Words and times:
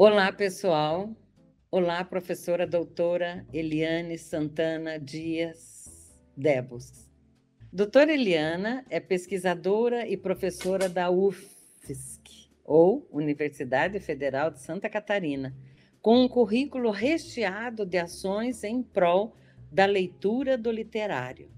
Olá, 0.00 0.30
pessoal. 0.30 1.10
Olá, 1.72 2.04
professora 2.04 2.64
doutora 2.64 3.44
Eliane 3.52 4.16
Santana 4.16 4.96
Dias 4.96 6.16
Debos. 6.36 7.10
Doutora 7.72 8.12
Eliana 8.12 8.86
é 8.90 9.00
pesquisadora 9.00 10.06
e 10.06 10.16
professora 10.16 10.88
da 10.88 11.10
UFSC, 11.10 12.48
ou 12.64 13.08
Universidade 13.10 13.98
Federal 13.98 14.52
de 14.52 14.60
Santa 14.60 14.88
Catarina, 14.88 15.52
com 16.00 16.22
um 16.22 16.28
currículo 16.28 16.92
recheado 16.92 17.84
de 17.84 17.98
ações 17.98 18.62
em 18.62 18.80
prol 18.80 19.34
da 19.68 19.84
leitura 19.84 20.56
do 20.56 20.70
literário. 20.70 21.50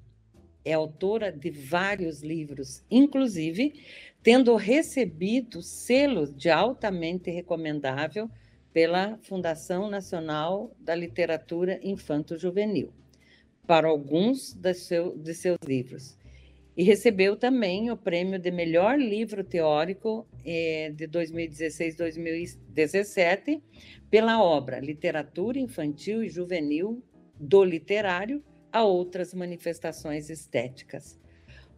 É 0.64 0.72
autora 0.72 1.32
de 1.32 1.50
vários 1.50 2.22
livros, 2.22 2.84
inclusive 2.90 3.74
tendo 4.22 4.54
recebido 4.56 5.62
selos 5.62 6.34
de 6.34 6.50
altamente 6.50 7.30
recomendável 7.30 8.28
pela 8.73 9.19
Fundação 9.23 9.91
Nacional 9.91 10.74
da 10.78 10.95
Literatura 10.95 11.80
Infanto-Juvenil 11.83 12.92
para 13.66 13.88
alguns 13.88 14.52
de, 14.52 14.74
seu, 14.74 15.16
de 15.16 15.33
seus 15.33 15.56
livros. 15.66 16.19
E 16.77 16.83
recebeu 16.83 17.34
também 17.36 17.91
o 17.91 17.97
prêmio 17.97 18.38
de 18.38 18.50
melhor 18.50 18.98
livro 18.98 19.42
teórico 19.45 20.27
eh, 20.45 20.92
de 20.95 21.08
2016-2017 21.08 23.62
pela 24.11 24.42
obra 24.42 24.80
Literatura 24.80 25.58
Infantil 25.58 26.22
e 26.24 26.28
Juvenil 26.28 27.02
do 27.38 27.64
Literário 27.64 28.45
a 28.73 28.84
outras 28.84 29.34
manifestações 29.34 30.30
estéticas. 30.30 31.19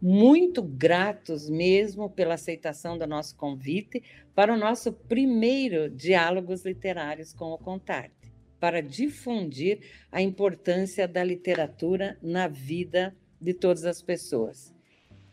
Muito 0.00 0.62
gratos 0.62 1.48
mesmo 1.48 2.10
pela 2.10 2.34
aceitação 2.34 2.98
do 2.98 3.06
nosso 3.06 3.36
convite 3.36 4.02
para 4.34 4.52
o 4.52 4.56
nosso 4.56 4.92
primeiro 4.92 5.88
Diálogos 5.88 6.64
Literários 6.64 7.32
com 7.32 7.52
o 7.52 7.58
Contarte 7.58 8.32
para 8.58 8.80
difundir 8.80 9.80
a 10.10 10.22
importância 10.22 11.08
da 11.08 11.24
literatura 11.24 12.16
na 12.22 12.46
vida 12.46 13.12
de 13.40 13.52
todas 13.52 13.84
as 13.84 14.00
pessoas. 14.00 14.72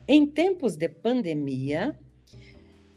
Em 0.07 0.25
tempos 0.25 0.75
de 0.75 0.89
pandemia, 0.89 1.95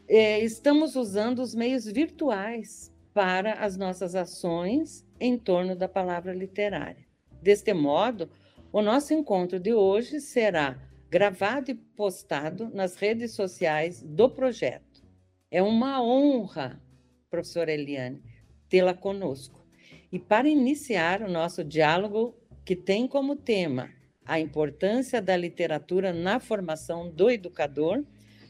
é, 0.07 0.39
estamos 0.39 0.95
usando 0.95 1.39
os 1.39 1.53
meios 1.53 1.85
virtuais 1.85 2.91
para 3.13 3.53
as 3.53 3.77
nossas 3.77 4.15
ações 4.15 5.05
em 5.19 5.37
torno 5.37 5.75
da 5.75 5.87
palavra 5.87 6.33
literária. 6.33 7.05
Deste 7.41 7.73
modo, 7.73 8.29
o 8.73 8.81
nosso 8.81 9.13
encontro 9.13 9.59
de 9.59 9.71
hoje 9.71 10.19
será 10.19 10.79
gravado 11.07 11.69
e 11.69 11.75
postado 11.75 12.71
nas 12.73 12.95
redes 12.95 13.33
sociais 13.33 14.01
do 14.01 14.27
projeto. 14.27 15.03
É 15.51 15.61
uma 15.61 16.01
honra, 16.01 16.81
professora 17.29 17.71
Eliane, 17.71 18.23
tê-la 18.67 18.95
conosco. 18.95 19.63
E 20.11 20.17
para 20.17 20.49
iniciar 20.49 21.21
o 21.21 21.29
nosso 21.29 21.63
diálogo, 21.63 22.35
que 22.65 22.75
tem 22.75 23.07
como 23.07 23.35
tema 23.35 23.91
a 24.25 24.39
importância 24.39 25.21
da 25.21 25.37
literatura 25.37 26.11
na 26.11 26.39
formação 26.39 27.07
do 27.11 27.29
educador, 27.29 28.03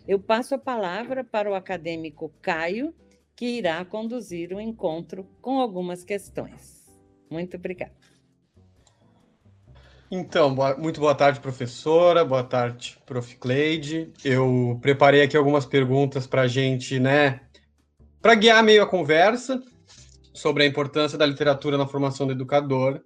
eu 0.08 0.18
passo 0.18 0.56
a 0.56 0.58
palavra 0.58 1.22
para 1.22 1.52
o 1.52 1.54
acadêmico 1.54 2.34
Caio, 2.42 2.96
que 3.36 3.58
irá 3.58 3.84
conduzir 3.84 4.54
o 4.54 4.62
encontro 4.62 5.28
com 5.42 5.60
algumas 5.60 6.02
questões. 6.06 6.90
Muito 7.30 7.58
obrigada. 7.58 8.03
Então, 10.12 10.54
boa, 10.54 10.76
muito 10.78 11.00
boa 11.00 11.16
tarde, 11.16 11.40
professora, 11.40 12.24
boa 12.24 12.44
tarde, 12.44 12.98
prof. 13.06 13.36
Cleide. 13.38 14.12
Eu 14.24 14.78
preparei 14.82 15.24
aqui 15.24 15.36
algumas 15.36 15.66
perguntas 15.66 16.28
para 16.28 16.44
a 16.44 16.48
gente, 16.48 17.00
né, 17.00 17.42
para 18.22 18.36
guiar 18.36 18.64
meio 18.64 18.84
a 18.84 18.88
conversa 18.88 19.62
sobre 20.34 20.64
a 20.64 20.66
importância 20.68 21.18
da 21.18 21.26
literatura 21.26 21.78
na 21.78 21.88
formação 21.88 22.26
do 22.26 22.34
educador. 22.34 23.02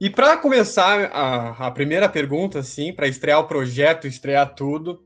E 0.00 0.08
para 0.08 0.36
começar 0.36 1.10
a, 1.12 1.66
a, 1.66 1.70
primeira 1.70 2.08
pergunta, 2.08 2.60
assim, 2.60 2.92
para 2.92 3.08
estrear 3.08 3.40
o 3.40 3.48
projeto, 3.48 4.06
estrear 4.06 4.54
tudo, 4.54 5.02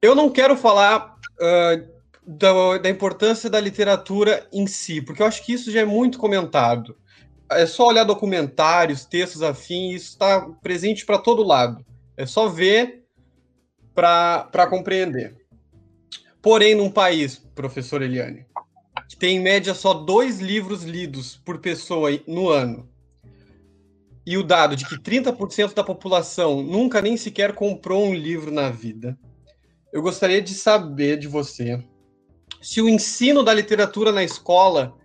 eu 0.00 0.14
não 0.14 0.30
quero 0.30 0.56
falar 0.56 1.14
uh, 1.40 1.92
da, 2.26 2.78
da, 2.78 2.88
importância 2.88 3.50
da 3.50 3.60
literatura 3.60 4.48
em 4.50 4.66
si, 4.66 5.02
porque 5.02 5.20
eu 5.20 5.26
acho 5.26 5.44
que 5.44 5.52
isso 5.52 5.70
já 5.70 5.80
é 5.80 5.84
muito 5.84 6.18
comentado. 6.18 6.96
É 7.56 7.66
só 7.66 7.88
olhar 7.88 8.04
documentários, 8.04 9.04
textos 9.04 9.42
afins, 9.42 10.02
isso 10.02 10.10
está 10.10 10.40
presente 10.62 11.04
para 11.04 11.18
todo 11.18 11.42
lado. 11.42 11.84
É 12.16 12.26
só 12.26 12.48
ver 12.48 13.04
para 13.94 14.66
compreender. 14.68 15.36
Porém, 16.40 16.74
num 16.74 16.90
país, 16.90 17.38
professor 17.54 18.02
Eliane, 18.02 18.46
que 19.08 19.16
tem 19.16 19.36
em 19.36 19.40
média 19.40 19.74
só 19.74 19.94
dois 19.94 20.40
livros 20.40 20.82
lidos 20.82 21.36
por 21.44 21.58
pessoa 21.58 22.10
no 22.26 22.48
ano, 22.48 22.88
e 24.24 24.36
o 24.36 24.42
dado 24.42 24.76
de 24.76 24.86
que 24.86 24.96
30% 24.96 25.74
da 25.74 25.82
população 25.82 26.62
nunca 26.62 27.02
nem 27.02 27.16
sequer 27.16 27.54
comprou 27.54 28.04
um 28.04 28.14
livro 28.14 28.50
na 28.50 28.70
vida, 28.70 29.18
eu 29.92 30.00
gostaria 30.00 30.40
de 30.40 30.54
saber 30.54 31.18
de 31.18 31.28
você 31.28 31.84
se 32.62 32.80
o 32.80 32.88
ensino 32.88 33.42
da 33.42 33.52
literatura 33.52 34.12
na 34.12 34.22
escola 34.22 34.96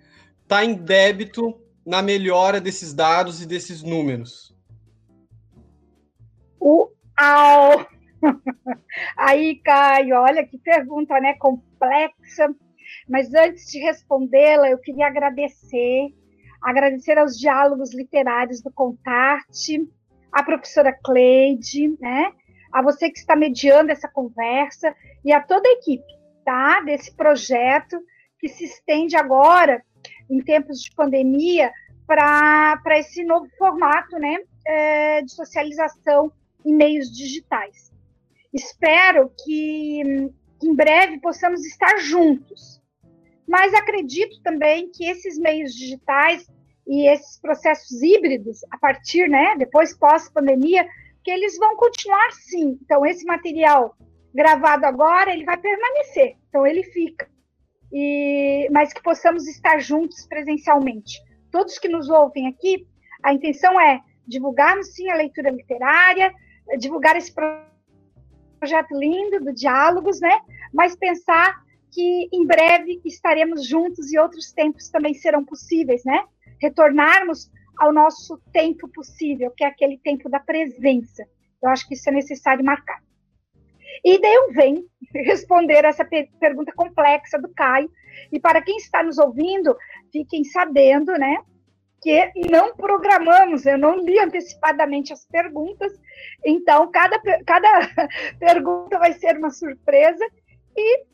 está 0.44 0.63
em 0.63 0.75
débito 0.75 1.59
na 1.88 2.02
melhora 2.02 2.62
desses 2.62 2.94
dados 2.94 3.42
e 3.42 3.48
desses 3.48 3.81
números. 3.81 4.56
Uau! 6.62 7.88
Aí, 9.18 9.56
Caio, 9.64 10.16
olha 10.18 10.46
que 10.46 10.58
pergunta, 10.59 11.20
né? 11.20 11.34
Complexa 11.36 12.53
mas 13.08 13.34
antes 13.34 13.72
de 13.72 13.80
respondê-la, 13.80 14.70
eu 14.70 14.78
queria 14.78 15.08
agradecer, 15.08 16.08
agradecer 16.62 17.18
aos 17.18 17.38
diálogos 17.38 17.94
literários 17.94 18.62
do 18.62 18.72
Contarte, 18.72 19.88
à 20.31 20.44
professora 20.44 20.92
Cleide, 21.04 21.96
né? 22.00 22.31
A 22.72 22.81
você 22.81 23.09
que 23.09 23.19
está 23.19 23.36
mediando 23.36 23.92
essa 23.92 24.09
conversa 24.09 24.94
e 25.24 25.31
a 25.31 25.42
toda 25.42 25.68
a 25.68 25.74
equipe, 25.74 26.06
tá? 26.44 26.81
Desse 26.81 27.16
projeto 27.16 27.98
que 28.40 28.50
se 28.50 28.66
estende 28.66 29.16
agora, 29.16 29.81
em 30.30 30.41
tempos 30.41 30.81
de 30.81 30.94
pandemia, 30.96 31.72
para 32.06 33.00
esse 33.00 33.24
novo 33.24 33.47
formato, 33.58 34.18
né? 34.18 34.38
É, 34.66 35.22
de 35.22 35.31
socialização 35.31 36.31
em 36.66 36.74
meios 36.75 37.09
digitais. 37.12 37.91
Espero 38.53 39.31
que, 39.44 40.02
que 40.59 40.68
em 40.68 40.75
breve 40.75 41.19
possamos 41.19 41.66
estar 41.66 41.97
juntos, 42.00 42.81
mas 43.47 43.74
acredito 43.74 44.41
também 44.41 44.90
que 44.91 45.06
esses 45.06 45.38
meios 45.38 45.74
digitais 45.74 46.46
e 46.86 47.07
esses 47.07 47.40
processos 47.40 48.02
híbridos, 48.02 48.59
a 48.72 48.78
partir, 48.78 49.30
né, 49.30 49.56
depois 49.57 49.97
pós-pandemia, 49.97 50.88
que 51.24 51.31
eles 51.31 51.57
vão 51.57 51.75
continuar 51.75 52.31
sim. 52.31 52.78
Então, 52.81 53.06
esse 53.06 53.25
material 53.25 53.96
gravado 54.34 54.86
agora, 54.86 55.34
ele 55.34 55.44
vai 55.46 55.57
permanecer, 55.57 56.36
então 56.50 56.66
ele 56.66 56.84
fica. 56.84 57.30
E, 57.92 58.68
mas 58.72 58.92
que 58.92 59.02
possamos 59.02 59.48
estar 59.48 59.80
juntos 59.80 60.28
presencialmente. 60.28 61.20
Todos 61.52 61.80
que 61.80 61.88
nos 61.88 62.09
ouvem 62.09 62.48
aqui, 62.48 62.86
a 63.24 63.34
intenção 63.34 63.80
é 63.80 64.02
divulgarmos 64.28 64.94
sim 64.94 65.09
a 65.09 65.16
leitura 65.16 65.50
literária, 65.50 66.34
divulgar 66.78 67.16
esse 67.16 67.34
projeto 68.59 68.98
lindo 68.98 69.40
do 69.40 69.53
Diálogos, 69.53 70.20
né? 70.20 70.40
Mas 70.74 70.96
pensar 70.96 71.56
que 71.92 72.28
em 72.34 72.46
breve 72.46 73.02
estaremos 73.06 73.66
juntos 73.66 74.12
e 74.12 74.19
outros 74.19 74.52
tempos 74.52 74.90
também 74.90 75.14
serão 75.14 75.46
possíveis, 75.46 76.04
né? 76.04 76.24
Retornarmos 76.62 77.50
ao 77.80 77.94
nosso 77.94 78.38
tempo 78.52 78.88
possível, 78.90 79.52
que 79.56 79.64
é 79.64 79.68
aquele 79.68 79.98
tempo 80.00 80.30
da 80.30 80.40
presença. 80.40 81.25
Eu 81.62 81.69
acho 81.69 81.88
que 81.88 81.94
isso 81.94 82.09
é 82.09 82.12
necessário 82.12 82.66
marcar. 82.66 83.02
E 84.03 84.19
eu 84.25 84.53
venho 84.53 84.84
responder 85.13 85.85
essa 85.85 86.06
pergunta 86.40 86.72
complexa 86.75 87.39
do 87.39 87.54
Caio. 87.54 87.89
E 88.31 88.39
para 88.39 88.62
quem 88.62 88.77
está 88.77 89.04
nos 89.04 89.18
ouvindo, 89.18 89.75
fiquem 90.12 90.44
sabendo, 90.44 91.13
né? 91.13 91.38
Que 92.01 92.31
não 92.50 92.75
programamos, 92.75 93.66
eu 93.66 93.77
não 93.77 93.98
li 93.98 94.19
antecipadamente 94.19 95.12
as 95.12 95.25
perguntas, 95.25 95.92
então 96.45 96.92
cada, 96.92 97.19
cada 97.44 97.89
pergunta 98.39 99.00
vai 99.00 99.13
ser 99.13 99.38
uma 99.38 99.50
surpresa. 99.50 100.24
E 100.75 101.06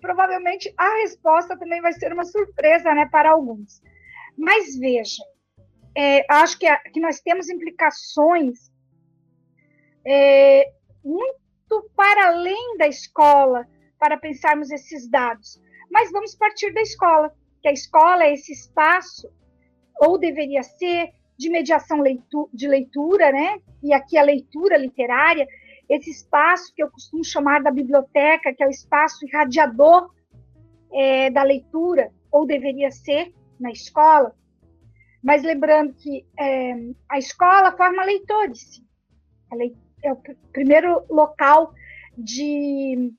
provavelmente 0.00 0.72
a 0.76 0.96
resposta 1.02 1.58
também 1.58 1.80
vai 1.80 1.92
ser 1.92 2.12
uma 2.12 2.24
surpresa 2.24 2.94
né, 2.94 3.08
para 3.10 3.30
alguns. 3.30 3.82
Mas 4.36 4.78
veja, 4.78 5.22
é, 5.96 6.24
acho 6.30 6.58
que, 6.58 6.66
a, 6.66 6.76
que 6.78 7.00
nós 7.00 7.20
temos 7.20 7.48
implicações 7.48 8.70
é, 10.06 10.70
muito 11.04 11.39
para 11.94 12.28
além 12.28 12.76
da 12.76 12.88
escola 12.88 13.66
para 13.98 14.16
pensarmos 14.16 14.70
esses 14.70 15.08
dados. 15.08 15.60
Mas 15.90 16.10
vamos 16.10 16.34
partir 16.34 16.72
da 16.72 16.80
escola, 16.80 17.32
que 17.60 17.68
a 17.68 17.72
escola 17.72 18.24
é 18.24 18.34
esse 18.34 18.52
espaço, 18.52 19.28
ou 20.00 20.18
deveria 20.18 20.62
ser, 20.62 21.10
de 21.38 21.50
mediação 21.50 22.00
leitu 22.00 22.50
de 22.52 22.68
leitura, 22.68 23.32
né? 23.32 23.60
E 23.82 23.92
aqui 23.92 24.18
a 24.18 24.22
leitura 24.22 24.76
literária, 24.76 25.46
esse 25.88 26.10
espaço 26.10 26.72
que 26.74 26.82
eu 26.82 26.90
costumo 26.90 27.24
chamar 27.24 27.62
da 27.62 27.70
biblioteca, 27.70 28.52
que 28.54 28.62
é 28.62 28.66
o 28.66 28.70
espaço 28.70 29.26
irradiador 29.26 30.10
é, 30.92 31.30
da 31.30 31.42
leitura, 31.42 32.12
ou 32.30 32.46
deveria 32.46 32.90
ser 32.90 33.32
na 33.58 33.70
escola, 33.70 34.34
mas 35.22 35.42
lembrando 35.42 35.94
que 35.94 36.24
é, 36.38 36.74
a 37.08 37.18
escola 37.18 37.76
forma 37.76 38.04
leitores. 38.04 38.82
É 40.02 40.12
o 40.12 40.16
primeiro 40.52 41.04
local 41.08 41.72
de 42.16 43.12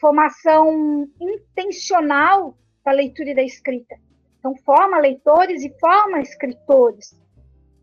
formação 0.00 1.08
intencional 1.20 2.56
da 2.84 2.92
leitura 2.92 3.30
e 3.30 3.34
da 3.34 3.42
escrita. 3.42 3.96
Então, 4.38 4.56
forma 4.64 4.98
leitores 4.98 5.62
e 5.62 5.72
forma 5.78 6.20
escritores, 6.20 7.16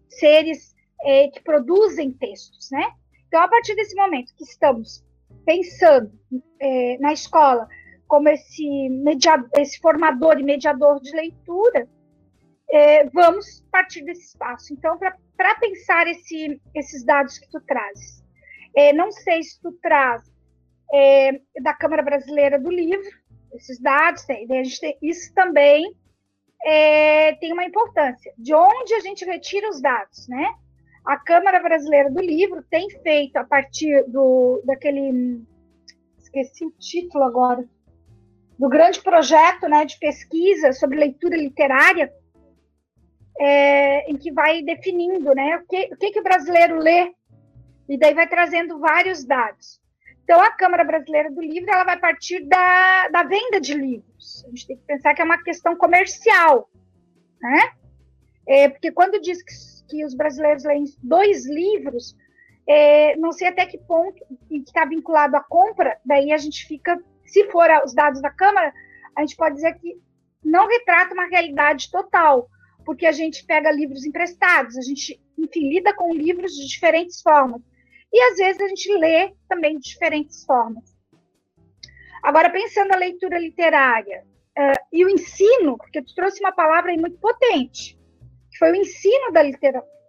seres 0.09 0.75
é, 1.03 1.30
que 1.30 1.41
produzem 1.41 2.12
textos, 2.12 2.69
né? 2.71 2.91
Então, 3.27 3.41
a 3.41 3.47
partir 3.47 3.75
desse 3.75 3.95
momento 3.95 4.36
que 4.36 4.44
estamos 4.44 5.06
pensando 5.45 6.12
é, 6.59 6.97
na 7.00 7.13
escola 7.13 7.68
como 8.07 8.27
esse, 8.27 8.89
mediador, 8.89 9.50
esse 9.57 9.80
formador 9.80 10.39
e 10.39 10.44
mediador 10.44 11.00
de 11.00 11.15
leitura, 11.15 11.88
é, 12.69 13.06
vamos 13.09 13.63
partir 13.71 14.03
desse 14.03 14.27
espaço. 14.27 14.74
Então, 14.74 14.97
para 15.38 15.56
pensar 15.56 16.07
esse, 16.07 16.59
esses 16.75 17.06
dados 17.06 17.38
que 17.38 17.50
tu 17.50 17.62
trazes, 17.62 18.19
é, 18.75 18.94
não 18.94 19.12
sei 19.12 19.44
se 19.44 19.60
tu 19.62 19.71
traz 19.81 20.24
é, 20.94 21.39
da 21.62 21.74
Câmara 21.74 22.01
Brasileira 22.01 22.60
do 22.60 22.69
Livro, 22.69 23.10
esses 23.54 23.80
dados, 23.80 24.25
gente 24.30 24.80
tem, 24.80 24.98
isso 25.01 25.33
também 25.33 25.95
é, 26.63 27.33
tem 27.36 27.51
uma 27.54 27.66
importância. 27.66 28.33
De 28.38 28.54
onde 28.54 28.94
a 28.94 29.00
gente 29.00 29.25
retira 29.25 29.69
os 29.69 29.81
dados, 29.81 30.27
né? 30.27 30.54
A 31.06 31.18
Câmara 31.18 31.60
Brasileira 31.60 32.10
do 32.12 32.21
Livro 32.21 32.63
tem 32.69 32.89
feito 33.01 33.38
a 33.38 33.44
partir 33.44 34.04
do 34.07 34.62
daquele 34.66 35.42
esqueci 36.19 36.66
o 36.66 36.71
título 36.71 37.24
agora 37.24 37.66
do 38.57 38.68
grande 38.68 39.01
projeto, 39.01 39.68
né, 39.69 39.86
de 39.86 39.98
pesquisa 39.98 40.74
sobre 40.74 41.00
leitura 41.00 41.38
literária, 41.38 42.12
é, 43.39 44.12
em 44.12 44.18
que 44.18 44.33
vai 44.33 44.62
definindo, 44.62 45.33
né, 45.33 45.56
o 45.56 45.66
que, 45.66 45.94
o 45.94 45.98
que 45.98 46.12
que 46.12 46.19
o 46.19 46.24
brasileiro 46.24 46.77
lê 46.77 47.13
e 47.89 47.97
daí 47.97 48.13
vai 48.13 48.27
trazendo 48.27 48.80
vários 48.80 49.25
dados. 49.25 49.81
Então, 50.24 50.39
a 50.39 50.51
Câmara 50.51 50.83
Brasileira 50.83 51.31
do 51.31 51.41
Livro 51.41 51.71
ela 51.71 51.83
vai 51.83 52.00
partir 52.00 52.45
da, 52.45 53.07
da 53.07 53.24
venda 53.24 53.59
de 53.59 53.74
livros. 53.74 54.45
A 54.45 54.50
gente 54.50 54.68
tem 54.68 54.77
que 54.77 54.83
pensar 54.83 55.15
que 55.15 55.24
é 55.24 55.25
uma 55.25 55.41
questão 55.41 55.75
comercial, 55.75 56.69
né? 57.41 57.71
É, 58.47 58.69
porque 58.69 58.91
quando 58.91 59.19
diz 59.19 59.41
que, 59.41 59.53
que 59.89 60.06
os 60.06 60.13
brasileiros 60.13 60.63
leem 60.63 60.86
dois 61.01 61.47
livros, 61.47 62.15
é, 62.68 63.15
não 63.15 63.31
sei 63.31 63.47
até 63.47 63.65
que 63.65 63.80
ponto 63.80 64.24
e 64.51 64.59
que 64.59 64.69
está 64.69 64.85
vinculado 64.85 65.35
à 65.35 65.42
compra, 65.42 66.00
daí 66.06 66.31
a 66.31 66.38
gente 66.38 66.68
fica, 66.68 67.01
se 67.25 67.45
for 67.50 67.68
os 67.83 67.95
dados 67.95 68.21
da 68.21 68.30
Câmara, 68.30 68.71
a 69.15 69.21
gente 69.21 69.35
pode 69.35 69.56
dizer 69.56 69.74
que 69.80 70.00
não 70.44 70.68
retrata 70.68 71.15
uma 71.15 71.27
realidade 71.27 71.89
total, 71.89 72.47
porque 72.85 73.07
a 73.07 73.12
gente 73.12 73.44
pega 73.45 73.71
livros 73.71 74.06
emprestados, 74.06 74.77
a 74.77 74.81
gente, 74.81 75.19
enfim, 75.38 75.69
lida 75.69 75.92
com 75.94 76.13
livros 76.13 76.53
de 76.53 76.68
diferentes 76.68 77.19
formas. 77.19 77.62
E 78.11 78.21
às 78.21 78.38
vezes 78.38 78.61
a 78.61 78.67
gente 78.67 78.97
lê 78.97 79.33
também 79.47 79.77
de 79.77 79.89
diferentes 79.89 80.44
formas. 80.45 80.97
Agora, 82.23 82.50
pensando 82.50 82.89
na 82.89 82.97
leitura 82.97 83.39
literária 83.39 84.25
uh, 84.57 84.85
e 84.91 85.06
o 85.06 85.09
ensino, 85.09 85.77
porque 85.77 86.01
tu 86.01 86.13
trouxe 86.13 86.39
uma 86.41 86.51
palavra 86.51 86.91
aí 86.91 86.97
muito 86.97 87.17
potente, 87.19 87.97
que 88.51 88.57
foi 88.57 88.71
o 88.71 88.75
ensino 88.75 89.31
da 89.31 89.41
literatura. 89.41 90.00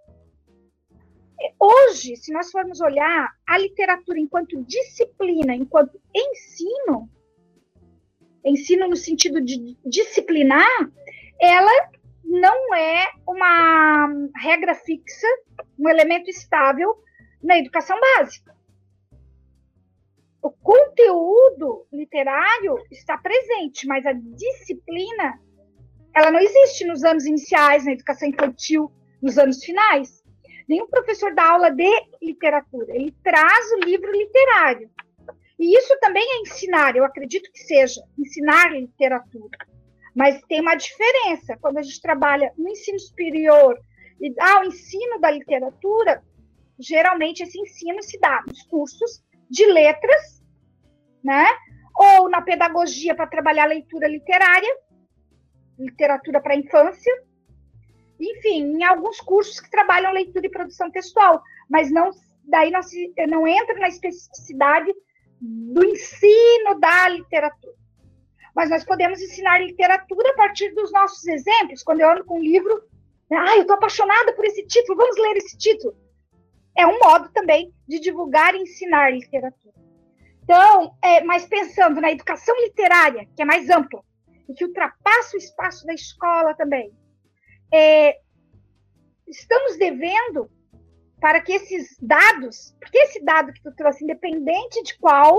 Hoje, 1.58 2.16
se 2.16 2.32
nós 2.32 2.50
formos 2.50 2.80
olhar 2.80 3.30
a 3.46 3.58
literatura 3.58 4.18
enquanto 4.18 4.62
disciplina, 4.64 5.54
enquanto 5.54 6.00
ensino, 6.14 7.08
ensino 8.44 8.88
no 8.88 8.96
sentido 8.96 9.40
de 9.40 9.76
disciplinar, 9.84 10.90
ela 11.40 11.90
não 12.24 12.74
é 12.74 13.08
uma 13.26 14.08
regra 14.36 14.74
fixa, 14.74 15.26
um 15.78 15.88
elemento 15.88 16.28
estável 16.28 16.94
na 17.42 17.58
educação 17.58 17.98
básica. 18.00 18.54
O 20.42 20.50
conteúdo 20.50 21.86
literário 21.92 22.76
está 22.90 23.18
presente, 23.18 23.86
mas 23.86 24.06
a 24.06 24.12
disciplina 24.12 25.38
ela 26.14 26.30
não 26.30 26.40
existe 26.40 26.84
nos 26.84 27.04
anos 27.04 27.24
iniciais, 27.24 27.84
na 27.84 27.92
educação 27.92 28.28
infantil, 28.28 28.90
nos 29.22 29.38
anos 29.38 29.62
finais. 29.62 30.22
Nenhum 30.68 30.88
professor 30.88 31.34
dá 31.34 31.50
aula 31.50 31.70
de 31.70 31.90
literatura, 32.22 32.94
ele 32.94 33.14
traz 33.22 33.72
o 33.72 33.84
livro 33.84 34.10
literário. 34.10 34.90
E 35.58 35.76
isso 35.76 35.96
também 36.00 36.24
é 36.24 36.40
ensinar, 36.40 36.96
eu 36.96 37.04
acredito 37.04 37.50
que 37.52 37.60
seja 37.60 38.00
ensinar 38.18 38.72
literatura. 38.72 39.58
Mas 40.14 40.40
tem 40.48 40.60
uma 40.60 40.74
diferença 40.74 41.56
quando 41.60 41.78
a 41.78 41.82
gente 41.82 42.00
trabalha 42.00 42.52
no 42.56 42.68
ensino 42.68 42.98
superior 42.98 43.78
e 44.20 44.34
ah, 44.38 44.60
o 44.60 44.64
ensino 44.64 45.20
da 45.20 45.30
literatura, 45.30 46.22
geralmente 46.80 47.42
esse 47.42 47.60
ensino 47.60 48.02
se 48.02 48.18
dá 48.18 48.42
nos 48.46 48.62
cursos 48.62 49.22
de 49.48 49.66
letras, 49.66 50.42
né? 51.22 51.46
Ou 51.96 52.30
na 52.30 52.40
pedagogia 52.40 53.14
para 53.14 53.26
trabalhar 53.26 53.66
leitura 53.66 54.08
literária, 54.08 54.74
literatura 55.78 56.40
para 56.40 56.56
infância, 56.56 57.12
enfim, 58.18 58.76
em 58.76 58.84
alguns 58.84 59.20
cursos 59.20 59.60
que 59.60 59.70
trabalham 59.70 60.12
leitura 60.12 60.46
e 60.46 60.50
produção 60.50 60.90
textual, 60.90 61.42
mas 61.68 61.90
não 61.90 62.10
daí 62.44 62.70
não 62.70 62.82
se 62.82 63.12
não 63.28 63.46
entra 63.46 63.78
na 63.78 63.88
especificidade 63.88 64.92
do 65.40 65.84
ensino 65.84 66.78
da 66.80 67.08
literatura. 67.08 67.74
Mas 68.54 68.68
nós 68.68 68.84
podemos 68.84 69.20
ensinar 69.20 69.60
literatura 69.60 70.30
a 70.30 70.34
partir 70.34 70.74
dos 70.74 70.90
nossos 70.92 71.24
exemplos. 71.26 71.82
Quando 71.82 72.00
eu 72.00 72.10
ando 72.10 72.24
com 72.24 72.38
um 72.38 72.42
livro, 72.42 72.82
ah, 73.30 73.56
eu 73.56 73.62
estou 73.62 73.76
apaixonada 73.76 74.32
por 74.34 74.44
esse 74.44 74.66
título, 74.66 74.98
vamos 74.98 75.16
ler 75.16 75.36
esse 75.36 75.56
título 75.56 75.94
é 76.80 76.86
um 76.86 76.98
modo 76.98 77.30
também 77.30 77.72
de 77.86 78.00
divulgar 78.00 78.54
e 78.54 78.62
ensinar 78.62 79.12
literatura. 79.12 79.74
Então, 80.42 80.96
é, 81.02 81.22
mas 81.22 81.46
pensando 81.46 82.00
na 82.00 82.10
educação 82.10 82.54
literária, 82.62 83.28
que 83.36 83.42
é 83.42 83.44
mais 83.44 83.68
ampla, 83.70 84.02
e 84.48 84.54
que 84.54 84.64
ultrapassa 84.64 85.36
o 85.36 85.38
espaço 85.38 85.86
da 85.86 85.94
escola 85.94 86.54
também, 86.54 86.92
é, 87.72 88.18
estamos 89.28 89.76
devendo 89.78 90.50
para 91.20 91.40
que 91.40 91.52
esses 91.52 91.96
dados, 92.00 92.74
porque 92.80 92.98
esse 92.98 93.22
dado 93.22 93.52
que 93.52 93.62
tu 93.62 93.72
trouxe, 93.76 94.02
independente 94.02 94.82
de 94.82 94.98
qual, 94.98 95.38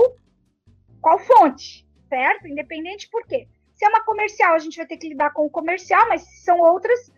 qual 1.00 1.18
fonte, 1.18 1.86
certo? 2.08 2.46
Independente 2.46 3.10
por 3.10 3.26
quê? 3.26 3.48
Se 3.74 3.84
é 3.84 3.88
uma 3.88 4.04
comercial, 4.04 4.54
a 4.54 4.58
gente 4.58 4.76
vai 4.76 4.86
ter 4.86 4.96
que 4.96 5.08
lidar 5.08 5.32
com 5.32 5.44
o 5.44 5.50
comercial, 5.50 6.08
mas 6.08 6.22
se 6.22 6.44
são 6.44 6.58
outras, 6.60 7.12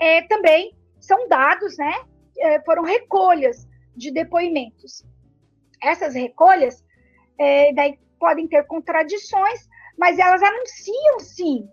é, 0.00 0.22
também 0.22 0.74
são 0.98 1.28
dados, 1.28 1.76
né? 1.76 1.92
É, 2.38 2.60
foram 2.62 2.82
recolhas 2.82 3.66
de 3.96 4.10
depoimentos. 4.10 5.04
Essas 5.82 6.14
recolhas 6.14 6.84
é, 7.38 7.72
daí 7.72 7.98
podem 8.18 8.46
ter 8.48 8.64
contradições, 8.66 9.68
mas 9.98 10.18
elas 10.18 10.42
anunciam 10.42 11.20
sim 11.20 11.68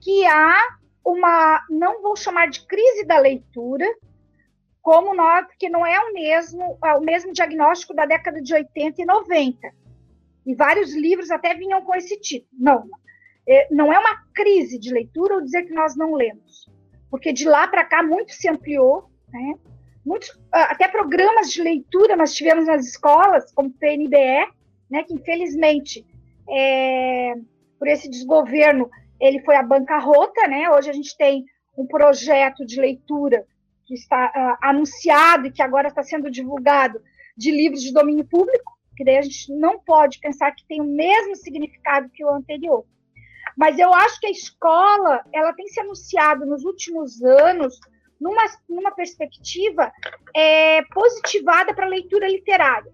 que 0.00 0.26
há 0.26 0.76
uma, 1.04 1.64
não 1.68 2.02
vou 2.02 2.16
chamar 2.16 2.48
de 2.48 2.66
crise 2.66 3.04
da 3.04 3.18
leitura, 3.18 3.86
como 4.82 5.14
nós, 5.14 5.46
porque 5.46 5.68
não 5.68 5.84
é 5.84 5.98
o 5.98 6.12
mesmo, 6.12 6.78
é 6.84 6.94
o 6.94 7.00
mesmo 7.00 7.32
diagnóstico 7.32 7.94
da 7.94 8.04
década 8.04 8.40
de 8.40 8.52
80 8.52 9.00
e 9.00 9.04
90. 9.04 9.58
E 10.46 10.54
vários 10.54 10.94
livros 10.94 11.30
até 11.30 11.54
vinham 11.54 11.82
com 11.82 11.94
esse 11.94 12.20
título. 12.20 12.50
Não, 12.52 12.86
é, 13.48 13.66
não 13.70 13.92
é 13.92 13.98
uma 13.98 14.24
crise 14.34 14.78
de 14.78 14.92
leitura 14.92 15.36
ou 15.36 15.42
dizer 15.42 15.62
que 15.64 15.72
nós 15.72 15.96
não 15.96 16.14
lemos, 16.14 16.68
porque 17.10 17.32
de 17.32 17.48
lá 17.48 17.66
para 17.66 17.84
cá 17.84 18.02
muito 18.02 18.32
se 18.32 18.48
ampliou, 18.48 19.10
né? 19.28 19.54
Muitos, 20.04 20.38
ah, 20.52 20.72
até 20.72 20.88
programas 20.88 21.50
de 21.50 21.62
leitura 21.62 22.16
nós 22.16 22.34
tivemos 22.34 22.66
nas 22.66 22.86
escolas, 22.86 23.52
como 23.52 23.68
o 23.68 23.72
PNBE, 23.72 24.48
né, 24.90 25.02
que 25.04 25.14
infelizmente, 25.14 26.06
é, 26.48 27.34
por 27.78 27.88
esse 27.88 28.08
desgoverno, 28.08 28.90
ele 29.20 29.40
foi 29.40 29.56
à 29.56 29.62
bancarrota, 29.62 30.46
né? 30.46 30.68
Hoje 30.70 30.90
a 30.90 30.92
gente 30.92 31.16
tem 31.16 31.44
um 31.76 31.86
projeto 31.86 32.64
de 32.64 32.80
leitura 32.80 33.46
que 33.86 33.94
está 33.94 34.26
uh, 34.26 34.66
anunciado 34.66 35.46
e 35.46 35.50
que 35.50 35.62
agora 35.62 35.88
está 35.88 36.02
sendo 36.02 36.30
divulgado 36.30 37.00
de 37.36 37.50
livros 37.50 37.82
de 37.82 37.92
domínio 37.92 38.24
público, 38.24 38.72
que 38.96 39.04
daí 39.04 39.18
a 39.18 39.22
gente 39.22 39.52
não 39.52 39.78
pode 39.80 40.18
pensar 40.20 40.52
que 40.52 40.66
tem 40.66 40.80
o 40.80 40.84
mesmo 40.84 41.34
significado 41.36 42.08
que 42.10 42.24
o 42.24 42.30
anterior. 42.30 42.84
Mas 43.56 43.78
eu 43.78 43.92
acho 43.92 44.20
que 44.20 44.26
a 44.26 44.30
escola, 44.30 45.24
ela 45.32 45.52
tem 45.52 45.66
se 45.68 45.80
anunciado 45.80 46.46
nos 46.46 46.64
últimos 46.64 47.22
anos 47.22 47.78
numa, 48.20 48.44
numa 48.68 48.90
perspectiva 48.90 49.92
é, 50.34 50.82
positivada 50.84 51.74
para 51.74 51.86
a 51.86 51.90
leitura 51.90 52.28
literária. 52.28 52.92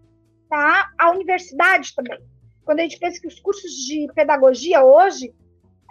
Tá? 0.49 0.91
A 0.99 1.11
universidade 1.11 1.95
também. 1.95 2.19
Quando 2.65 2.81
a 2.81 2.83
gente 2.83 2.99
pensa 2.99 3.21
que 3.21 3.29
os 3.29 3.41
cursos 3.41 3.73
de 3.87 4.07
pedagogia 4.15 4.85
hoje, 4.85 5.33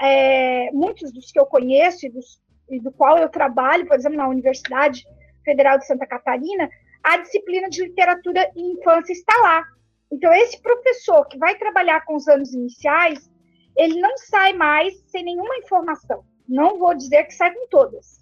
é, 0.02 0.72
muitos 0.72 1.12
dos 1.12 1.32
que 1.32 1.40
eu 1.40 1.46
conheço 1.46 2.06
e, 2.06 2.10
dos, 2.10 2.42
e 2.70 2.80
do 2.80 2.92
qual 2.92 3.18
eu 3.18 3.30
trabalho, 3.30 3.86
por 3.86 3.96
exemplo, 3.96 4.18
na 4.18 4.28
Universidade 4.28 5.06
Federal 5.44 5.78
de 5.78 5.88
Santa 5.88 6.06
Catarina, 6.06 6.70
a 7.04 7.18
disciplina 7.18 7.70
de 7.70 7.84
literatura 7.84 8.50
e 8.56 8.62
infância 8.74 9.14
está 9.14 9.36
lá. 9.42 9.66
Então, 10.12 10.32
esse 10.34 10.62
professor 10.62 11.26
que 11.28 11.38
vai 11.38 11.56
trabalhar 11.56 12.04
com 12.06 12.16
os 12.16 12.28
anos 12.28 12.54
iniciais, 12.54 13.30
ele 13.78 14.00
não 14.02 14.18
sai 14.18 14.54
mais 14.54 14.94
sem 15.08 15.24
nenhuma 15.24 15.58
informação 15.58 16.26
Não 16.48 16.80
vou 16.80 16.96
dizer 16.96 17.26
que 17.26 17.34
sai 17.34 17.54
com 17.54 17.68
todas, 17.68 18.19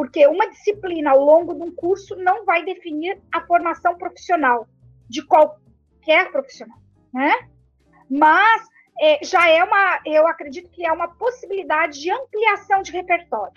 porque 0.00 0.26
uma 0.26 0.48
disciplina 0.48 1.10
ao 1.10 1.22
longo 1.22 1.52
de 1.52 1.62
um 1.62 1.74
curso 1.74 2.16
não 2.16 2.46
vai 2.46 2.64
definir 2.64 3.20
a 3.30 3.42
formação 3.42 3.98
profissional 3.98 4.66
de 5.06 5.22
qualquer 5.22 6.32
profissional, 6.32 6.78
né? 7.12 7.30
Mas 8.08 8.62
é, 8.98 9.22
já 9.22 9.46
é 9.50 9.62
uma, 9.62 10.00
eu 10.06 10.26
acredito 10.26 10.70
que 10.70 10.86
é 10.86 10.90
uma 10.90 11.06
possibilidade 11.06 12.00
de 12.00 12.10
ampliação 12.10 12.80
de 12.80 12.92
repertório. 12.92 13.52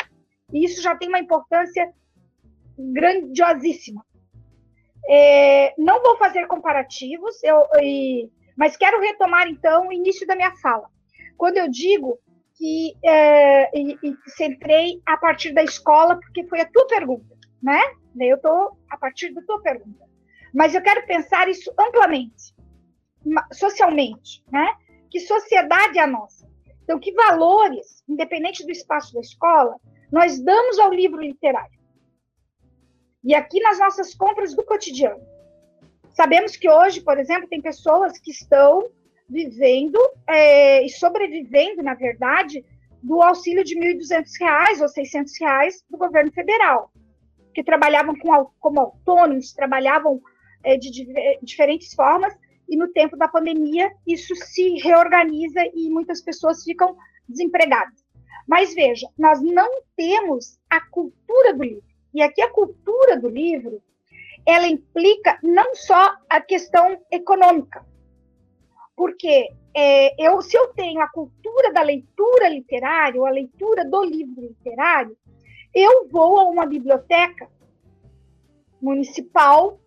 E 0.51 0.65
isso 0.65 0.81
já 0.81 0.93
tem 0.97 1.07
uma 1.07 1.19
importância 1.19 1.93
grandiosíssima. 2.77 4.05
É, 5.07 5.73
não 5.77 6.03
vou 6.03 6.17
fazer 6.17 6.45
comparativos, 6.47 7.41
eu, 7.41 7.65
e, 7.81 8.29
mas 8.57 8.75
quero 8.75 8.99
retomar 8.99 9.47
então 9.47 9.87
o 9.87 9.93
início 9.93 10.27
da 10.27 10.35
minha 10.35 10.53
fala. 10.57 10.89
Quando 11.37 11.55
eu 11.55 11.69
digo 11.69 12.19
que 12.55 12.95
é, 13.03 13.77
e, 13.77 13.97
e 14.03 14.15
centrei 14.27 15.01
a 15.05 15.17
partir 15.17 15.53
da 15.53 15.63
escola, 15.63 16.19
porque 16.19 16.47
foi 16.47 16.61
a 16.61 16.69
tua 16.69 16.87
pergunta, 16.87 17.35
né? 17.61 17.81
Eu 18.19 18.35
estou 18.35 18.77
a 18.89 18.97
partir 18.97 19.33
da 19.33 19.41
tua 19.41 19.61
pergunta. 19.61 20.05
Mas 20.53 20.75
eu 20.75 20.81
quero 20.81 21.05
pensar 21.07 21.49
isso 21.49 21.73
amplamente, 21.79 22.53
socialmente, 23.51 24.43
né? 24.51 24.67
Que 25.09 25.19
sociedade 25.19 25.97
é 25.97 26.01
a 26.01 26.07
nossa? 26.07 26.47
Então, 26.83 26.99
que 26.99 27.11
valores, 27.13 28.03
independente 28.07 28.65
do 28.65 28.71
espaço 28.71 29.13
da 29.13 29.21
escola, 29.21 29.77
nós 30.11 30.39
damos 30.39 30.77
ao 30.77 30.91
livro 30.91 31.21
literário? 31.21 31.79
E 33.23 33.33
aqui 33.33 33.59
nas 33.61 33.79
nossas 33.79 34.13
compras 34.13 34.53
do 34.53 34.63
cotidiano. 34.63 35.25
Sabemos 36.11 36.55
que 36.55 36.69
hoje, 36.69 37.01
por 37.01 37.17
exemplo, 37.17 37.47
tem 37.47 37.61
pessoas 37.61 38.19
que 38.19 38.31
estão 38.31 38.87
vivendo 39.29 39.97
é, 40.27 40.83
e 40.83 40.89
sobrevivendo, 40.89 41.81
na 41.81 41.93
verdade, 41.93 42.63
do 43.01 43.21
auxílio 43.21 43.63
de 43.63 43.77
R$ 43.77 43.95
1.200 43.95 44.81
ou 44.81 44.87
600 44.87 45.39
reais 45.39 45.83
do 45.89 45.97
governo 45.97 46.31
federal, 46.31 46.91
que 47.53 47.63
trabalhavam 47.63 48.15
com, 48.15 48.49
como 48.59 48.79
autônomos, 48.79 49.53
trabalhavam 49.53 50.21
é, 50.63 50.77
de 50.77 51.05
diferentes 51.41 51.93
formas, 51.93 52.33
e 52.69 52.77
no 52.77 52.87
tempo 52.93 53.17
da 53.17 53.27
pandemia 53.27 53.91
isso 54.07 54.33
se 54.35 54.75
reorganiza 54.79 55.61
e 55.73 55.89
muitas 55.89 56.21
pessoas 56.21 56.63
ficam 56.63 56.95
desempregadas. 57.27 58.03
Mas 58.47 58.73
veja, 58.73 59.07
nós 59.17 59.41
não 59.41 59.81
temos 59.95 60.57
a 60.69 60.79
cultura 60.89 61.53
do 61.53 61.63
livro. 61.63 61.83
E 62.13 62.21
aqui 62.21 62.41
a 62.41 62.49
cultura 62.49 63.19
do 63.19 63.27
livro, 63.27 63.81
ela 64.45 64.67
implica 64.67 65.37
não 65.41 65.75
só 65.75 66.15
a 66.29 66.41
questão 66.41 67.01
econômica, 67.11 67.85
porque 68.95 69.49
é, 69.75 70.27
eu, 70.27 70.41
se 70.41 70.57
eu 70.57 70.67
tenho 70.73 71.01
a 71.01 71.09
cultura 71.09 71.73
da 71.73 71.81
leitura 71.81 72.49
literária, 72.49 73.19
ou 73.19 73.25
a 73.25 73.31
leitura 73.31 73.83
do 73.85 74.03
livro 74.03 74.41
literário, 74.41 75.17
eu 75.73 76.07
vou 76.09 76.39
a 76.39 76.47
uma 76.47 76.65
biblioteca 76.65 77.49
municipal, 78.81 79.79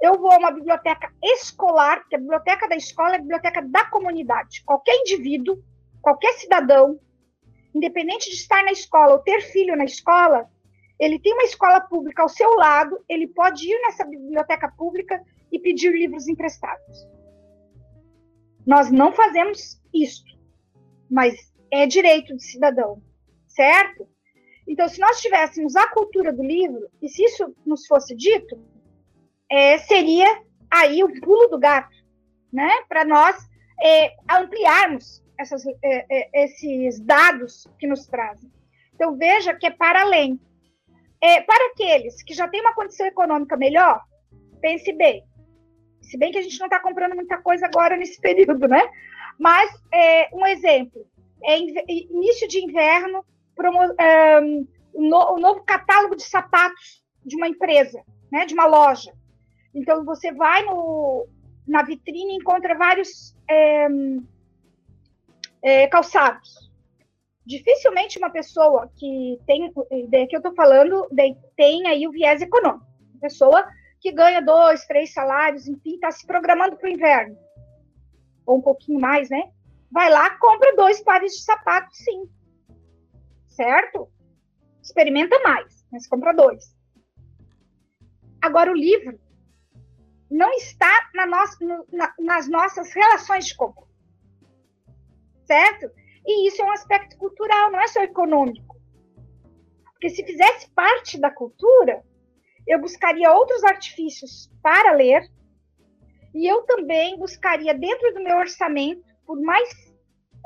eu 0.00 0.18
vou 0.18 0.32
a 0.32 0.38
uma 0.38 0.50
biblioteca 0.50 1.12
escolar, 1.22 2.00
porque 2.00 2.16
a 2.16 2.18
biblioteca 2.18 2.68
da 2.68 2.76
escola 2.76 3.12
é 3.12 3.16
a 3.16 3.20
biblioteca 3.20 3.62
da 3.62 3.84
comunidade. 3.88 4.64
Qualquer 4.64 4.96
indivíduo, 4.96 5.62
qualquer 6.02 6.32
cidadão, 6.34 6.98
independente 7.74 8.28
de 8.28 8.36
estar 8.36 8.64
na 8.64 8.72
escola 8.72 9.12
ou 9.12 9.18
ter 9.20 9.40
filho 9.42 9.76
na 9.76 9.84
escola, 9.84 10.50
ele 10.98 11.20
tem 11.20 11.32
uma 11.34 11.44
escola 11.44 11.80
pública 11.80 12.22
ao 12.22 12.28
seu 12.28 12.54
lado, 12.56 12.98
ele 13.08 13.28
pode 13.28 13.70
ir 13.70 13.80
nessa 13.82 14.04
biblioteca 14.04 14.72
pública 14.76 15.22
e 15.52 15.58
pedir 15.58 15.92
livros 15.92 16.26
emprestados. 16.26 17.06
Nós 18.66 18.90
não 18.90 19.12
fazemos 19.12 19.80
isso, 19.94 20.24
mas 21.08 21.34
é 21.70 21.86
direito 21.86 22.36
de 22.36 22.42
cidadão, 22.42 23.00
certo? 23.46 24.08
Então, 24.66 24.88
se 24.88 24.98
nós 25.00 25.20
tivéssemos 25.20 25.76
a 25.76 25.86
cultura 25.88 26.32
do 26.32 26.42
livro, 26.42 26.88
e 27.00 27.08
se 27.08 27.22
isso 27.22 27.54
nos 27.64 27.86
fosse 27.86 28.14
dito, 28.16 28.60
é, 29.48 29.78
seria 29.78 30.42
aí 30.68 31.04
o 31.04 31.20
pulo 31.20 31.46
do 31.46 31.58
gato, 31.58 31.94
né? 32.52 32.68
Para 32.88 33.04
nós 33.04 33.36
é, 33.80 34.12
ampliarmos 34.28 35.22
essas, 35.38 35.64
é, 35.66 35.74
é, 35.84 36.44
esses 36.44 36.98
dados 36.98 37.68
que 37.78 37.86
nos 37.86 38.06
trazem. 38.06 38.50
Então, 38.94 39.16
veja 39.16 39.54
que 39.54 39.66
é 39.66 39.70
para 39.70 40.02
além. 40.02 40.40
É, 41.20 41.40
para 41.42 41.70
aqueles 41.70 42.22
que 42.22 42.34
já 42.34 42.48
têm 42.48 42.60
uma 42.60 42.74
condição 42.74 43.06
econômica 43.06 43.56
melhor, 43.56 44.02
pense 44.60 44.92
bem. 44.92 45.24
Se 46.06 46.16
bem 46.16 46.32
que 46.32 46.38
a 46.38 46.42
gente 46.42 46.58
não 46.58 46.66
está 46.66 46.80
comprando 46.80 47.14
muita 47.14 47.38
coisa 47.38 47.66
agora 47.66 47.96
nesse 47.96 48.20
período, 48.20 48.66
né? 48.66 48.82
Mas, 49.38 49.70
é, 49.92 50.28
um 50.32 50.46
exemplo, 50.46 51.06
é 51.44 51.58
início 51.58 52.48
de 52.48 52.64
inverno, 52.64 53.24
promo, 53.54 53.82
é, 53.98 54.40
no, 54.94 55.34
o 55.34 55.38
novo 55.38 55.62
catálogo 55.64 56.16
de 56.16 56.22
sapatos 56.22 57.02
de 57.24 57.36
uma 57.36 57.48
empresa, 57.48 58.02
né, 58.32 58.46
de 58.46 58.54
uma 58.54 58.66
loja. 58.66 59.12
Então, 59.74 60.04
você 60.04 60.32
vai 60.32 60.62
no, 60.64 61.26
na 61.66 61.82
vitrine 61.82 62.32
e 62.32 62.36
encontra 62.36 62.74
vários 62.76 63.36
é, 63.48 63.88
é, 65.62 65.86
calçados 65.88 66.66
dificilmente 67.46 68.18
uma 68.18 68.28
pessoa 68.28 68.90
que 68.96 69.38
tem, 69.46 69.72
que 69.72 70.34
eu 70.34 70.38
estou 70.38 70.52
falando, 70.54 71.08
tem 71.56 71.86
aí 71.86 72.06
o 72.06 72.10
viés 72.10 72.42
econômico. 72.42 72.84
Pessoa 73.20 73.64
que 74.06 74.12
ganha 74.12 74.40
dois, 74.40 74.86
três 74.86 75.12
salários, 75.12 75.66
enfim, 75.66 75.96
está 75.96 76.12
se 76.12 76.24
programando 76.24 76.76
para 76.76 76.88
o 76.88 76.92
inverno, 76.92 77.36
ou 78.46 78.58
um 78.58 78.62
pouquinho 78.62 79.00
mais, 79.00 79.28
né? 79.28 79.50
Vai 79.90 80.08
lá, 80.08 80.30
compra 80.38 80.76
dois 80.76 81.00
pares 81.00 81.32
de 81.32 81.42
sapatos, 81.42 81.98
sim. 81.98 82.30
Certo? 83.48 84.08
Experimenta 84.80 85.36
mais, 85.40 85.84
mas 85.90 86.06
compra 86.06 86.32
dois. 86.32 86.72
Agora, 88.40 88.70
o 88.70 88.76
livro 88.76 89.18
não 90.30 90.52
está 90.52 91.10
na 91.12 91.26
nossa, 91.26 91.56
na, 91.92 92.14
nas 92.20 92.48
nossas 92.48 92.92
relações 92.92 93.46
de 93.46 93.56
compra. 93.56 93.84
Certo? 95.46 95.90
E 96.24 96.46
isso 96.46 96.62
é 96.62 96.64
um 96.64 96.70
aspecto 96.70 97.18
cultural, 97.18 97.72
não 97.72 97.80
é 97.80 97.88
só 97.88 98.04
econômico. 98.04 98.76
Porque 99.82 100.10
se 100.10 100.24
fizesse 100.24 100.70
parte 100.70 101.18
da 101.18 101.30
cultura, 101.32 102.04
eu 102.66 102.80
buscaria 102.80 103.32
outros 103.32 103.62
artifícios 103.64 104.50
para 104.62 104.92
ler, 104.92 105.22
e 106.34 106.46
eu 106.46 106.62
também 106.62 107.16
buscaria, 107.18 107.72
dentro 107.72 108.12
do 108.12 108.22
meu 108.22 108.36
orçamento, 108.36 109.02
por 109.26 109.40
mais 109.40 109.68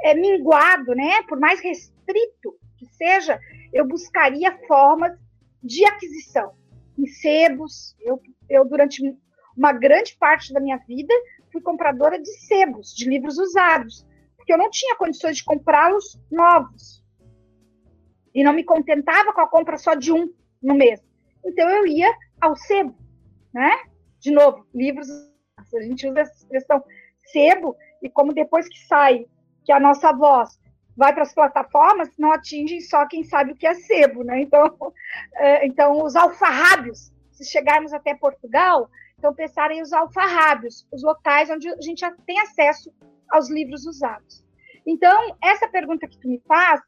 é, 0.04 0.14
minguado, 0.14 0.94
né, 0.94 1.22
por 1.28 1.38
mais 1.38 1.60
restrito 1.60 2.54
que 2.76 2.86
seja, 2.94 3.38
eu 3.72 3.86
buscaria 3.86 4.56
formas 4.66 5.18
de 5.62 5.84
aquisição. 5.84 6.54
Em 6.98 7.06
sebos, 7.06 7.96
eu, 8.00 8.20
eu 8.48 8.64
durante 8.64 9.02
uma 9.56 9.72
grande 9.72 10.16
parte 10.18 10.52
da 10.52 10.60
minha 10.60 10.78
vida 10.78 11.12
fui 11.52 11.60
compradora 11.60 12.20
de 12.20 12.30
sebos, 12.46 12.94
de 12.94 13.08
livros 13.08 13.38
usados 13.38 14.06
porque 14.50 14.54
eu 14.54 14.58
não 14.58 14.70
tinha 14.70 14.96
condições 14.96 15.36
de 15.36 15.44
comprá-los 15.44 16.18
novos. 16.28 17.04
E 18.34 18.42
não 18.42 18.52
me 18.52 18.64
contentava 18.64 19.32
com 19.32 19.40
a 19.40 19.48
compra 19.48 19.78
só 19.78 19.94
de 19.94 20.12
um 20.12 20.32
no 20.60 20.74
mês. 20.74 21.00
Então 21.44 21.68
eu 21.68 21.86
ia 21.86 22.12
ao 22.40 22.56
sebo, 22.56 22.96
né? 23.52 23.70
De 24.18 24.30
novo, 24.30 24.66
livros, 24.74 25.08
a 25.56 25.82
gente 25.82 26.06
usa 26.06 26.20
essa 26.20 26.34
expressão 26.34 26.84
sebo, 27.32 27.76
e 28.02 28.08
como 28.08 28.32
depois 28.32 28.68
que 28.68 28.78
sai, 28.86 29.26
que 29.64 29.72
a 29.72 29.80
nossa 29.80 30.12
voz 30.12 30.58
vai 30.96 31.12
para 31.12 31.22
as 31.22 31.32
plataformas, 31.32 32.10
não 32.18 32.32
atingem 32.32 32.80
só 32.80 33.06
quem 33.06 33.24
sabe 33.24 33.52
o 33.52 33.56
que 33.56 33.66
é 33.66 33.74
sebo, 33.74 34.22
né? 34.22 34.40
Então, 34.42 34.76
é, 35.36 35.64
então 35.66 36.02
os 36.02 36.16
alfarrábios, 36.16 37.12
se 37.32 37.44
chegarmos 37.44 37.92
até 37.92 38.14
Portugal, 38.14 38.90
então 39.18 39.34
pensar 39.34 39.70
em 39.70 39.82
os 39.82 39.92
alfarrábios, 39.92 40.86
os 40.92 41.02
locais 41.02 41.50
onde 41.50 41.68
a 41.68 41.80
gente 41.80 42.04
tem 42.26 42.40
acesso 42.40 42.92
aos 43.30 43.48
livros 43.48 43.86
usados. 43.86 44.44
Então, 44.86 45.36
essa 45.42 45.68
pergunta 45.68 46.08
que 46.08 46.18
tu 46.18 46.28
me 46.28 46.42
faz, 46.46 46.80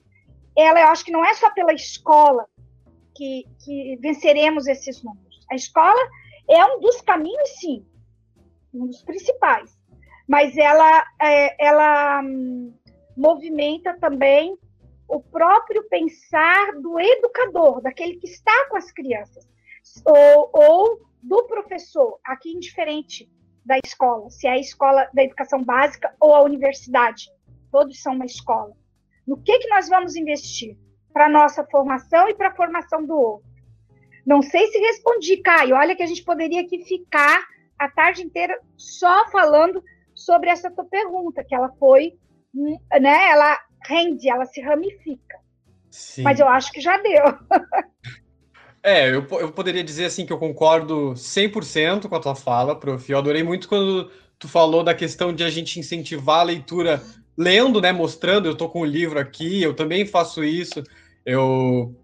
ela 0.56 0.80
eu 0.80 0.88
acho 0.88 1.04
que 1.04 1.12
não 1.12 1.24
é 1.24 1.34
só 1.34 1.50
pela 1.50 1.72
escola 1.72 2.46
que, 3.14 3.46
que 3.64 3.96
venceremos 4.00 4.66
esses 4.66 5.02
números. 5.02 5.44
A 5.50 5.54
escola 5.54 6.00
é 6.48 6.64
um 6.64 6.80
dos 6.80 7.00
caminhos, 7.00 7.48
sim, 7.60 7.86
um 8.72 8.86
dos 8.86 9.02
principais, 9.02 9.78
mas 10.26 10.56
ela, 10.56 11.06
é, 11.20 11.64
ela 11.64 12.22
hum, 12.22 12.74
movimenta 13.16 13.96
também 13.98 14.56
o 15.08 15.20
próprio 15.20 15.86
pensar 15.88 16.72
do 16.80 16.98
educador, 16.98 17.82
daquele 17.82 18.16
que 18.16 18.26
está 18.26 18.68
com 18.70 18.76
as 18.76 18.90
crianças, 18.90 19.46
ou, 20.06 20.50
ou 20.52 21.00
do 21.22 21.44
professor, 21.44 22.18
aqui 22.24 22.50
indiferente 22.50 23.30
da 23.64 23.78
escola, 23.84 24.28
se 24.30 24.46
é 24.46 24.52
a 24.52 24.58
escola 24.58 25.08
da 25.12 25.22
educação 25.22 25.62
básica 25.62 26.14
ou 26.18 26.34
a 26.34 26.42
universidade, 26.42 27.30
todos 27.70 28.00
são 28.00 28.14
uma 28.14 28.24
escola. 28.24 28.72
No 29.26 29.36
que, 29.40 29.58
que 29.58 29.68
nós 29.68 29.88
vamos 29.88 30.16
investir 30.16 30.76
para 31.12 31.26
a 31.26 31.28
nossa 31.28 31.64
formação 31.64 32.28
e 32.28 32.34
para 32.34 32.48
a 32.48 32.54
formação 32.54 33.04
do 33.04 33.14
outro? 33.14 33.52
Não 34.24 34.40
sei 34.40 34.66
se 34.68 34.78
respondi, 34.78 35.38
Caio. 35.38 35.74
Olha 35.74 35.96
que 35.96 36.02
a 36.02 36.06
gente 36.06 36.22
poderia 36.22 36.60
aqui 36.60 36.84
ficar 36.84 37.44
a 37.78 37.88
tarde 37.88 38.22
inteira 38.22 38.58
só 38.76 39.28
falando 39.30 39.82
sobre 40.14 40.50
essa 40.50 40.70
tua 40.70 40.84
pergunta, 40.84 41.42
que 41.42 41.54
ela 41.54 41.70
foi, 41.78 42.14
né, 42.54 43.30
ela 43.30 43.58
rende, 43.84 44.28
ela 44.28 44.44
se 44.46 44.60
ramifica. 44.60 45.38
Sim. 45.90 46.22
Mas 46.22 46.38
eu 46.38 46.48
acho 46.48 46.70
que 46.72 46.80
já 46.80 46.96
deu. 46.98 47.24
É, 48.84 49.08
eu, 49.08 49.24
eu 49.38 49.52
poderia 49.52 49.84
dizer 49.84 50.06
assim 50.06 50.26
que 50.26 50.32
eu 50.32 50.38
concordo 50.38 51.12
100% 51.14 52.08
com 52.08 52.16
a 52.16 52.20
tua 52.20 52.34
fala, 52.34 52.74
prof. 52.74 53.08
Eu 53.08 53.16
adorei 53.16 53.44
muito 53.44 53.68
quando 53.68 54.10
tu 54.40 54.48
falou 54.48 54.82
da 54.82 54.92
questão 54.92 55.32
de 55.32 55.44
a 55.44 55.50
gente 55.50 55.78
incentivar 55.78 56.40
a 56.40 56.42
leitura 56.42 57.00
lendo, 57.38 57.80
né, 57.80 57.92
mostrando, 57.92 58.48
eu 58.48 58.56
tô 58.56 58.68
com 58.68 58.80
o 58.80 58.84
livro 58.84 59.20
aqui, 59.20 59.62
eu 59.62 59.72
também 59.72 60.04
faço 60.04 60.42
isso. 60.42 60.82
Eu 61.24 61.94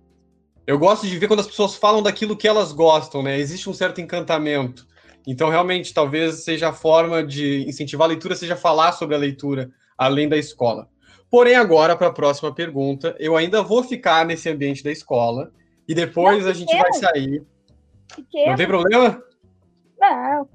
eu 0.67 0.79
gosto 0.79 1.07
de 1.07 1.19
ver 1.19 1.29
quando 1.29 1.41
as 1.41 1.47
pessoas 1.47 1.75
falam 1.77 2.03
daquilo 2.03 2.37
que 2.37 2.47
elas 2.47 2.73
gostam, 2.73 3.23
né? 3.23 3.39
Existe 3.39 3.71
um 3.71 3.73
certo 3.73 4.03
encantamento. 4.03 4.87
Então, 5.27 5.49
realmente, 5.49 5.95
talvez 5.95 6.45
seja 6.45 6.69
a 6.69 6.73
forma 6.75 7.25
de 7.25 7.67
incentivar 7.67 8.05
a 8.05 8.09
leitura, 8.09 8.37
seja 8.37 8.55
falar 8.55 8.93
sobre 8.93 9.15
a 9.15 9.19
leitura, 9.19 9.71
além 9.97 10.29
da 10.29 10.37
escola. 10.37 10.87
Porém, 11.31 11.55
agora, 11.55 11.97
para 11.97 12.09
a 12.09 12.13
próxima 12.13 12.55
pergunta, 12.55 13.17
eu 13.19 13.35
ainda 13.35 13.63
vou 13.63 13.83
ficar 13.83 14.27
nesse 14.27 14.49
ambiente 14.51 14.85
da 14.85 14.93
escola 14.93 15.51
e 15.89 15.95
depois 15.95 16.45
Não, 16.45 16.51
a 16.51 16.55
gente 16.55 16.77
vai 16.77 16.93
sair. 16.93 17.43
Não 18.47 18.55
tem 18.55 18.67
problema? 18.67 19.23
Não. 19.99 20.49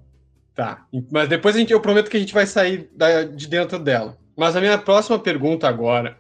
Tá. 0.54 0.86
Mas 1.12 1.28
depois 1.28 1.56
a 1.56 1.60
gente, 1.60 1.74
eu 1.74 1.82
prometo 1.82 2.10
que 2.10 2.18
a 2.18 2.20
gente 2.20 2.36
vai 2.36 2.46
sair 2.46 2.88
da, 2.96 3.24
de 3.24 3.48
dentro 3.48 3.80
dela. 3.80 4.16
Mas 4.38 4.56
a 4.56 4.62
minha 4.62 4.78
próxima 4.78 5.18
pergunta 5.18 5.68
agora 5.68 6.20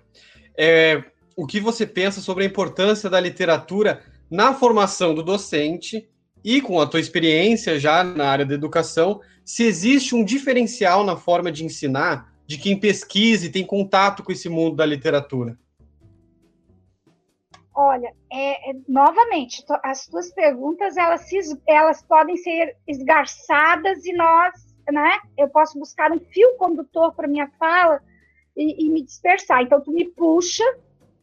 é 0.57 1.03
o 1.35 1.45
que 1.45 1.59
você 1.59 1.85
pensa 1.85 2.21
sobre 2.21 2.43
a 2.43 2.47
importância 2.47 3.09
da 3.09 3.19
literatura 3.19 4.03
na 4.29 4.53
formação 4.53 5.13
do 5.13 5.23
docente 5.23 6.09
e 6.43 6.61
com 6.61 6.79
a 6.79 6.87
tua 6.87 6.99
experiência 6.99 7.79
já 7.79 8.03
na 8.03 8.27
área 8.27 8.45
da 8.45 8.53
educação, 8.53 9.21
se 9.45 9.63
existe 9.63 10.15
um 10.15 10.23
diferencial 10.23 11.03
na 11.03 11.15
forma 11.15 11.51
de 11.51 11.63
ensinar 11.63 12.33
de 12.45 12.57
quem 12.57 12.79
pesquisa 12.79 13.45
e 13.45 13.51
tem 13.51 13.65
contato 13.65 14.23
com 14.23 14.31
esse 14.31 14.49
mundo 14.49 14.75
da 14.75 14.85
literatura? 14.85 15.57
Olha, 17.75 18.13
é, 18.31 18.69
é, 18.69 18.75
novamente, 18.87 19.63
as 19.83 20.05
tuas 20.05 20.31
perguntas 20.31 20.95
elas, 20.95 21.21
se, 21.21 21.39
elas 21.67 22.03
podem 22.03 22.37
ser 22.37 22.77
esgarçadas 22.87 24.05
e 24.05 24.13
nós, 24.13 24.53
né? 24.91 25.19
Eu 25.37 25.49
posso 25.49 25.79
buscar 25.79 26.11
um 26.11 26.19
fio 26.19 26.55
condutor 26.57 27.15
para 27.15 27.27
minha 27.27 27.49
fala 27.57 27.99
e, 28.55 28.85
e, 28.85 28.89
me 28.89 29.01
dispersar. 29.03 29.63
Então 29.63 29.81
tu 29.81 29.91
me 29.91 30.05
puxa, 30.05 30.63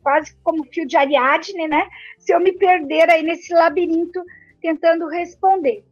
quase 0.02 0.35
como 0.42 0.64
fio 0.64 0.87
de 0.87 0.97
Ariadne, 0.97 1.69
né? 1.69 1.88
Se 2.19 2.33
eu 2.35 2.40
me 2.40 2.52
perder 2.52 3.11
aí 3.11 3.23
nesse 3.23 3.52
labirinto 3.52 4.23
tentando 4.61 5.09
responder. 5.09 5.85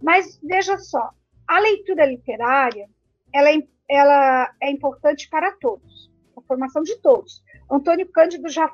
Mas 0.00 0.38
veja 0.42 0.78
só, 0.78 1.10
a 1.46 1.58
leitura 1.58 2.06
literária 2.06 2.88
ela 3.32 3.50
é, 3.50 3.58
ela 3.88 4.52
é 4.60 4.70
importante 4.70 5.28
para 5.28 5.52
todos, 5.52 6.10
a 6.36 6.40
formação 6.42 6.82
de 6.82 6.96
todos. 7.00 7.42
Antônio 7.70 8.08
Cândido 8.08 8.48
já 8.48 8.70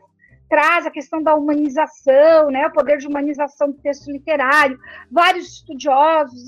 traz 0.49 0.87
a 0.87 0.90
questão 0.90 1.23
da 1.23 1.35
humanização, 1.35 2.50
né, 2.50 2.66
o 2.66 2.73
poder 2.73 2.99
de 2.99 3.07
humanização 3.07 3.71
do 3.71 3.78
texto 3.78 4.11
literário, 4.11 4.78
vários 5.11 5.47
estudiosos, 5.59 6.47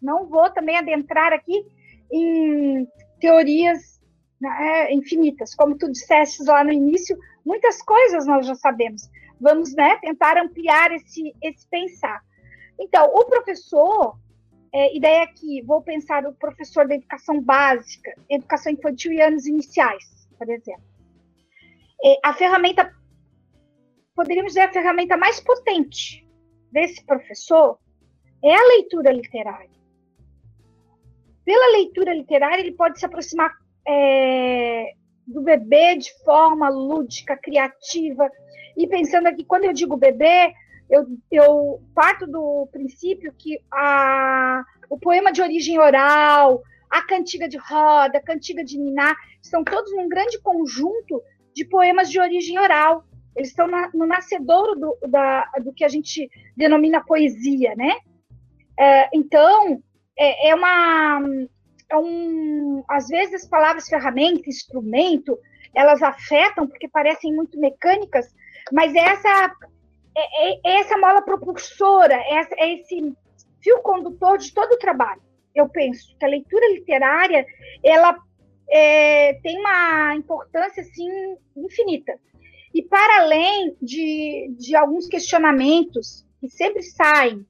não 0.00 0.26
vou 0.26 0.48
também 0.50 0.78
adentrar 0.78 1.32
aqui 1.32 1.66
em 2.12 2.86
teorias 3.20 3.89
né, 4.40 4.92
infinitas, 4.92 5.54
como 5.54 5.76
tu 5.76 5.90
disseste 5.90 6.42
lá 6.44 6.64
no 6.64 6.72
início, 6.72 7.18
muitas 7.44 7.82
coisas 7.82 8.26
nós 8.26 8.46
já 8.46 8.54
sabemos. 8.54 9.08
Vamos 9.40 9.74
né, 9.74 9.96
tentar 9.98 10.38
ampliar 10.38 10.92
esse, 10.92 11.34
esse 11.42 11.66
pensar. 11.68 12.22
Então, 12.78 13.06
o 13.14 13.24
professor, 13.26 14.18
é, 14.72 14.96
ideia 14.96 15.24
aqui, 15.24 15.62
vou 15.62 15.82
pensar 15.82 16.26
o 16.26 16.32
professor 16.34 16.86
da 16.86 16.94
educação 16.94 17.40
básica, 17.40 18.14
educação 18.28 18.72
infantil 18.72 19.12
e 19.12 19.20
anos 19.20 19.46
iniciais, 19.46 20.28
por 20.38 20.48
exemplo. 20.48 20.84
É, 22.02 22.18
a 22.24 22.32
ferramenta 22.32 22.90
poderíamos 24.20 24.52
dizer, 24.52 24.62
a 24.62 24.72
ferramenta 24.72 25.16
mais 25.16 25.40
potente 25.40 26.26
desse 26.70 27.02
professor 27.06 27.78
é 28.44 28.54
a 28.54 28.66
leitura 28.76 29.10
literária. 29.12 29.70
Pela 31.42 31.72
leitura 31.72 32.12
literária, 32.12 32.60
ele 32.60 32.72
pode 32.72 32.98
se 32.98 33.06
aproximar 33.06 33.50
é, 33.90 34.92
do 35.26 35.42
bebê 35.42 35.96
de 35.96 36.12
forma 36.24 36.68
lúdica, 36.68 37.36
criativa. 37.36 38.30
E 38.76 38.86
pensando 38.86 39.26
aqui, 39.26 39.44
quando 39.44 39.64
eu 39.64 39.72
digo 39.72 39.96
bebê, 39.96 40.52
eu, 40.88 41.06
eu 41.30 41.82
parto 41.94 42.26
do 42.26 42.68
princípio 42.72 43.32
que 43.36 43.58
a, 43.72 44.62
o 44.88 44.98
poema 44.98 45.32
de 45.32 45.42
origem 45.42 45.78
oral, 45.78 46.62
a 46.88 47.02
cantiga 47.02 47.48
de 47.48 47.56
roda, 47.56 48.18
a 48.18 48.22
cantiga 48.22 48.64
de 48.64 48.78
niná, 48.78 49.14
são 49.42 49.64
todos 49.64 49.92
um 49.92 50.08
grande 50.08 50.40
conjunto 50.40 51.22
de 51.54 51.64
poemas 51.64 52.10
de 52.10 52.20
origem 52.20 52.58
oral 52.58 53.04
eles 53.34 53.50
estão 53.50 53.66
na, 53.66 53.90
no 53.94 54.06
nascedouro 54.06 54.78
do, 54.78 54.98
da, 55.08 55.44
do 55.62 55.72
que 55.72 55.84
a 55.84 55.88
gente 55.88 56.30
denomina 56.56 57.04
poesia, 57.04 57.74
né? 57.76 57.96
É, 58.78 59.08
então, 59.14 59.82
é, 60.18 60.50
é, 60.50 60.54
uma. 60.54 61.20
É 61.90 61.96
um, 61.96 62.84
às 62.88 63.08
vezes, 63.08 63.42
as 63.42 63.48
palavras 63.48 63.88
ferramenta, 63.88 64.48
instrumento, 64.48 65.38
elas 65.74 66.02
afetam 66.02 66.66
porque 66.66 66.88
parecem 66.88 67.34
muito 67.34 67.58
mecânicas, 67.58 68.32
mas 68.72 68.94
essa 68.94 69.54
é, 70.16 70.52
é, 70.52 70.60
é 70.64 70.80
essa 70.80 70.96
mola 70.98 71.22
propulsora, 71.22 72.14
é, 72.14 72.48
é 72.58 72.74
esse 72.74 73.12
fio 73.62 73.80
condutor 73.82 74.38
de 74.38 74.52
todo 74.52 74.72
o 74.72 74.78
trabalho. 74.78 75.22
Eu 75.54 75.68
penso 75.68 76.16
que 76.18 76.24
a 76.24 76.28
leitura 76.28 76.72
literária 76.72 77.44
ela 77.84 78.16
é, 78.70 79.34
tem 79.42 79.58
uma 79.58 80.14
importância 80.14 80.82
assim 80.82 81.36
infinita. 81.56 82.18
E 82.72 82.82
para 82.82 83.22
além 83.22 83.76
de, 83.82 84.54
de 84.56 84.76
alguns 84.76 85.06
questionamentos 85.06 86.24
que 86.40 86.48
sempre 86.48 86.82
saem, 86.82 87.44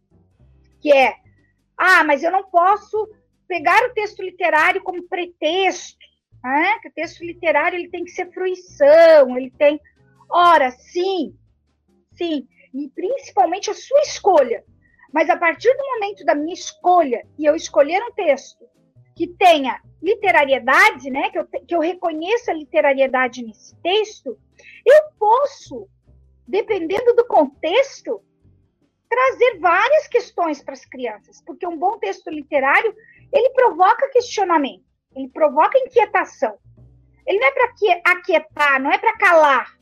que 0.81 0.90
é, 0.90 1.14
ah, 1.76 2.03
mas 2.05 2.22
eu 2.22 2.31
não 2.31 2.44
posso 2.44 3.07
pegar 3.51 3.83
o 3.83 3.93
texto 3.93 4.23
literário 4.23 4.81
como 4.81 5.03
pretexto, 5.09 5.99
né? 6.41 6.79
que 6.79 6.89
o 6.89 6.93
texto 6.93 7.25
literário 7.25 7.77
ele 7.77 7.91
tem 7.91 8.05
que 8.05 8.13
ser 8.13 8.33
fruição, 8.33 9.37
ele 9.37 9.51
tem, 9.59 9.81
ora, 10.31 10.71
sim, 10.71 11.37
sim, 12.15 12.47
e 12.73 12.89
principalmente 12.91 13.69
a 13.69 13.75
sua 13.75 14.01
escolha. 14.03 14.65
Mas 15.13 15.29
a 15.29 15.37
partir 15.37 15.77
do 15.77 15.85
momento 15.85 16.25
da 16.25 16.33
minha 16.33 16.55
escolha 16.55 17.27
e 17.37 17.45
eu 17.45 17.57
escolher 17.57 18.01
um 18.05 18.13
texto 18.13 18.65
que 19.17 19.27
tenha 19.27 19.83
literariedade, 20.01 21.11
né, 21.11 21.31
que 21.31 21.39
eu, 21.41 21.47
que 21.47 21.75
eu 21.75 21.81
reconheça 21.81 22.53
a 22.53 22.55
literariedade 22.55 23.45
nesse 23.45 23.75
texto, 23.83 24.39
eu 24.87 25.03
posso, 25.19 25.89
dependendo 26.47 27.17
do 27.17 27.27
contexto, 27.27 28.23
trazer 29.09 29.59
várias 29.59 30.07
questões 30.07 30.63
para 30.63 30.75
as 30.75 30.85
crianças, 30.85 31.43
porque 31.45 31.67
um 31.67 31.77
bom 31.77 31.99
texto 31.99 32.31
literário, 32.31 32.95
ele 33.33 33.51
provoca 33.51 34.11
questionamento, 34.11 34.85
ele 35.14 35.29
provoca 35.29 35.79
inquietação. 35.79 36.59
Ele 37.27 37.38
não 37.38 37.47
é 37.47 37.53
para 37.53 38.12
aquietar, 38.12 38.83
não 38.83 38.90
é 38.90 38.99
para 38.99 39.16
calar, 39.16 39.79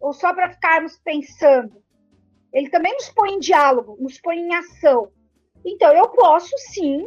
ou 0.00 0.12
só 0.12 0.32
para 0.34 0.50
ficarmos 0.50 0.98
pensando. 0.98 1.82
Ele 2.52 2.70
também 2.70 2.92
nos 2.94 3.08
põe 3.10 3.32
em 3.32 3.38
diálogo, 3.38 3.96
nos 4.00 4.20
põe 4.20 4.38
em 4.38 4.54
ação. 4.54 5.10
Então, 5.64 5.92
eu 5.92 6.08
posso, 6.10 6.56
sim, 6.72 7.06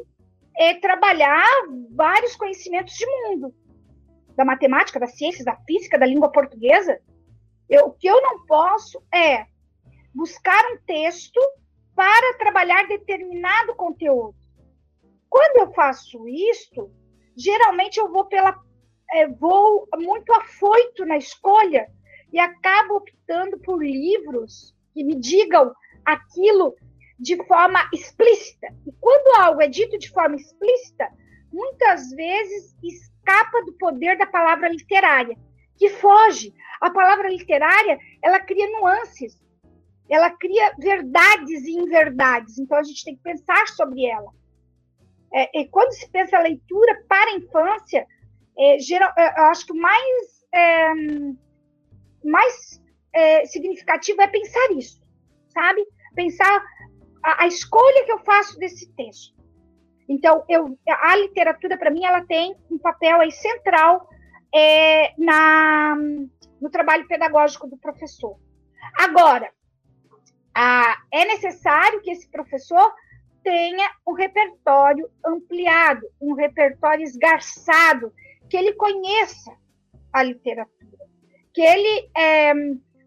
é, 0.58 0.74
trabalhar 0.76 1.48
vários 1.92 2.36
conhecimentos 2.36 2.94
de 2.94 3.06
mundo, 3.06 3.54
da 4.36 4.44
matemática, 4.44 5.00
das 5.00 5.18
ciências, 5.18 5.46
da 5.46 5.56
física, 5.66 5.98
da 5.98 6.06
língua 6.06 6.32
portuguesa, 6.32 7.00
eu, 7.70 7.86
o 7.86 7.94
que 7.94 8.08
eu 8.08 8.20
não 8.22 8.46
posso 8.46 9.02
é 9.14 9.46
buscar 10.14 10.62
um 10.74 10.78
texto 10.86 11.40
para 11.96 12.38
trabalhar 12.38 12.88
determinado 12.88 13.76
conteúdo. 13.76 14.36
Quando 15.30 15.58
eu 15.58 15.74
faço 15.74 16.28
isso, 16.28 16.92
geralmente 17.38 18.00
eu 18.00 18.12
vou 18.12 18.26
pela 18.26 18.58
é, 19.12 19.28
vou 19.28 19.88
muito 19.98 20.32
afoito 20.34 21.06
na 21.06 21.18
escolha 21.18 21.88
e 22.32 22.40
acabo 22.40 22.98
optando 22.98 23.60
por 23.60 23.84
livros 23.84 24.76
que 24.94 25.04
me 25.04 25.16
digam 25.16 25.74
aquilo 26.06 26.76
de 27.20 27.36
forma 27.46 27.90
explícita. 27.94 28.68
E 28.86 28.92
quando 29.00 29.42
algo 29.42 29.62
é 29.62 29.68
dito 29.68 29.98
de 29.98 30.10
forma 30.10 30.36
explícita, 30.36 31.10
muitas 31.52 32.10
vezes 32.12 32.76
escapa 32.84 33.64
do 33.66 33.74
poder 33.74 34.18
da 34.18 34.26
palavra 34.26 34.70
literária, 34.70 35.38
que 35.76 35.90
foge 35.90 36.54
a 36.80 36.90
palavra 36.90 37.30
literária, 37.30 38.00
ela 38.24 38.40
cria 38.40 38.70
nuances, 38.80 39.42
ela 40.10 40.30
cria 40.32 40.74
verdades 40.80 41.66
e 41.66 41.72
inverdades, 41.72 42.58
então 42.58 42.78
a 42.78 42.84
gente 42.84 43.04
tem 43.04 43.16
que 43.16 43.24
pensar 43.24 43.68
sobre 43.68 44.06
ela. 44.06 44.32
É, 45.34 45.60
e 45.60 45.68
quando 45.68 45.92
se 45.94 46.10
pensa 46.10 46.38
a 46.38 46.42
leitura 46.42 47.04
para 47.08 47.32
a 47.32 47.36
infância, 47.36 48.08
é, 48.58 48.80
geral, 48.80 49.12
é, 49.18 49.40
eu 49.40 49.46
acho 49.46 49.66
que 49.66 49.72
o 49.72 49.80
mais, 49.80 50.46
é, 50.54 50.94
mais 52.24 52.82
é, 53.14 53.46
significativo 53.46 54.22
é 54.22 54.28
pensar 54.28 54.72
isso, 54.72 55.02
sabe? 55.54 55.86
Pensar 56.16 56.64
a, 57.24 57.44
a, 57.44 57.48
escolha 57.48 58.06
que 58.06 58.12
eu 58.12 58.20
faço 58.20 58.58
desse 58.58 58.92
texto. 58.94 59.38
Então, 60.08 60.44
eu, 60.50 60.78
a 60.88 61.16
literatura, 61.16 61.78
para 61.78 61.92
mim, 61.92 62.04
ela 62.04 62.26
tem 62.26 62.56
um 62.70 62.80
papel 62.80 63.22
aí 63.22 63.32
central 63.32 64.10
é, 64.54 65.14
na, 65.18 65.96
no 66.60 66.70
trabalho 66.72 67.08
pedagógico 67.08 67.68
do 67.68 67.78
professor. 67.78 68.36
Agora, 68.98 69.52
a, 70.56 70.98
é 71.12 71.26
necessário 71.26 72.02
que 72.02 72.10
esse 72.10 72.28
professor 72.30 72.92
tenha 73.50 73.90
um 74.08 74.14
repertório 74.14 75.10
ampliado, 75.26 76.06
um 76.22 76.34
repertório 76.34 77.04
esgarçado, 77.04 78.14
que 78.48 78.56
ele 78.56 78.74
conheça 78.74 79.52
a 80.14 80.22
literatura, 80.22 80.70
que 81.52 81.60
ele 81.60 82.12
é, 82.16 82.54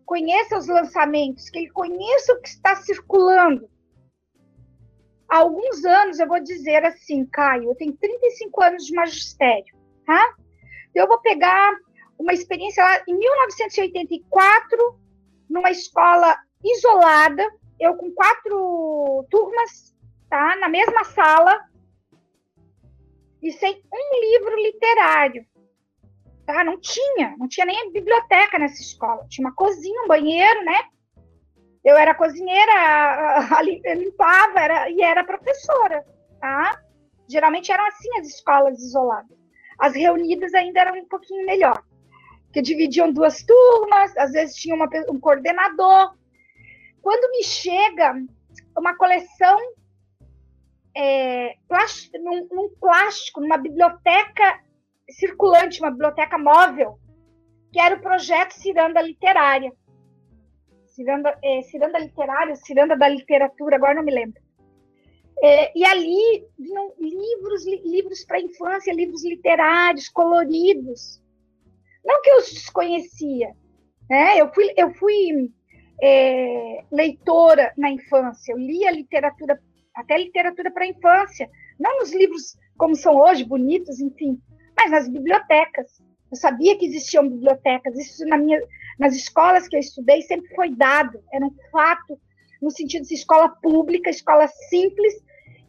conheça 0.04 0.58
os 0.58 0.66
lançamentos, 0.66 1.48
que 1.48 1.60
ele 1.60 1.70
conheça 1.70 2.32
o 2.32 2.40
que 2.40 2.48
está 2.48 2.74
circulando. 2.74 3.70
Há 5.28 5.36
alguns 5.38 5.84
anos, 5.84 6.18
eu 6.18 6.26
vou 6.26 6.40
dizer 6.40 6.84
assim, 6.84 7.24
Caio, 7.26 7.70
eu 7.70 7.76
tenho 7.76 7.92
35 7.92 8.64
anos 8.64 8.84
de 8.84 8.94
magistério, 8.94 9.76
tá? 10.04 10.34
Eu 10.92 11.06
vou 11.06 11.20
pegar 11.20 11.72
uma 12.18 12.32
experiência 12.32 12.82
lá 12.82 13.00
em 13.06 13.16
1984, 13.16 14.98
numa 15.48 15.70
escola 15.70 16.36
isolada, 16.64 17.48
eu 17.78 17.94
com 17.96 18.10
quatro 18.10 19.24
turmas, 19.30 19.91
tá? 20.32 20.56
Na 20.56 20.66
mesma 20.66 21.04
sala, 21.04 21.60
e 23.42 23.52
sem 23.52 23.82
um 23.92 24.20
livro 24.20 24.56
literário. 24.56 25.44
Tá? 26.46 26.64
Não 26.64 26.80
tinha, 26.80 27.36
não 27.36 27.46
tinha 27.46 27.66
nem 27.66 27.92
biblioteca 27.92 28.58
nessa 28.58 28.80
escola. 28.80 29.26
Tinha 29.28 29.46
uma 29.46 29.54
cozinha, 29.54 30.02
um 30.02 30.08
banheiro, 30.08 30.64
né? 30.64 30.84
Eu 31.84 31.98
era 31.98 32.14
cozinheira, 32.14 32.72
limpava 33.94 34.58
era, 34.58 34.88
e 34.88 35.02
era 35.02 35.22
professora, 35.22 36.02
tá? 36.40 36.80
Geralmente 37.28 37.70
eram 37.70 37.86
assim 37.86 38.08
as 38.18 38.28
escolas 38.28 38.80
isoladas. 38.80 39.36
As 39.78 39.94
reunidas 39.94 40.54
ainda 40.54 40.80
eram 40.80 40.98
um 40.98 41.08
pouquinho 41.08 41.44
melhor, 41.44 41.84
que 42.54 42.62
dividiam 42.62 43.12
duas 43.12 43.42
turmas, 43.42 44.16
às 44.16 44.32
vezes 44.32 44.56
tinha 44.56 44.74
uma, 44.74 44.88
um 45.10 45.20
coordenador. 45.20 46.14
Quando 47.02 47.30
me 47.32 47.44
chega 47.44 48.14
uma 48.78 48.96
coleção 48.96 49.58
é, 50.94 51.56
plástico, 51.68 52.18
num, 52.18 52.48
num 52.50 52.68
plástico, 52.80 53.40
numa 53.40 53.56
biblioteca 53.56 54.60
circulante, 55.10 55.80
uma 55.80 55.90
biblioteca 55.90 56.38
móvel, 56.38 56.98
que 57.72 57.80
era 57.80 57.96
o 57.96 58.00
projeto 58.00 58.52
Ciranda 58.52 59.00
Literária. 59.00 59.72
Ciranda, 60.86 61.38
é, 61.42 61.62
Ciranda 61.62 61.98
Literária, 61.98 62.54
Ciranda 62.56 62.96
da 62.96 63.08
Literatura, 63.08 63.76
agora 63.76 63.94
não 63.94 64.02
me 64.02 64.12
lembro. 64.12 64.40
É, 65.42 65.76
e 65.76 65.84
ali 65.84 66.46
vinham 66.58 66.92
livros, 67.00 67.66
li, 67.66 67.82
livros 67.84 68.24
para 68.24 68.40
infância, 68.40 68.92
livros 68.92 69.24
literários, 69.24 70.08
coloridos. 70.08 71.20
Não 72.04 72.20
que 72.20 72.30
eu 72.30 72.38
os 72.38 72.52
desconhecia, 72.52 73.52
né? 74.08 74.40
Eu 74.40 74.52
fui, 74.52 74.72
eu 74.76 74.92
fui 74.94 75.50
é, 76.00 76.84
leitora 76.92 77.72
na 77.76 77.90
infância, 77.90 78.52
eu 78.52 78.58
lia 78.58 78.90
literatura, 78.90 79.60
até 79.94 80.18
literatura 80.18 80.70
para 80.70 80.86
infância, 80.86 81.48
não 81.78 81.98
nos 81.98 82.12
livros 82.12 82.56
como 82.76 82.94
são 82.96 83.16
hoje, 83.16 83.44
bonitos, 83.44 84.00
enfim, 84.00 84.40
mas 84.76 84.90
nas 84.90 85.08
bibliotecas. 85.08 86.02
Eu 86.30 86.36
sabia 86.36 86.78
que 86.78 86.86
existiam 86.86 87.28
bibliotecas, 87.28 87.98
isso 87.98 88.24
na 88.26 88.38
minha, 88.38 88.58
nas 88.98 89.14
escolas 89.14 89.68
que 89.68 89.76
eu 89.76 89.80
estudei 89.80 90.22
sempre 90.22 90.54
foi 90.54 90.74
dado, 90.74 91.22
era 91.32 91.44
um 91.44 91.54
fato, 91.70 92.18
no 92.60 92.70
sentido 92.70 93.06
de 93.06 93.14
escola 93.14 93.48
pública, 93.48 94.08
escola 94.08 94.48
simples, 94.48 95.14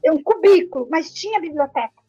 é 0.06 0.12
um 0.12 0.22
cubículo, 0.22 0.88
mas 0.90 1.14
tinha 1.14 1.40
biblioteca. 1.40 2.04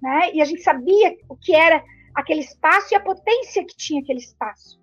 Né? 0.00 0.32
E 0.34 0.42
a 0.42 0.44
gente 0.44 0.62
sabia 0.62 1.16
o 1.28 1.36
que 1.36 1.54
era 1.54 1.82
aquele 2.14 2.40
espaço 2.40 2.92
e 2.92 2.96
a 2.96 3.00
potência 3.00 3.64
que 3.64 3.76
tinha 3.76 4.00
aquele 4.00 4.20
espaço. 4.20 4.80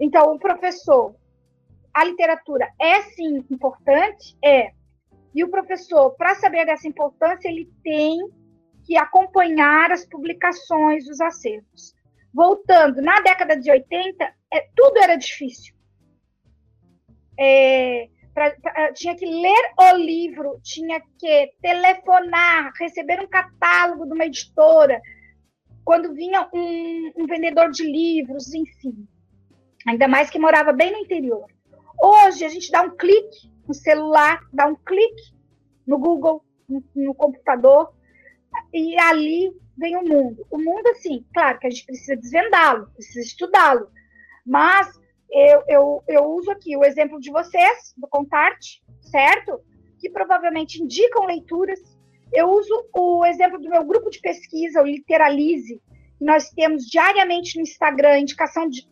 Então, 0.00 0.34
o 0.34 0.38
professor, 0.38 1.14
a 1.92 2.04
literatura 2.04 2.68
é 2.80 3.02
sim 3.02 3.44
importante? 3.50 4.36
É. 4.42 4.72
E 5.38 5.44
o 5.44 5.48
professor, 5.48 6.16
para 6.16 6.34
saber 6.34 6.66
dessa 6.66 6.88
importância, 6.88 7.48
ele 7.48 7.70
tem 7.84 8.18
que 8.84 8.96
acompanhar 8.96 9.92
as 9.92 10.04
publicações 10.04 11.06
dos 11.06 11.20
acervos. 11.20 11.94
Voltando, 12.34 13.00
na 13.00 13.20
década 13.20 13.56
de 13.56 13.70
80, 13.70 14.34
é, 14.52 14.68
tudo 14.74 14.98
era 14.98 15.14
difícil. 15.14 15.72
É, 17.38 18.08
pra, 18.34 18.50
pra, 18.60 18.92
tinha 18.92 19.14
que 19.14 19.26
ler 19.26 19.74
o 19.78 19.96
livro, 19.96 20.58
tinha 20.60 21.00
que 21.20 21.52
telefonar, 21.62 22.72
receber 22.76 23.20
um 23.20 23.28
catálogo 23.28 24.06
de 24.06 24.14
uma 24.14 24.26
editora, 24.26 25.00
quando 25.84 26.14
vinha 26.14 26.48
um, 26.52 27.12
um 27.16 27.26
vendedor 27.28 27.70
de 27.70 27.84
livros, 27.84 28.52
enfim. 28.52 29.06
Ainda 29.86 30.08
mais 30.08 30.30
que 30.30 30.38
morava 30.40 30.72
bem 30.72 30.90
no 30.90 30.98
interior. 30.98 31.46
Hoje, 32.02 32.44
a 32.44 32.48
gente 32.48 32.72
dá 32.72 32.82
um 32.82 32.96
clique 32.96 33.56
no 33.68 33.74
celular, 33.74 34.40
dá 34.52 34.66
um 34.66 34.74
clique 34.74 35.34
no 35.86 35.98
Google, 35.98 36.42
no, 36.68 36.82
no 36.94 37.14
computador, 37.14 37.92
e 38.72 38.98
ali 38.98 39.52
vem 39.76 39.96
o 39.96 40.02
mundo. 40.02 40.46
O 40.50 40.58
mundo, 40.58 40.86
assim, 40.88 41.24
claro 41.32 41.58
que 41.58 41.66
a 41.66 41.70
gente 41.70 41.86
precisa 41.86 42.16
desvendá-lo, 42.16 42.90
precisa 42.94 43.20
estudá-lo, 43.20 43.88
mas 44.44 44.88
eu, 45.30 45.62
eu, 45.68 46.02
eu 46.08 46.24
uso 46.24 46.50
aqui 46.50 46.76
o 46.76 46.84
exemplo 46.84 47.20
de 47.20 47.30
vocês, 47.30 47.94
do 47.96 48.08
Contarte, 48.08 48.82
certo? 49.02 49.60
Que 50.00 50.08
provavelmente 50.08 50.82
indicam 50.82 51.26
leituras. 51.26 51.80
Eu 52.32 52.50
uso 52.50 52.88
o 52.94 53.24
exemplo 53.24 53.58
do 53.58 53.68
meu 53.68 53.84
grupo 53.84 54.10
de 54.10 54.20
pesquisa, 54.20 54.82
o 54.82 54.86
Literalize, 54.86 55.80
que 56.18 56.24
nós 56.24 56.50
temos 56.50 56.84
diariamente 56.86 57.56
no 57.56 57.62
Instagram 57.62 58.18
indicação 58.18 58.68
de, 58.68 58.86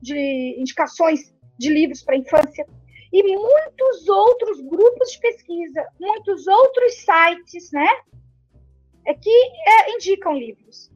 de 0.00 0.56
indicações 0.58 1.34
de 1.58 1.68
livros 1.72 2.02
para 2.02 2.16
infância 2.16 2.66
e 3.12 3.22
muitos 3.22 4.08
outros 4.08 4.60
grupos 4.60 5.12
de 5.12 5.20
pesquisa, 5.20 5.86
muitos 5.98 6.46
outros 6.46 6.94
sites, 6.94 7.70
né? 7.72 7.88
é 9.06 9.14
que 9.14 9.30
é, 9.30 9.92
indicam 9.92 10.32
livros. 10.34 10.90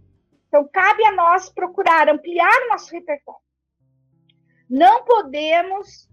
Então, 0.48 0.68
cabe 0.72 1.04
a 1.04 1.12
nós 1.12 1.50
procurar 1.50 2.08
ampliar 2.08 2.62
o 2.62 2.68
nosso 2.68 2.92
repertório. 2.92 3.40
Não 4.70 5.04
podemos, 5.04 6.08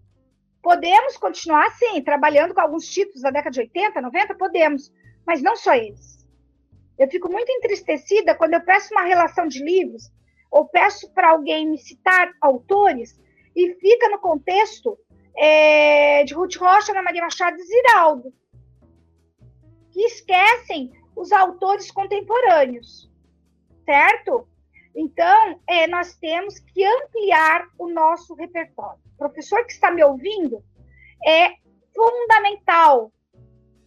podemos 0.62 1.16
continuar, 1.18 1.70
sim, 1.72 2.02
trabalhando 2.02 2.54
com 2.54 2.62
alguns 2.62 2.88
títulos 2.88 3.22
da 3.22 3.30
década 3.30 3.52
de 3.52 3.60
80, 3.62 4.02
90, 4.02 4.36
podemos, 4.36 4.92
mas 5.26 5.42
não 5.42 5.56
só 5.56 5.76
eles. 5.76 6.28
Eu 6.98 7.08
fico 7.08 7.32
muito 7.32 7.52
entristecida 7.52 8.36
quando 8.36 8.54
eu 8.54 8.62
peço 8.62 8.94
uma 8.94 9.04
relação 9.04 9.48
de 9.48 9.64
livros, 9.64 10.12
ou 10.50 10.68
peço 10.68 11.12
para 11.14 11.30
alguém 11.30 11.70
me 11.70 11.78
citar 11.78 12.32
autores, 12.42 13.20
e 13.56 13.74
fica 13.76 14.10
no 14.10 14.20
contexto 14.20 14.98
é, 15.42 16.24
de 16.24 16.36
Ruth 16.36 16.56
Rocha, 16.58 16.92
Ana 16.92 17.02
Maria 17.02 17.24
Machado 17.24 17.58
e 17.58 17.64
Ziraldo, 17.64 18.32
que 19.92 20.02
esquecem 20.02 20.94
os 21.16 21.32
autores 21.32 21.90
contemporâneos, 21.90 23.12
certo? 23.84 24.48
Então, 24.96 25.60
é, 25.68 25.88
nós 25.88 26.16
temos 26.18 26.60
que 26.60 26.86
ampliar 26.86 27.68
o 27.80 27.90
nosso 27.90 28.36
repertório. 28.36 29.02
O 29.16 29.18
professor 29.18 29.66
que 29.66 29.72
está 29.72 29.90
me 29.90 30.04
ouvindo 30.04 30.64
é 31.26 31.56
fundamental 31.96 33.12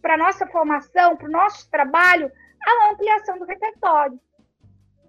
para 0.01 0.15
a 0.15 0.17
nossa 0.17 0.45
formação, 0.47 1.15
para 1.15 1.29
o 1.29 1.31
nosso 1.31 1.69
trabalho, 1.71 2.29
a 2.67 2.91
ampliação 2.91 3.39
do 3.39 3.45
repertório. 3.45 4.19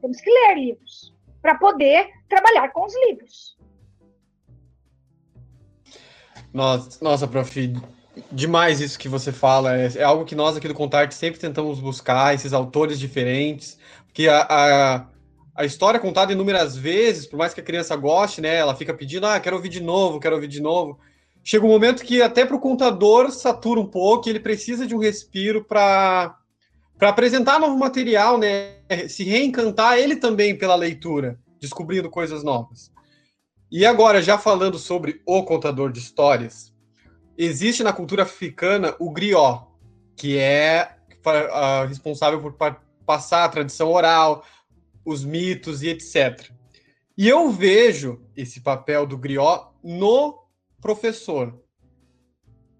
Temos 0.01 0.21
que 0.21 0.31
ler 0.31 0.55
livros 0.55 1.13
para 1.43 1.57
poder 1.57 2.09
trabalhar 2.29 2.69
com 2.71 2.85
os 2.85 2.95
livros. 3.07 3.56
Nossa, 6.57 7.05
nossa, 7.05 7.29
prof, 7.29 7.75
demais 8.33 8.81
isso 8.81 8.99
que 8.99 9.11
você 9.11 9.31
fala. 9.31 9.77
É, 9.77 9.93
é, 9.95 10.03
algo 10.03 10.25
que 10.25 10.35
nós 10.35 10.57
aqui 10.57 10.67
do 10.67 10.73
Contarte 10.73 11.15
sempre 11.15 11.39
tentamos 11.39 11.79
buscar, 11.79 12.35
esses 12.35 12.55
autores 12.55 12.99
diferentes, 12.99 13.79
porque 14.07 14.27
a, 14.27 14.41
a, 14.49 15.07
a, 15.55 15.67
história 15.67 16.01
contada 16.01 16.33
inúmeras 16.33 16.75
vezes, 16.75 17.27
por 17.27 17.37
mais 17.37 17.53
que 17.53 17.61
a 17.61 17.63
criança 17.65 17.95
goste, 17.95 18.41
né? 18.41 18.57
Ela 18.57 18.75
fica 18.75 18.95
pedindo, 18.95 19.27
ah, 19.27 19.39
quero 19.39 19.57
ouvir 19.57 19.69
de 19.69 19.83
novo, 19.83 20.19
quero 20.19 20.35
ouvir 20.35 20.49
de 20.49 20.63
novo. 20.63 20.99
Chega 21.45 21.67
um 21.67 21.69
momento 21.69 22.03
que 22.03 22.23
até 22.23 22.47
para 22.47 22.57
o 22.57 22.61
contador 22.61 23.31
satura 23.31 23.79
um 23.79 23.87
pouco, 23.87 24.27
ele 24.27 24.41
precisa 24.41 24.87
de 24.87 24.95
um 24.95 24.99
respiro 24.99 25.63
para 25.63 26.35
para 26.97 27.11
apresentar 27.11 27.61
novo 27.61 27.77
material, 27.77 28.39
né? 28.39 28.77
Se 29.11 29.25
reencantar 29.25 29.99
ele 29.99 30.17
também 30.17 30.57
pela 30.57 30.75
leitura, 30.75 31.39
descobrindo 31.61 32.09
coisas 32.09 32.43
novas. 32.43 32.91
E 33.71 33.85
agora, 33.85 34.23
já 34.23 34.39
falando 34.39 34.79
sobre 34.79 35.21
o 35.27 35.43
contador 35.43 35.91
de 35.91 35.99
histórias, 35.99 36.73
existe 37.37 37.83
na 37.83 37.93
cultura 37.93 38.23
africana 38.23 38.95
o 38.99 39.11
griot, 39.11 39.65
que 40.17 40.39
é 40.39 40.97
responsável 41.89 42.41
por 42.41 42.53
pa 42.53 42.81
passar 43.05 43.45
a 43.45 43.49
tradição 43.49 43.93
oral, 43.93 44.45
os 45.05 45.25
mitos 45.25 45.81
e 45.83 45.89
etc. 45.89 46.51
E 47.17 47.29
eu 47.29 47.51
vejo 47.51 48.21
esse 48.37 48.61
papel 48.61 49.07
do 49.07 49.17
griot 49.17 49.69
no 49.83 50.43
professor. 50.81 51.57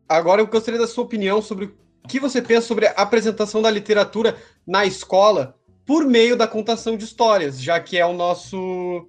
Agora 0.09 0.41
eu 0.41 0.47
gostaria 0.47 0.81
da 0.81 0.87
sua 0.87 1.05
opinião 1.05 1.41
sobre 1.41 1.67
o 1.67 2.09
que 2.09 2.21
você 2.21 2.43
pensa 2.43 2.67
sobre 2.67 2.87
a 2.87 2.93
apresentação 2.93 3.63
da 3.63 3.71
literatura 3.71 4.37
na 4.67 4.85
escola 4.85 5.57
por 5.85 6.05
meio 6.05 6.37
da 6.37 6.49
contação 6.49 6.97
de 6.97 7.05
histórias, 7.05 7.61
já 7.61 7.81
que 7.81 7.97
é 7.97 8.05
o 8.05 8.13
nosso, 8.13 9.09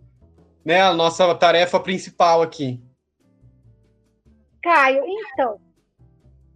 né, 0.67 0.81
a 0.81 0.93
nossa 0.93 1.33
tarefa 1.33 1.79
principal 1.79 2.41
aqui. 2.41 2.83
Caio, 4.61 5.01
então. 5.07 5.61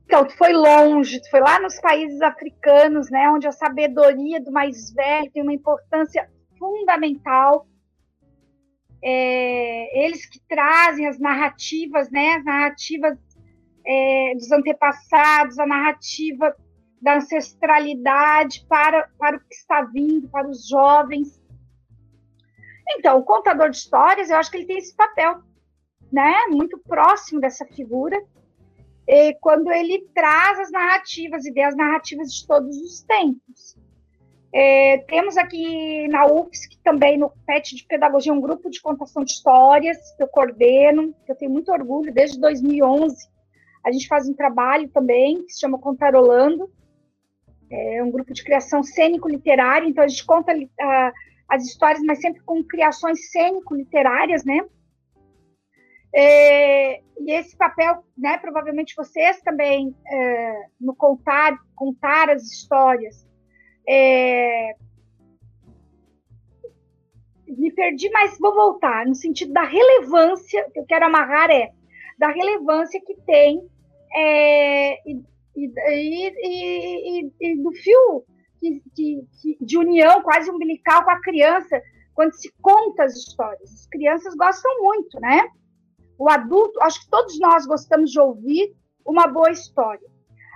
Então, 0.03 0.25
tu 0.25 0.37
foi 0.37 0.51
longe, 0.51 1.21
tu 1.21 1.29
foi 1.29 1.39
lá 1.39 1.61
nos 1.61 1.79
países 1.79 2.21
africanos, 2.21 3.09
né, 3.09 3.29
onde 3.29 3.47
a 3.47 3.53
sabedoria 3.53 4.41
do 4.41 4.51
mais 4.51 4.91
velho 4.93 5.31
tem 5.31 5.41
uma 5.41 5.53
importância 5.53 6.29
fundamental. 6.59 7.65
É, 9.01 10.05
eles 10.05 10.25
que 10.25 10.41
trazem 10.41 11.07
as 11.07 11.17
narrativas, 11.17 12.11
né, 12.11 12.35
as 12.35 12.43
narrativas 12.43 13.17
é, 13.87 14.33
dos 14.35 14.51
antepassados, 14.51 15.57
a 15.57 15.65
narrativa 15.65 16.53
da 17.01 17.15
ancestralidade 17.15 18.65
para, 18.67 19.07
para 19.17 19.37
o 19.37 19.39
que 19.39 19.55
está 19.55 19.83
vindo, 19.83 20.27
para 20.27 20.49
os 20.49 20.67
jovens. 20.67 21.40
Então, 22.97 23.17
o 23.17 23.23
contador 23.23 23.69
de 23.69 23.77
histórias, 23.77 24.29
eu 24.29 24.37
acho 24.37 24.51
que 24.51 24.57
ele 24.57 24.67
tem 24.67 24.77
esse 24.77 24.95
papel, 24.95 25.41
né, 26.11 26.45
muito 26.49 26.77
próximo 26.79 27.39
dessa 27.39 27.65
figura, 27.65 28.21
quando 29.41 29.71
ele 29.71 30.07
traz 30.13 30.59
as 30.59 30.71
narrativas, 30.71 31.45
ideias 31.45 31.75
narrativas 31.75 32.33
de 32.33 32.47
todos 32.47 32.77
os 32.77 33.01
tempos. 33.01 33.77
É, 34.53 34.97
temos 35.07 35.37
aqui 35.37 36.07
na 36.09 36.25
UFSC, 36.25 36.77
também 36.83 37.17
no 37.17 37.31
PET 37.45 37.75
de 37.75 37.85
Pedagogia, 37.85 38.33
um 38.33 38.41
grupo 38.41 38.69
de 38.69 38.81
contação 38.81 39.23
de 39.23 39.31
histórias 39.31 39.97
que 40.15 40.23
eu 40.23 40.27
coordeno, 40.27 41.13
que 41.25 41.31
eu 41.31 41.35
tenho 41.35 41.51
muito 41.51 41.71
orgulho, 41.71 42.13
desde 42.13 42.39
2011. 42.39 43.15
A 43.83 43.91
gente 43.91 44.07
faz 44.07 44.27
um 44.27 44.33
trabalho 44.33 44.89
também, 44.89 45.43
que 45.45 45.53
se 45.53 45.61
chama 45.61 45.79
Contarolando, 45.79 46.69
é 47.69 48.03
um 48.03 48.11
grupo 48.11 48.33
de 48.33 48.43
criação 48.43 48.83
cênico-literária, 48.83 49.87
então 49.87 50.03
a 50.03 50.07
gente 50.07 50.25
conta 50.25 50.53
uh, 50.53 51.11
as 51.51 51.65
histórias, 51.65 52.01
mas 52.03 52.21
sempre 52.21 52.41
com 52.43 52.63
criações 52.63 53.29
cênico-literárias, 53.29 54.45
né? 54.45 54.65
É, 56.15 57.01
e 57.19 57.31
esse 57.31 57.55
papel, 57.57 58.05
né, 58.17 58.37
provavelmente 58.37 58.95
vocês 58.95 59.41
também, 59.41 59.93
é, 60.07 60.65
no 60.79 60.95
contar, 60.95 61.57
contar 61.75 62.29
as 62.29 62.43
histórias, 62.43 63.27
é, 63.87 64.75
me 67.47 67.71
perdi, 67.73 68.09
mas 68.11 68.37
vou 68.39 68.55
voltar, 68.55 69.05
no 69.05 69.13
sentido 69.13 69.51
da 69.51 69.63
relevância, 69.63 70.69
que 70.71 70.79
eu 70.79 70.85
quero 70.85 71.05
amarrar 71.05 71.49
é, 71.49 71.69
da 72.17 72.29
relevância 72.29 73.01
que 73.05 73.15
tem 73.25 73.61
é, 74.15 74.93
e, 75.09 75.21
e, 75.55 75.67
e, 76.39 77.31
e, 77.41 77.55
do 77.57 77.71
fio 77.73 78.25
que, 78.61 78.81
que, 79.41 79.57
de 79.59 79.77
união 79.77 80.21
quase 80.21 80.49
umbilical 80.51 81.03
com 81.03 81.11
a 81.11 81.21
criança 81.21 81.81
quando 82.13 82.33
se 82.33 82.53
conta 82.61 83.03
as 83.03 83.15
histórias. 83.15 83.73
As 83.73 83.87
crianças 83.87 84.35
gostam 84.35 84.71
muito, 84.81 85.19
né? 85.19 85.49
O 86.17 86.29
adulto, 86.29 86.79
acho 86.83 87.01
que 87.01 87.09
todos 87.09 87.39
nós 87.39 87.65
gostamos 87.65 88.11
de 88.11 88.19
ouvir 88.19 88.75
uma 89.03 89.25
boa 89.25 89.49
história. 89.49 90.07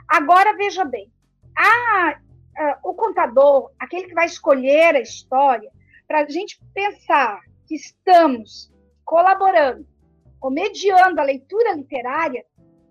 Agora, 0.07 0.55
veja 0.55 0.85
bem, 0.85 1.11
a, 1.57 2.19
a, 2.55 2.79
o 2.83 2.93
contador, 2.93 3.71
aquele 3.79 4.07
que 4.07 4.13
vai 4.13 4.27
escolher 4.27 4.95
a 4.95 5.01
história, 5.01 5.71
para 6.07 6.21
a 6.21 6.29
gente 6.29 6.59
pensar 6.71 7.41
que 7.67 7.73
estamos 7.73 8.71
colaborando, 9.03 9.87
ou 10.39 10.51
mediando 10.51 11.19
a 11.19 11.23
leitura 11.23 11.73
literária, 11.73 12.45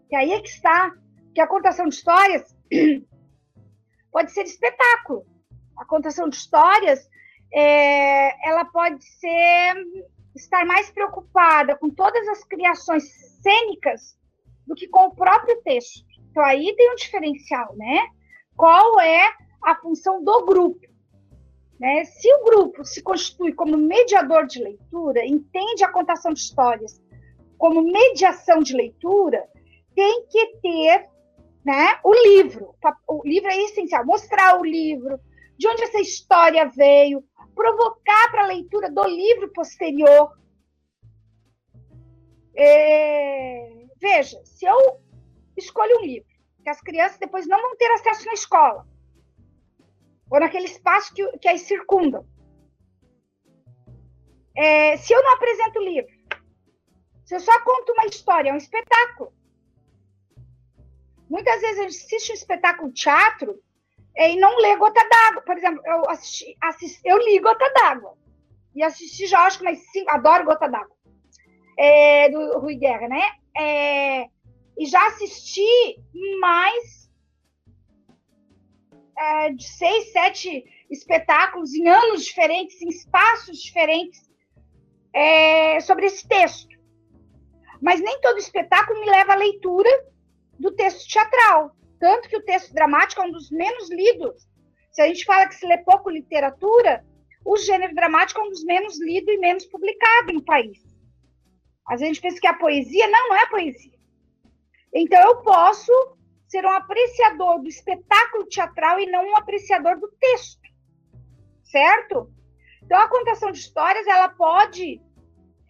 que 0.09 0.16
aí 0.16 0.33
é 0.33 0.40
que 0.40 0.48
está, 0.48 0.92
que 1.33 1.40
a 1.40 1.46
contação 1.46 1.87
de 1.87 1.94
histórias 1.94 2.57
pode 4.14 4.31
ser 4.31 4.44
espetáculo. 4.44 5.27
A 5.77 5.85
contação 5.85 6.29
de 6.29 6.37
histórias, 6.37 7.11
é, 7.53 8.48
ela 8.48 8.64
pode 8.64 9.05
ser 9.05 9.74
estar 10.37 10.64
mais 10.64 10.88
preocupada 10.92 11.77
com 11.77 11.90
todas 11.90 12.27
as 12.29 12.44
criações 12.44 13.03
cênicas 13.42 14.16
do 14.64 14.77
que 14.77 14.87
com 14.87 15.07
o 15.07 15.14
próprio 15.16 15.61
texto. 15.62 16.05
Então 16.31 16.44
aí 16.44 16.74
tem 16.77 16.92
um 16.92 16.94
diferencial, 16.94 17.74
né? 17.77 18.07
Qual 18.57 19.00
é 19.00 19.33
a 19.61 19.74
função 19.74 20.22
do 20.22 20.46
grupo? 20.46 20.87
Né? 21.81 22.05
Se 22.05 22.33
o 22.35 22.44
grupo 22.44 22.85
se 22.85 23.03
constitui 23.03 23.53
como 23.53 23.77
mediador 23.77 24.46
de 24.46 24.62
leitura, 24.62 25.27
entende 25.27 25.83
a 25.83 25.90
contação 25.90 26.33
de 26.33 26.38
histórias 26.38 27.03
como 27.59 27.83
mediação 27.83 28.61
de 28.61 28.77
leitura, 28.77 29.44
tem 29.94 30.27
que 30.29 30.46
ter 30.62 31.09
né, 31.64 31.98
o 32.05 32.12
livro. 32.12 32.74
O 33.09 33.22
livro 33.24 33.50
é 33.50 33.62
essencial. 33.62 34.05
Mostrar 34.05 34.61
o 34.61 34.64
livro, 34.64 35.18
de 35.57 35.66
onde 35.66 35.83
essa 35.85 36.00
história 36.00 36.68
veio, 36.68 37.24
provocar 37.55 38.31
para 38.31 38.44
a 38.44 38.48
leitura 38.48 38.90
do 38.90 39.05
livro 39.05 39.50
posterior. 39.53 40.37
É, 42.57 43.87
veja, 44.00 44.40
se 44.44 44.66
eu 44.66 45.00
escolho 45.57 45.98
um 45.98 46.05
livro 46.05 46.29
que 46.62 46.70
as 46.70 46.81
crianças 46.81 47.18
depois 47.18 47.46
não 47.46 47.61
vão 47.61 47.77
ter 47.77 47.90
acesso 47.92 48.24
na 48.27 48.33
escola, 48.33 48.87
ou 50.31 50.40
naquele 50.40 50.64
espaço 50.64 51.12
que, 51.14 51.27
que 51.38 51.48
as 51.48 51.61
circundam, 51.62 52.27
é, 54.57 54.96
se 54.96 55.12
eu 55.12 55.22
não 55.22 55.35
apresento 55.35 55.79
o 55.79 55.85
livro, 55.85 56.14
se 57.24 57.35
eu 57.35 57.40
só 57.40 57.53
conto 57.62 57.92
uma 57.92 58.07
história, 58.07 58.50
é 58.50 58.53
um 58.53 58.59
espetáculo. 58.59 59.33
Muitas 61.35 61.61
vezes 61.61 61.81
a 61.81 61.83
gente 61.83 62.05
assiste 62.05 62.31
um 62.31 62.35
espetáculo 62.37 62.92
teatro 62.92 63.61
e 64.16 64.37
não 64.37 64.57
lê 64.59 64.77
Gota 64.77 65.05
d'Água. 65.09 65.42
Por 65.42 65.59
exemplo, 65.59 65.83
eu, 65.85 66.09
assisti, 66.09 66.57
assisti, 66.62 67.01
eu 67.05 67.18
li 67.18 67.40
Gota 67.40 67.68
d'Água. 67.73 68.16
E 68.73 68.85
assisti 68.85 69.27
já, 69.27 69.40
acho 69.40 69.59
que 69.59 69.64
mais 69.64 69.81
cinco, 69.90 70.12
adoro 70.12 70.44
Gota 70.44 70.68
d'Água. 70.68 70.94
É, 71.77 72.29
do 72.29 72.61
Rui 72.61 72.77
Guerra, 72.77 73.09
né? 73.09 73.20
É, 73.59 74.29
e 74.79 74.87
já 74.87 75.05
assisti 75.09 75.66
mais 76.40 77.11
é, 79.18 79.51
de 79.51 79.64
seis, 79.66 80.12
sete 80.12 80.64
espetáculos 80.88 81.75
em 81.75 81.88
anos 81.88 82.25
diferentes, 82.25 82.81
em 82.81 82.90
espaços 82.90 83.61
diferentes, 83.61 84.31
é, 85.12 85.81
sobre 85.81 86.07
esse 86.07 86.29
texto. 86.29 86.79
Mas 87.83 88.01
nem 88.01 88.20
todo 88.20 88.38
espetáculo 88.38 89.01
me 89.01 89.11
leva 89.11 89.33
à 89.33 89.37
leitura 89.37 90.13
do 90.59 90.73
texto 90.73 91.09
teatral. 91.09 91.77
Tanto 91.99 92.29
que 92.29 92.37
o 92.37 92.45
texto 92.45 92.73
dramático 92.75 93.23
é 93.23 93.27
um 93.27 93.33
dos 93.33 93.51
menos 93.51 93.90
lidos. 93.90 94.47
Se 94.93 95.03
a 95.03 95.07
gente 95.07 95.25
fala 95.25 95.47
que 95.49 95.55
se 95.55 95.67
lê 95.67 95.79
pouco 95.79 96.11
literatura, 96.11 97.05
o 97.45 97.57
gênero 97.57 97.95
dramático 97.95 98.40
é 98.40 98.45
um 98.45 98.51
dos 98.51 98.64
menos 98.64 99.01
lido 99.01 99.31
e 99.31 99.38
menos 99.38 99.67
publicado 99.67 100.33
no 100.33 100.45
país. 100.45 100.79
Às 101.87 102.01
vezes 102.01 102.03
a 102.03 102.14
gente 102.14 102.23
pensa 102.23 102.40
que 102.40 102.47
a 102.47 102.55
poesia 102.55 103.07
não, 103.09 103.29
não 103.29 103.37
é 103.37 103.47
poesia. 103.47 103.99
Então 104.93 105.21
eu 105.21 105.43
posso 105.43 105.93
ser 106.47 106.64
um 106.64 106.71
apreciador 106.71 107.61
do 107.61 107.69
espetáculo 107.69 108.47
teatral 108.47 109.01
e 109.01 109.07
não 109.07 109.25
um 109.27 109.37
apreciador 109.37 109.99
do 109.99 110.09
texto. 110.21 110.62
Certo? 111.64 112.31
Então 112.83 113.01
a 113.01 113.09
contação 113.09 113.51
de 113.51 113.59
histórias 113.59 114.07
ela 114.07 114.29
pode 114.29 115.01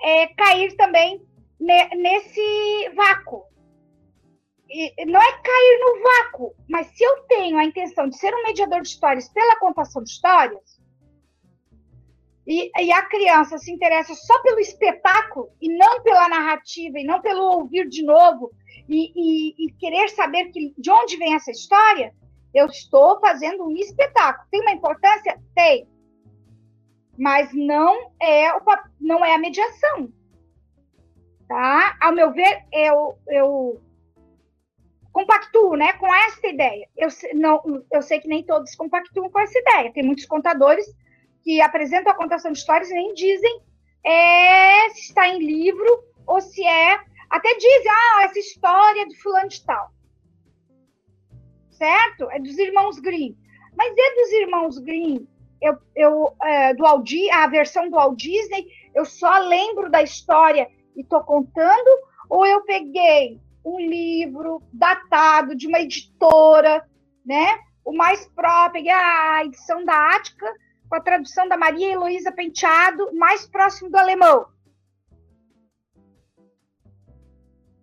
é, 0.01 0.27
cair 0.35 0.77
também 0.77 1.27
nesse 1.59 2.91
vácuo 2.95 3.54
não 5.07 5.21
é 5.21 5.33
cair 5.33 5.81
no 5.81 6.03
vácuo, 6.03 6.55
mas 6.69 6.89
se 6.89 7.05
eu 7.05 7.23
tenho 7.29 7.57
a 7.57 7.65
intenção 7.65 8.09
de 8.09 8.17
ser 8.17 8.35
um 8.35 8.43
mediador 8.43 8.83
de 8.83 8.89
histórias 8.89 9.29
pela 9.29 9.57
contação 9.57 10.03
de 10.03 10.11
histórias, 10.11 10.83
e, 12.47 12.71
e, 12.79 12.93
a 12.93 13.03
criança 13.07 13.57
se 13.57 13.73
interessa 13.73 14.15
só 14.15 14.43
pelo 14.43 14.59
espetáculo 14.59 15.51
e 15.63 15.69
não 15.75 16.03
pela 16.03 16.29
narrativa, 16.29 16.99
e 16.99 17.05
não 17.05 17.23
pelo 17.23 17.43
ouvir 17.43 17.89
de 17.89 18.05
novo, 18.05 18.51
e, 18.87 19.13
e, 19.17 19.67
e 19.67 19.73
querer 19.75 20.11
saber 20.11 20.51
que, 20.51 20.75
de 20.77 20.91
onde 20.91 21.17
vem 21.17 21.35
essa 21.35 21.51
história, 21.51 22.15
eu 22.53 22.67
estou 22.67 23.19
fazendo 23.19 23.65
um 23.65 23.71
espetáculo. 23.71 24.47
Tem 24.51 24.61
uma 24.61 24.73
importância? 24.73 25.41
Tem. 25.55 25.89
Mas 27.17 27.51
não 27.55 28.13
é, 28.21 28.53
o, 28.53 28.61
não 29.01 29.25
é 29.25 29.35
a 29.35 29.39
mediação. 29.39 30.13
Tá? 31.49 31.97
Ao 32.01 32.13
meu 32.13 32.33
ver, 32.33 32.65
eu, 32.73 33.19
eu 33.29 33.81
compactuo 35.15 35.77
né, 35.77 35.93
com 35.93 36.13
essa 36.13 36.47
ideia. 36.49 36.89
Eu, 36.97 37.09
não, 37.35 37.63
eu 37.91 38.03
sei 38.03 38.19
que 38.19 38.27
nem 38.27 38.43
todos 38.43 38.75
compactuam 38.75 39.31
com 39.31 39.39
essa 39.39 39.57
ideia. 39.57 39.93
Tem 39.93 40.03
muitos 40.03 40.27
contadores 40.27 40.85
que 41.45 41.61
apresentam 41.61 42.13
a 42.13 42.17
contação 42.17 42.51
de 42.51 42.59
histórias 42.59 42.91
e 42.91 42.95
nem 42.95 43.15
dizem 43.15 43.63
é, 44.05 44.91
se 44.91 45.03
está 45.03 45.29
em 45.29 45.39
livro 45.39 45.87
ou 46.27 46.41
se 46.41 46.67
é. 46.67 46.99
Até 47.31 47.55
dizem, 47.55 47.89
ah, 47.89 48.25
essa 48.25 48.39
história 48.41 49.03
é 49.03 49.07
do 49.07 49.15
fulano 49.15 49.49
de 49.49 49.65
tal. 49.65 49.93
Certo? 51.71 52.29
É 52.33 52.41
dos 52.41 52.59
irmãos 52.59 52.99
Grimm. 52.99 53.37
Mas 53.77 53.95
é 53.97 54.15
dos 54.17 54.33
irmãos 54.33 54.79
Grimm, 54.81 55.27
eu, 55.63 55.79
eu, 55.95 56.37
é, 56.43 56.75
do 56.75 56.83
Walt, 56.83 57.11
a 57.33 57.47
versão 57.47 57.89
do 57.89 57.97
Walt 57.97 58.19
Disney, 58.19 58.67
eu 58.93 59.05
só 59.05 59.39
lembro 59.39 59.89
da 59.89 60.03
história 60.03 60.69
e 60.97 61.03
estou 61.03 61.23
contando, 61.23 61.91
ou 62.29 62.45
eu 62.47 62.63
peguei 62.63 63.41
um 63.65 63.81
livro 63.81 64.63
datado 64.73 65.55
de 65.55 65.67
uma 65.67 65.81
editora, 65.81 66.87
né? 67.25 67.59
O 67.85 67.93
mais 67.93 68.27
próprio, 68.29 68.85
a 68.95 69.45
edição 69.45 69.85
da 69.85 70.11
Ática, 70.15 70.53
com 70.89 70.97
a 70.97 71.01
tradução 71.01 71.49
da 71.49 71.57
Maria 71.57 71.93
Heloísa 71.93 72.31
Penteado, 72.31 73.15
mais 73.15 73.47
próximo 73.47 73.91
do 73.91 73.97
alemão. 73.97 74.47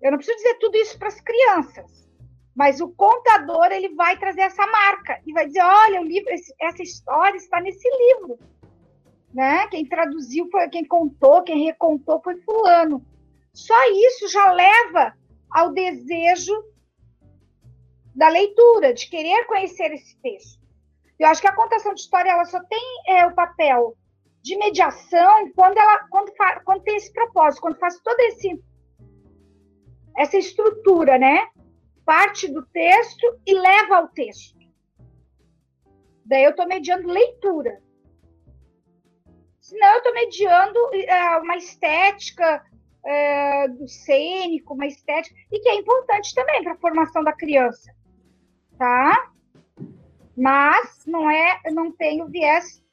Eu 0.01 0.11
não 0.11 0.17
preciso 0.17 0.37
dizer 0.37 0.55
tudo 0.55 0.75
isso 0.77 0.97
para 0.97 1.09
as 1.09 1.21
crianças, 1.21 2.09
mas 2.55 2.81
o 2.81 2.89
contador 2.89 3.67
ele 3.71 3.89
vai 3.89 4.17
trazer 4.17 4.41
essa 4.41 4.65
marca 4.65 5.21
e 5.25 5.33
vai 5.33 5.45
dizer, 5.45 5.61
olha, 5.61 6.01
o 6.01 6.05
livro, 6.05 6.31
essa 6.59 6.81
história 6.81 7.37
está 7.37 7.59
nesse 7.61 7.87
livro, 7.87 8.39
né? 9.33 9.67
Quem 9.67 9.85
traduziu 9.85 10.49
foi 10.49 10.67
quem 10.69 10.85
contou, 10.85 11.43
quem 11.43 11.65
recontou 11.65 12.19
foi 12.21 12.35
fulano. 12.41 13.05
Só 13.53 13.75
isso 13.91 14.27
já 14.27 14.51
leva 14.51 15.15
ao 15.51 15.73
desejo 15.73 16.53
da 18.15 18.29
leitura, 18.29 18.93
de 18.93 19.09
querer 19.09 19.45
conhecer 19.45 19.91
esse 19.91 20.19
texto. 20.21 20.61
Eu 21.19 21.27
acho 21.27 21.41
que 21.41 21.47
a 21.47 21.55
contação 21.55 21.93
de 21.93 22.01
história 22.01 22.31
ela 22.31 22.45
só 22.45 22.61
tem 22.63 23.03
é, 23.07 23.25
o 23.25 23.35
papel 23.35 23.95
de 24.41 24.57
mediação 24.57 25.51
quando 25.53 25.77
ela 25.77 26.07
quando, 26.09 26.31
quando 26.65 26.83
tem 26.83 26.95
esse 26.95 27.13
propósito, 27.13 27.61
quando 27.61 27.77
faz 27.77 27.99
toda 27.99 28.21
esse 28.23 28.59
essa 30.17 30.37
estrutura, 30.37 31.17
né? 31.17 31.47
Parte 32.03 32.47
do 32.47 32.65
texto 32.65 33.39
e 33.45 33.53
leva 33.53 33.97
ao 33.97 34.07
texto. 34.09 34.59
Daí 36.25 36.43
eu 36.43 36.51
estou 36.51 36.67
mediando 36.67 37.07
leitura. 37.07 37.81
Senão 39.59 39.93
eu 39.93 39.97
estou 39.99 40.13
mediando 40.13 40.79
é, 40.95 41.37
uma 41.37 41.55
estética 41.55 42.65
é, 43.05 43.67
do 43.67 43.87
cênico, 43.87 44.73
uma 44.73 44.87
estética, 44.87 45.35
e 45.51 45.59
que 45.59 45.69
é 45.69 45.75
importante 45.75 46.33
também 46.35 46.63
para 46.63 46.73
a 46.73 46.77
formação 46.77 47.23
da 47.23 47.33
criança. 47.33 47.91
Tá? 48.77 49.31
mas 50.35 51.05
não 51.05 51.29
é, 51.29 51.59
não 51.71 51.91
tem 51.91 52.21
o 52.21 52.27
viés 52.27 52.83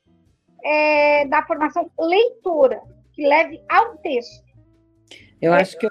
é, 0.62 1.26
da 1.26 1.42
formação 1.46 1.90
leitora 1.98 2.82
que 3.12 3.26
leve 3.26 3.62
ao 3.68 3.96
texto. 3.98 4.46
Eu 5.40 5.54
acho 5.54 5.78
que 5.78 5.86
eu, 5.86 5.90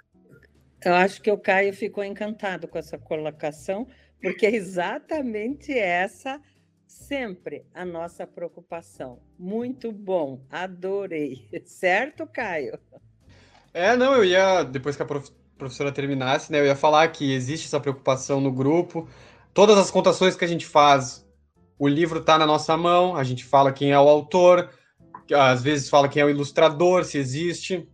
eu 0.86 0.94
acho 0.94 1.22
que 1.22 1.32
o 1.32 1.38
Caio 1.38 1.74
ficou 1.74 2.04
encantado 2.04 2.68
com 2.68 2.78
essa 2.78 2.98
colocação, 2.98 3.88
porque 4.22 4.46
é 4.46 4.54
exatamente 4.54 5.78
essa 5.78 6.42
sempre 6.86 7.66
a 7.74 7.86
nossa 7.86 8.28
preocupação. 8.28 9.20
Muito 9.38 9.92
bom, 9.92 10.42
adorei. 10.50 11.48
Certo, 11.66 12.28
Caio? 12.28 12.80
É, 13.78 13.96
não, 13.96 14.16
eu 14.16 14.26
ia, 14.26 14.64
depois 14.64 14.96
que 14.96 15.04
a 15.04 15.06
professora 15.06 15.92
terminasse, 15.92 16.52
né, 16.52 16.60
eu 16.60 16.66
ia 16.66 16.76
falar 16.76 17.08
que 17.10 17.32
existe 17.32 17.68
essa 17.68 17.80
preocupação 17.80 18.42
no 18.42 18.52
grupo. 18.52 19.08
Todas 19.54 19.78
as 19.78 19.92
contações 19.92 20.36
que 20.36 20.44
a 20.44 20.48
gente 20.48 20.66
faz 20.66 21.24
o 21.78 21.88
livro 21.88 22.18
está 22.18 22.40
na 22.40 22.46
nossa 22.48 22.76
mão, 22.76 23.16
a 23.16 23.24
gente 23.24 23.46
fala 23.46 23.72
quem 23.72 23.92
é 23.92 24.00
o 24.00 24.10
autor, 24.10 24.72
às 25.32 25.62
vezes 25.62 25.90
fala 25.90 26.10
quem 26.10 26.24
é 26.24 26.26
o 26.26 26.30
ilustrador, 26.32 27.06
se 27.06 27.20
existe. 27.20 27.88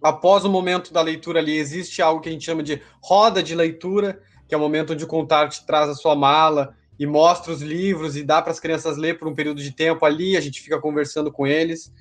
Após 0.00 0.44
o 0.44 0.48
momento 0.48 0.92
da 0.92 1.02
leitura 1.02 1.40
ali, 1.40 1.56
existe 1.56 2.00
algo 2.00 2.20
que 2.20 2.28
a 2.28 2.32
gente 2.32 2.44
chama 2.44 2.62
de 2.62 2.80
roda 3.02 3.42
de 3.42 3.56
leitura, 3.56 4.22
que 4.46 4.54
é 4.54 4.56
o 4.56 4.60
momento 4.60 4.92
onde 4.92 5.02
o 5.02 5.08
contar-te 5.08 5.66
traz 5.66 5.88
a 5.88 5.94
sua 5.94 6.14
mala 6.14 6.76
e 6.96 7.04
mostra 7.06 7.52
os 7.52 7.60
livros 7.60 8.16
e 8.16 8.22
dá 8.22 8.40
para 8.40 8.52
as 8.52 8.60
crianças 8.60 8.96
ler 8.96 9.18
por 9.18 9.26
um 9.26 9.34
período 9.34 9.60
de 9.60 9.72
tempo 9.72 10.06
ali, 10.06 10.36
a 10.36 10.40
gente 10.40 10.60
fica 10.60 10.80
conversando 10.80 11.32
com 11.32 11.44
eles. 11.44 11.92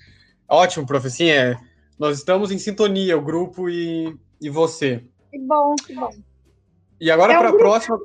Ótimo, 0.47 0.86
prof. 0.86 1.10
Sim, 1.10 1.32
é, 1.32 1.58
nós 1.97 2.17
estamos 2.17 2.51
em 2.51 2.57
sintonia, 2.57 3.17
o 3.17 3.21
grupo 3.21 3.69
e, 3.69 4.17
e 4.41 4.49
você. 4.49 5.03
Que 5.31 5.39
bom, 5.39 5.75
que 5.75 5.93
bom. 5.93 6.12
E 6.99 7.12
agora 7.12 7.33
é 7.33 7.38
para 7.38 7.49
a 7.49 7.57
próxima 7.57 7.99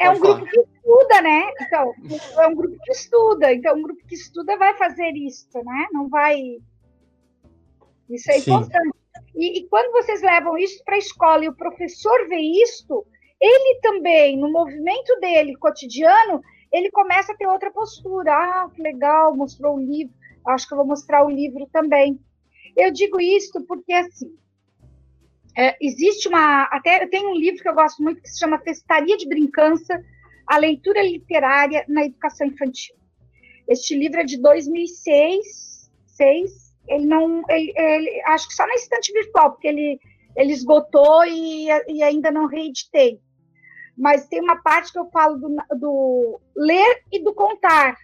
é 0.00 0.08
um 0.08 0.18
grupo 0.18 0.46
que 0.46 0.58
estuda, 0.58 1.20
né? 1.20 1.52
Então, 1.60 1.94
é 2.38 2.46
um 2.46 2.54
grupo 2.54 2.76
que 2.82 2.92
estuda. 2.92 3.52
Então, 3.52 3.76
um 3.76 3.82
grupo 3.82 4.06
que 4.06 4.14
estuda 4.14 4.56
vai 4.56 4.74
fazer 4.76 5.12
isso, 5.14 5.46
né? 5.62 5.86
Não 5.92 6.08
vai. 6.08 6.40
Isso 8.08 8.30
é 8.30 8.40
Sim. 8.40 8.50
importante. 8.50 8.96
E, 9.34 9.58
e, 9.58 9.68
quando 9.68 9.92
vocês 9.92 10.22
levam 10.22 10.56
isso 10.56 10.82
para 10.84 10.94
a 10.94 10.98
escola 10.98 11.44
e 11.44 11.48
o 11.48 11.54
professor 11.54 12.26
vê 12.28 12.38
isto, 12.38 13.06
ele 13.38 13.80
também, 13.80 14.38
no 14.38 14.50
movimento 14.50 15.20
dele 15.20 15.54
cotidiano, 15.56 16.40
ele 16.72 16.90
começa 16.90 17.32
a 17.32 17.36
ter 17.36 17.46
outra 17.46 17.70
postura. 17.70 18.32
Ah, 18.32 18.70
que 18.74 18.80
legal, 18.80 19.36
mostrou 19.36 19.76
o 19.76 19.80
livro. 19.80 20.14
Acho 20.46 20.66
que 20.66 20.72
eu 20.72 20.78
vou 20.78 20.86
mostrar 20.86 21.24
o 21.24 21.30
livro 21.30 21.68
também. 21.70 22.18
Eu 22.80 22.90
digo 22.90 23.20
isso 23.20 23.62
porque, 23.66 23.92
assim, 23.92 24.34
é, 25.56 25.76
existe 25.80 26.28
uma. 26.28 26.64
Até 26.64 27.02
eu 27.04 27.10
tenho 27.10 27.30
um 27.30 27.34
livro 27.34 27.62
que 27.62 27.68
eu 27.68 27.74
gosto 27.74 28.02
muito 28.02 28.22
que 28.22 28.30
se 28.30 28.38
chama 28.38 28.58
Testaria 28.58 29.18
de 29.18 29.28
Brincança, 29.28 30.02
a 30.46 30.56
leitura 30.56 31.02
literária 31.02 31.84
na 31.86 32.04
educação 32.06 32.46
infantil. 32.46 32.96
Este 33.68 33.94
livro 33.94 34.20
é 34.20 34.24
de 34.24 34.40
2006, 34.40 35.90
seis, 36.06 36.74
ele 36.88 37.04
não, 37.04 37.42
ele, 37.50 37.72
ele, 37.76 38.22
acho 38.26 38.48
que 38.48 38.54
só 38.54 38.66
na 38.66 38.74
estante 38.74 39.12
virtual, 39.12 39.52
porque 39.52 39.68
ele, 39.68 40.00
ele 40.34 40.52
esgotou 40.52 41.24
e, 41.26 41.68
e 41.86 42.02
ainda 42.02 42.30
não 42.30 42.46
reeditei. 42.46 43.20
Mas 43.96 44.26
tem 44.26 44.40
uma 44.40 44.60
parte 44.62 44.90
que 44.90 44.98
eu 44.98 45.10
falo 45.10 45.36
do, 45.36 45.56
do 45.78 46.40
ler 46.56 47.02
e 47.12 47.22
do 47.22 47.34
contar, 47.34 47.96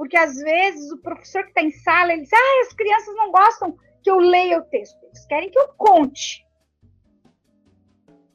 porque 0.00 0.16
às 0.16 0.34
vezes 0.34 0.90
o 0.90 0.96
professor 0.96 1.42
que 1.42 1.50
está 1.50 1.60
em 1.60 1.70
sala 1.72 2.14
ele 2.14 2.22
diz: 2.22 2.32
ah, 2.32 2.60
as 2.66 2.72
crianças 2.72 3.14
não 3.16 3.30
gostam 3.30 3.76
que 4.02 4.10
eu 4.10 4.16
leia 4.16 4.58
o 4.58 4.62
texto, 4.62 4.96
eles 5.04 5.26
querem 5.26 5.50
que 5.50 5.58
eu 5.58 5.68
conte, 5.76 6.42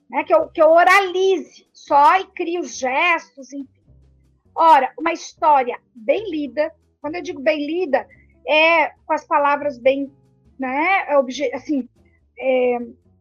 né? 0.08 0.24
que, 0.24 0.32
eu, 0.32 0.48
que 0.50 0.62
eu 0.62 0.70
oralize 0.70 1.68
só 1.74 2.20
e 2.20 2.28
crie 2.36 2.60
os 2.60 2.78
gestos, 2.78 3.52
enfim. 3.52 3.68
Ora, 4.54 4.94
uma 4.96 5.12
história 5.12 5.82
bem 5.96 6.30
lida, 6.30 6.72
quando 7.02 7.16
eu 7.16 7.24
digo 7.24 7.42
bem 7.42 7.66
lida, 7.66 8.08
é 8.48 8.90
com 9.04 9.14
as 9.14 9.26
palavras 9.26 9.80
bem, 9.80 10.14
né, 10.60 11.08
assim, 11.52 11.90
é, 12.38 12.78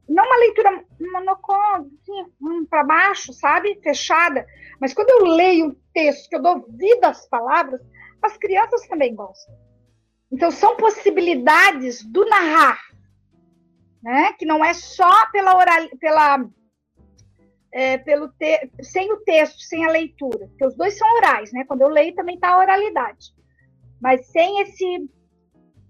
não 0.07 0.22
uma 0.22 0.37
leitura 0.37 0.85
monocônica, 1.00 1.96
assim, 2.02 2.66
para 2.68 2.85
baixo, 2.85 3.33
sabe, 3.33 3.80
fechada, 3.83 4.46
mas 4.78 4.92
quando 4.92 5.09
eu 5.09 5.24
leio 5.35 5.68
o 5.68 5.76
texto, 5.94 6.28
que 6.28 6.37
eu 6.37 6.42
dou 6.42 6.66
vida 6.68 7.09
às 7.09 7.26
palavras, 7.26 7.80
as 8.24 8.37
crianças 8.37 8.87
também 8.87 9.14
gostam. 9.14 9.54
Então, 10.30 10.50
são 10.50 10.76
possibilidades 10.76 12.02
do 12.02 12.24
narrar, 12.26 12.80
né? 14.02 14.32
que 14.34 14.44
não 14.44 14.64
é 14.64 14.74
só 14.74 15.30
pela 15.30 15.56
oral, 15.56 15.88
pela, 16.00 16.44
é, 17.72 17.98
pelo 17.98 18.28
te, 18.28 18.70
sem 18.82 19.12
o 19.12 19.18
texto, 19.18 19.60
sem 19.60 19.84
a 19.84 19.90
leitura, 19.90 20.48
porque 20.48 20.66
os 20.66 20.76
dois 20.76 20.96
são 20.98 21.08
orais, 21.16 21.52
né? 21.52 21.64
Quando 21.66 21.82
eu 21.82 21.88
leio 21.88 22.14
também 22.14 22.34
está 22.34 22.50
a 22.50 22.58
oralidade, 22.58 23.32
mas 24.00 24.26
sem 24.26 24.60
esse 24.60 25.08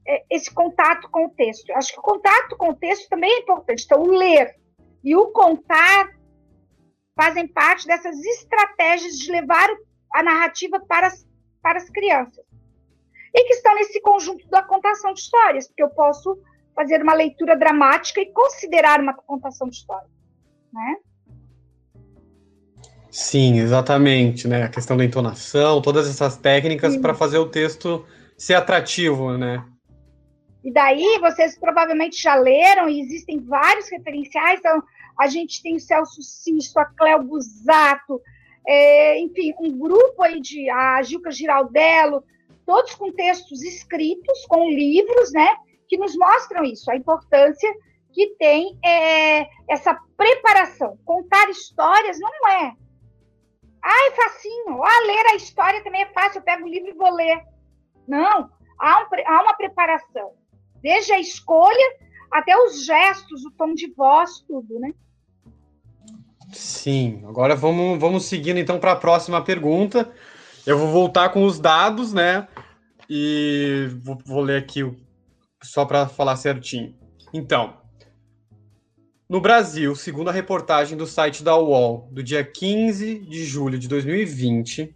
é, 0.06 0.22
esse 0.30 0.52
contato 0.52 1.08
com 1.10 1.26
o 1.26 1.30
texto. 1.30 1.70
Acho 1.72 1.92
que 1.92 1.98
o 1.98 2.02
contato 2.02 2.56
com 2.56 2.70
o 2.70 2.76
texto 2.76 3.08
também 3.08 3.30
é 3.30 3.40
importante. 3.40 3.84
Então, 3.84 4.02
o 4.02 4.10
ler 4.10 4.54
e 5.02 5.16
o 5.16 5.28
contar 5.28 6.10
fazem 7.16 7.46
parte 7.48 7.86
dessas 7.86 8.16
estratégias 8.18 9.14
de 9.14 9.30
levar 9.30 9.68
a 10.12 10.22
narrativa 10.22 10.78
para 10.80 11.06
as, 11.06 11.26
para 11.64 11.78
as 11.78 11.88
crianças 11.88 12.44
e 13.34 13.44
que 13.44 13.54
está 13.54 13.74
nesse 13.74 14.00
conjunto 14.02 14.46
da 14.48 14.62
contação 14.62 15.14
de 15.14 15.20
histórias, 15.20 15.66
porque 15.66 15.82
eu 15.82 15.88
posso 15.88 16.38
fazer 16.76 17.02
uma 17.02 17.14
leitura 17.14 17.56
dramática 17.56 18.20
e 18.20 18.30
considerar 18.32 19.00
uma 19.00 19.14
contação 19.14 19.68
de 19.68 19.76
história, 19.76 20.08
né? 20.70 20.96
Sim, 23.10 23.60
exatamente, 23.60 24.46
né? 24.46 24.64
A 24.64 24.68
questão 24.68 24.96
da 24.96 25.04
entonação, 25.04 25.80
todas 25.80 26.08
essas 26.08 26.36
técnicas 26.36 26.96
para 26.96 27.14
fazer 27.14 27.38
o 27.38 27.48
texto 27.48 28.04
ser 28.36 28.54
atrativo, 28.54 29.38
né? 29.38 29.64
E 30.62 30.72
daí 30.72 31.18
vocês 31.20 31.58
provavelmente 31.58 32.20
já 32.20 32.34
leram 32.34 32.88
e 32.88 33.00
existem 33.00 33.40
vários 33.40 33.88
referenciais. 33.88 34.58
Então, 34.58 34.82
a 35.18 35.28
gente 35.28 35.62
tem 35.62 35.76
o 35.76 35.80
Celso 35.80 36.22
Sisto, 36.22 36.78
a 36.78 36.84
Cléo 36.86 37.22
Busato, 37.22 38.20
é, 38.66 39.18
enfim, 39.20 39.54
um 39.60 39.78
grupo 39.78 40.22
aí 40.22 40.40
de 40.40 40.68
a 40.70 41.02
Gilca 41.02 41.30
Giraldello, 41.30 42.24
todos 42.64 42.94
com 42.94 43.12
textos 43.12 43.62
escritos, 43.62 44.46
com 44.46 44.70
livros, 44.70 45.32
né, 45.32 45.56
que 45.88 45.96
nos 45.96 46.16
mostram 46.16 46.64
isso, 46.64 46.90
a 46.90 46.96
importância 46.96 47.72
que 48.12 48.28
tem 48.38 48.78
é, 48.84 49.48
essa 49.68 49.98
preparação. 50.16 50.96
Contar 51.04 51.50
histórias 51.50 52.18
não 52.20 52.48
é. 52.48 52.72
Ah, 53.82 54.08
é 54.08 54.10
facinho. 54.12 54.82
Ah, 54.82 55.00
ler 55.04 55.26
a 55.32 55.34
história 55.34 55.82
também 55.82 56.02
é 56.02 56.12
fácil. 56.12 56.38
Eu 56.38 56.44
pego 56.44 56.64
o 56.64 56.68
livro 56.68 56.90
e 56.90 56.94
vou 56.94 57.12
ler. 57.12 57.42
Não, 58.06 58.48
há, 58.78 59.00
um, 59.00 59.06
há 59.26 59.42
uma 59.42 59.54
preparação. 59.54 60.32
Desde 60.80 61.12
a 61.12 61.18
escolha 61.18 61.96
até 62.30 62.56
os 62.56 62.84
gestos, 62.84 63.44
o 63.44 63.50
tom 63.50 63.74
de 63.74 63.92
voz, 63.92 64.40
tudo, 64.46 64.78
né? 64.78 64.94
Sim, 66.54 67.22
agora 67.26 67.56
vamos, 67.56 67.98
vamos 67.98 68.24
seguindo 68.24 68.58
então 68.58 68.78
para 68.78 68.92
a 68.92 68.96
próxima 68.96 69.42
pergunta. 69.42 70.10
Eu 70.64 70.78
vou 70.78 70.88
voltar 70.88 71.28
com 71.30 71.44
os 71.44 71.58
dados, 71.58 72.12
né? 72.12 72.48
E 73.10 73.88
vou, 74.02 74.18
vou 74.24 74.40
ler 74.40 74.58
aqui 74.58 74.80
só 75.62 75.84
para 75.84 76.08
falar 76.08 76.36
certinho. 76.36 76.94
Então, 77.32 77.74
no 79.28 79.40
Brasil, 79.40 79.96
segundo 79.96 80.28
a 80.28 80.32
reportagem 80.32 80.96
do 80.96 81.06
site 81.06 81.42
da 81.42 81.56
UOL, 81.56 82.08
do 82.12 82.22
dia 82.22 82.44
15 82.44 83.18
de 83.20 83.44
julho 83.44 83.78
de 83.78 83.88
2020, 83.88 84.94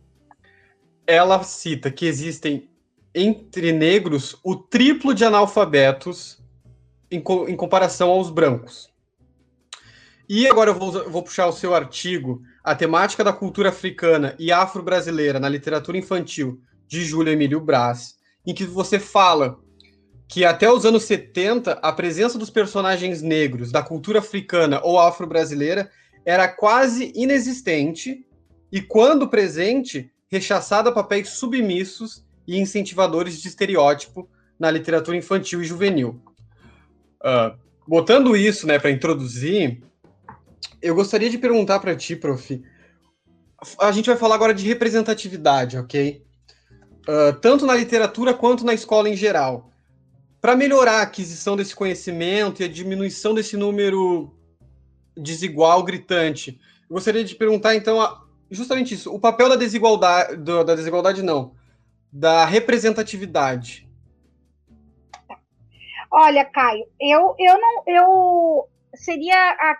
ela 1.07 1.43
cita 1.43 1.91
que 1.91 2.07
existem 2.07 2.69
entre 3.15 3.73
negros 3.73 4.37
o 4.45 4.55
triplo 4.55 5.13
de 5.13 5.25
analfabetos 5.25 6.39
em, 7.11 7.21
co 7.21 7.49
em 7.49 7.57
comparação 7.57 8.11
aos 8.11 8.31
brancos. 8.31 8.91
E 10.29 10.47
agora 10.47 10.71
eu 10.71 10.75
vou, 10.75 11.11
vou 11.11 11.23
puxar 11.23 11.47
o 11.47 11.53
seu 11.53 11.75
artigo, 11.75 12.43
A 12.63 12.75
Temática 12.75 13.25
da 13.25 13.33
Cultura 13.33 13.71
Africana 13.71 14.37
e 14.39 14.53
Afro-Brasileira 14.53 15.41
na 15.41 15.49
Literatura 15.49 15.97
Infantil, 15.97 16.61
de 16.87 17.03
Júlio 17.03 17.33
Emílio 17.33 17.61
Brás, 17.61 18.17
em 18.47 18.53
que 18.53 18.65
você 18.65 18.99
fala 18.99 19.59
que 20.29 20.45
até 20.45 20.71
os 20.71 20.85
anos 20.85 21.05
70, 21.05 21.73
a 21.73 21.93
presença 21.93 22.39
dos 22.39 22.51
personagens 22.51 23.23
negros 23.23 23.73
da 23.73 23.83
cultura 23.83 24.19
africana 24.19 24.81
ou 24.85 24.99
afro-brasileira 24.99 25.91
era 26.25 26.47
quase 26.47 27.11
inexistente 27.15 28.27
e, 28.71 28.83
quando 28.83 29.29
presente, 29.29 30.11
rechaçada 30.31 30.91
a 30.91 30.93
papéis 30.93 31.31
submissos 31.31 32.23
e 32.47 32.59
incentivadores 32.59 33.41
de 33.41 33.49
estereótipo 33.49 34.29
na 34.59 34.71
literatura 34.71 35.17
infantil 35.17 35.63
e 35.63 35.65
juvenil. 35.65 36.21
Uh, 37.23 37.57
botando 37.87 38.37
isso 38.37 38.67
né, 38.67 38.79
para 38.79 38.91
introduzir, 38.91 39.83
eu 40.81 40.95
gostaria 40.95 41.31
de 41.31 41.39
perguntar 41.39 41.81
para 41.81 41.97
ti, 41.97 42.17
prof. 42.17 42.63
A 43.81 43.93
gente 43.93 44.07
vai 44.07 44.17
falar 44.17 44.37
agora 44.37 44.55
de 44.55 44.67
representatividade, 44.67 45.77
ok? 45.77 46.25
Uh, 47.09 47.33
tanto 47.41 47.67
na 47.67 47.75
literatura 47.75 48.33
quanto 48.35 48.65
na 48.65 48.75
escola 48.75 49.09
em 49.09 49.17
geral. 49.17 49.71
Para 50.41 50.55
melhorar 50.55 50.99
a 50.99 51.03
aquisição 51.03 51.57
desse 51.57 51.75
conhecimento 51.75 52.63
e 52.63 52.65
a 52.65 52.69
diminuição 52.69 53.35
desse 53.35 53.57
número 53.57 54.33
desigual, 55.17 55.83
gritante, 55.83 56.61
eu 56.89 56.95
gostaria 56.95 57.25
de 57.25 57.35
perguntar, 57.35 57.75
então, 57.75 57.99
justamente 58.51 58.95
isso: 58.95 59.13
o 59.13 59.19
papel 59.19 59.49
da 59.49 59.57
desigualdade, 59.57 60.37
da 60.37 60.75
desigualdade 60.77 61.23
não, 61.23 61.55
da 62.13 62.45
representatividade. 62.45 63.89
Olha, 66.11 66.45
Caio, 66.45 66.87
eu, 67.01 67.35
eu 67.39 67.61
não, 67.61 67.83
eu 67.87 68.69
seria 68.95 69.37
a, 69.37 69.77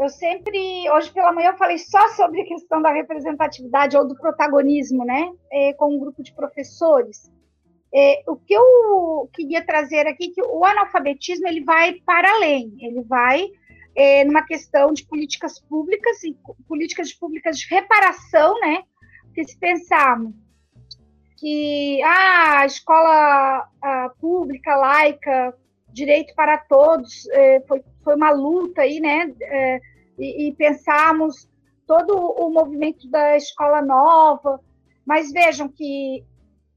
eu 0.00 0.08
sempre, 0.08 0.90
hoje 0.90 1.12
pela 1.12 1.32
manhã 1.32 1.50
eu 1.50 1.58
falei 1.58 1.76
só 1.76 2.08
sobre 2.08 2.40
a 2.40 2.46
questão 2.46 2.80
da 2.80 2.90
representatividade 2.90 3.96
ou 3.96 4.08
do 4.08 4.16
protagonismo, 4.16 5.04
né, 5.04 5.30
é, 5.52 5.74
com 5.74 5.94
um 5.94 5.98
grupo 5.98 6.22
de 6.22 6.32
professores. 6.32 7.30
É, 7.92 8.22
o 8.26 8.36
que 8.36 8.54
eu 8.54 9.28
queria 9.32 9.64
trazer 9.64 10.06
aqui 10.06 10.30
é 10.30 10.34
que 10.34 10.42
o 10.42 10.64
analfabetismo 10.64 11.46
ele 11.46 11.62
vai 11.62 11.94
para 12.06 12.30
além, 12.30 12.74
ele 12.80 13.02
vai 13.02 13.48
é, 13.94 14.24
numa 14.24 14.42
questão 14.42 14.92
de 14.92 15.04
políticas 15.04 15.60
públicas 15.60 16.22
e 16.24 16.34
políticas 16.66 17.12
públicas 17.12 17.58
de 17.58 17.66
reparação, 17.68 18.58
né? 18.60 18.84
Porque 19.24 19.44
se 19.44 19.58
pensarmos 19.58 20.32
que 21.36 22.00
ah, 22.02 22.60
a 22.60 22.66
escola 22.66 23.68
a 23.82 24.10
pública, 24.20 24.76
laica, 24.76 25.54
direito 25.92 26.34
para 26.34 26.58
todos, 26.58 27.28
é, 27.30 27.60
foi, 27.66 27.82
foi 28.04 28.14
uma 28.14 28.30
luta 28.30 28.82
aí, 28.82 29.00
né? 29.00 29.34
É, 29.42 29.80
e, 30.20 30.48
e 30.48 30.54
pensarmos 30.54 31.48
todo 31.86 32.14
o 32.14 32.50
movimento 32.50 33.10
da 33.10 33.36
escola 33.36 33.82
nova, 33.82 34.60
mas 35.04 35.32
vejam 35.32 35.68
que 35.68 36.24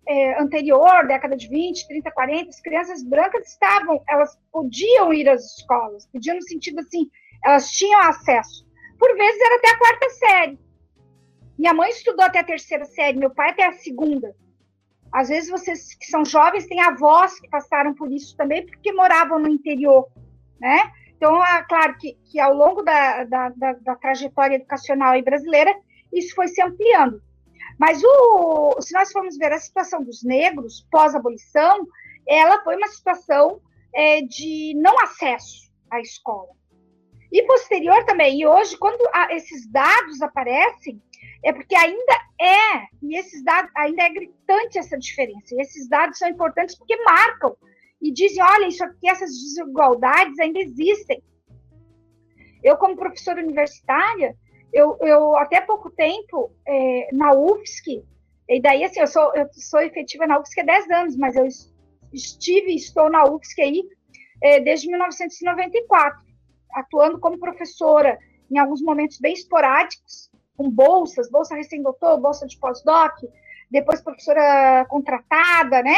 é, 0.08 0.42
anterior, 0.42 1.06
década 1.08 1.36
de 1.36 1.48
20, 1.48 1.88
30, 1.88 2.12
40, 2.12 2.50
as 2.50 2.62
crianças 2.62 3.04
brancas 3.04 3.48
estavam, 3.48 4.02
elas 4.10 4.38
podiam 4.52 5.14
ir 5.14 5.30
às 5.30 5.58
escolas, 5.58 6.08
podiam 6.08 6.36
no 6.36 6.42
sentido 6.42 6.80
assim, 6.80 7.10
elas 7.46 7.70
tinham 7.70 8.02
acesso. 8.02 8.66
Por 8.98 9.16
vezes 9.16 9.42
era 9.42 9.56
até 9.58 9.70
a 9.70 9.78
quarta 9.78 10.10
série. 10.10 10.60
Minha 11.58 11.74
mãe 11.74 11.90
estudou 11.90 12.26
até 12.26 12.40
a 12.40 12.44
terceira 12.44 12.86
série, 12.86 13.18
meu 13.18 13.30
pai 13.30 13.52
até 13.52 13.66
a 13.66 13.74
segunda. 13.74 14.36
Às 15.12 15.30
vezes 15.30 15.50
vocês 15.50 15.94
que 15.94 16.08
são 16.08 16.26
jovens 16.26 16.66
têm 16.66 16.82
avós 16.82 17.40
que 17.40 17.48
passaram 17.50 17.94
por 17.94 18.12
isso 18.12 18.36
também, 18.36 18.66
porque 18.66 18.92
moravam 18.92 19.38
no 19.38 19.48
interior, 19.48 20.08
né? 20.60 20.92
Então, 21.24 21.42
é 21.42 21.64
claro 21.64 21.98
que, 21.98 22.18
que 22.30 22.38
ao 22.38 22.54
longo 22.54 22.82
da, 22.82 23.24
da, 23.24 23.50
da, 23.56 23.74
da 23.76 23.96
trajetória 23.96 24.56
educacional 24.56 25.22
brasileira, 25.24 25.74
isso 26.12 26.36
foi 26.36 26.50
se 26.50 26.62
ampliando. 26.62 27.24
Mas 27.80 28.04
o, 28.04 28.76
se 28.82 28.94
nós 28.94 29.10
formos 29.10 29.38
ver 29.38 29.54
a 29.54 29.58
situação 29.58 30.04
dos 30.04 30.22
negros 30.22 30.86
pós-abolição, 30.92 31.88
ela 32.28 32.62
foi 32.62 32.76
uma 32.76 32.90
situação 32.90 33.62
é, 33.96 34.22
de 34.22 34.74
não 34.76 35.00
acesso 35.00 35.72
à 35.90 36.02
escola. 36.02 36.50
E 37.32 37.42
posterior 37.44 38.04
também, 38.04 38.42
e 38.42 38.46
hoje, 38.46 38.78
quando 38.78 39.10
esses 39.32 39.66
dados 39.72 40.22
aparecem, 40.22 41.02
é 41.42 41.54
porque 41.54 41.74
ainda 41.74 42.14
é, 42.38 42.88
e 43.02 43.16
esses 43.18 43.42
dados, 43.46 43.72
ainda 43.78 44.04
é 44.04 44.10
gritante 44.10 44.78
essa 44.78 44.98
diferença. 44.98 45.56
E 45.56 45.62
esses 45.62 45.88
dados 45.88 46.18
são 46.18 46.28
importantes 46.28 46.78
porque 46.78 47.02
marcam 47.02 47.56
e 48.04 48.12
dizem, 48.12 48.44
olha, 48.44 48.68
isso 48.68 48.84
aqui, 48.84 49.08
essas 49.08 49.30
desigualdades 49.30 50.38
ainda 50.38 50.60
existem. 50.60 51.24
Eu, 52.62 52.76
como 52.76 52.98
professora 52.98 53.42
universitária, 53.42 54.36
eu, 54.74 54.98
eu 55.00 55.38
até 55.38 55.62
pouco 55.62 55.90
tempo, 55.90 56.52
é, 56.68 57.08
na 57.14 57.34
UFSC, 57.34 58.04
e 58.50 58.62
daí, 58.62 58.84
assim, 58.84 59.00
eu 59.00 59.08
sou, 59.08 59.34
eu 59.36 59.48
sou 59.54 59.80
efetiva 59.80 60.28
na 60.28 60.38
UFSC 60.38 60.60
há 60.60 60.66
10 60.66 60.92
anos, 60.92 61.18
mas 61.18 61.38
eu 61.38 61.48
estive 62.12 62.76
estou 62.76 63.10
na 63.10 63.24
UFSC 63.24 63.62
aí 63.62 63.84
é, 64.42 64.60
desde 64.60 64.90
1994, 64.90 66.20
atuando 66.74 67.20
como 67.22 67.40
professora 67.40 68.20
em 68.52 68.58
alguns 68.58 68.82
momentos 68.82 69.18
bem 69.18 69.34
esporádicos, 69.34 70.30
com 70.58 70.70
bolsas, 70.70 71.32
bolsa 71.32 71.56
recém-doutor, 71.56 72.20
bolsa 72.20 72.46
de 72.46 72.60
pós-doc, 72.60 73.14
depois 73.72 74.02
professora 74.02 74.86
contratada, 74.90 75.82
né? 75.82 75.96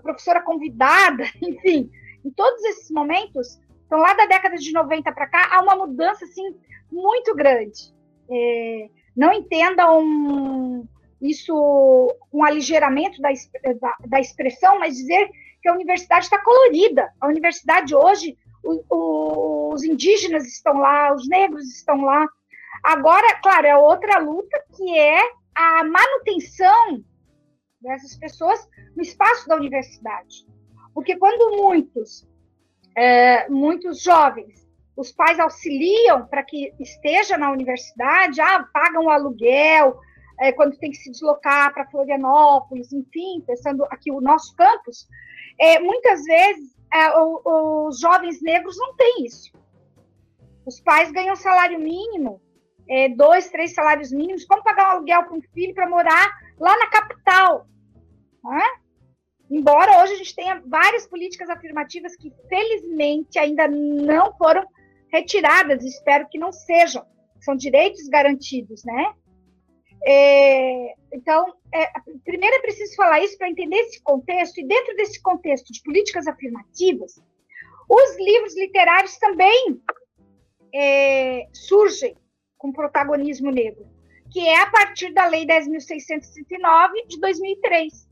A 0.00 0.02
professora 0.02 0.42
convidada, 0.42 1.24
enfim, 1.40 1.90
em 2.24 2.30
todos 2.30 2.64
esses 2.64 2.90
momentos, 2.90 3.60
então 3.86 3.98
lá 3.98 4.14
da 4.14 4.26
década 4.26 4.56
de 4.56 4.72
90 4.72 5.12
para 5.12 5.26
cá, 5.26 5.48
há 5.52 5.62
uma 5.62 5.76
mudança, 5.76 6.24
assim, 6.24 6.56
muito 6.90 7.34
grande. 7.34 7.94
É, 8.30 8.88
não 9.16 9.32
entendam 9.32 10.88
isso 11.20 12.16
um 12.32 12.42
aligeiramento 12.42 13.20
da, 13.20 13.28
da, 13.80 13.96
da, 14.06 14.20
expressão, 14.20 14.78
mas 14.78 14.96
dizer 14.96 15.28
que 15.60 15.68
a 15.68 15.74
universidade 15.74 16.24
está 16.24 16.38
colorida. 16.42 17.12
A 17.20 17.26
universidade 17.26 17.94
hoje, 17.94 18.38
o, 18.64 18.82
o, 18.88 19.74
os 19.74 19.84
indígenas 19.84 20.46
estão 20.46 20.78
lá, 20.78 21.12
os 21.14 21.28
negros 21.28 21.66
estão 21.66 22.00
lá. 22.02 22.26
Agora, 22.82 23.34
claro, 23.42 23.66
é 23.66 23.76
outra 23.76 24.18
luta 24.18 24.64
que 24.74 24.98
é 24.98 25.20
a 25.54 25.84
manutenção 25.84 27.04
dessas 27.80 28.16
pessoas 28.16 28.68
no 28.94 29.02
espaço 29.02 29.48
da 29.48 29.56
universidade. 29.56 30.46
Porque 30.94 31.16
quando 31.16 31.56
muitos, 31.56 32.28
é, 32.96 33.48
muitos 33.48 34.02
jovens 34.02 34.68
os 34.96 35.12
pais 35.12 35.40
auxiliam 35.40 36.26
para 36.26 36.42
que 36.42 36.74
esteja 36.78 37.38
na 37.38 37.50
universidade, 37.50 38.40
ah, 38.40 38.68
pagam 38.70 39.06
o 39.06 39.10
aluguel, 39.10 39.98
é, 40.38 40.52
quando 40.52 40.76
tem 40.76 40.90
que 40.90 40.96
se 40.98 41.10
deslocar 41.10 41.72
para 41.72 41.88
Florianópolis, 41.90 42.92
enfim, 42.92 43.42
pensando 43.46 43.84
aqui 43.84 44.10
o 44.10 44.20
nosso 44.20 44.54
campus, 44.54 45.08
é, 45.58 45.78
muitas 45.78 46.22
vezes 46.24 46.76
é, 46.92 47.18
o, 47.18 47.88
os 47.88 48.00
jovens 48.00 48.42
negros 48.42 48.76
não 48.76 48.94
têm 48.94 49.24
isso. 49.24 49.52
Os 50.66 50.80
pais 50.80 51.10
ganham 51.12 51.36
salário 51.36 51.78
mínimo, 51.78 52.40
é, 52.90 53.08
dois, 53.08 53.48
três 53.48 53.72
salários 53.72 54.10
mínimos, 54.10 54.44
como 54.44 54.64
pagar 54.64 54.88
um 54.88 54.96
aluguel 54.96 55.22
para 55.22 55.36
um 55.36 55.42
filho 55.54 55.72
para 55.72 55.88
morar 55.88 56.28
lá 56.58 56.76
na 56.76 56.88
capital? 56.88 57.66
Né? 58.42 58.64
Embora 59.48 60.02
hoje 60.02 60.14
a 60.14 60.16
gente 60.16 60.34
tenha 60.34 60.60
várias 60.66 61.06
políticas 61.06 61.48
afirmativas 61.48 62.16
que, 62.16 62.32
felizmente, 62.48 63.38
ainda 63.38 63.68
não 63.68 64.36
foram 64.36 64.66
retiradas, 65.12 65.84
espero 65.84 66.28
que 66.28 66.38
não 66.38 66.52
sejam, 66.52 67.06
são 67.40 67.56
direitos 67.56 68.08
garantidos, 68.08 68.84
né? 68.84 69.14
É, 70.06 70.94
então, 71.12 71.52
é, 71.74 71.86
primeiro 72.24 72.56
é 72.56 72.60
preciso 72.60 72.94
falar 72.96 73.20
isso 73.20 73.36
para 73.36 73.50
entender 73.50 73.76
esse 73.76 74.02
contexto, 74.02 74.58
e 74.58 74.66
dentro 74.66 74.96
desse 74.96 75.20
contexto 75.20 75.72
de 75.72 75.82
políticas 75.82 76.26
afirmativas, 76.26 77.20
os 77.88 78.16
livros 78.18 78.56
literários 78.56 79.16
também 79.18 79.80
é, 80.72 81.48
surgem 81.52 82.16
com 82.60 82.70
protagonismo 82.70 83.50
negro, 83.50 83.88
que 84.30 84.46
é 84.46 84.62
a 84.62 84.70
partir 84.70 85.12
da 85.14 85.26
Lei 85.26 85.46
10.669 85.46 87.08
de 87.08 87.18
2003. 87.18 88.06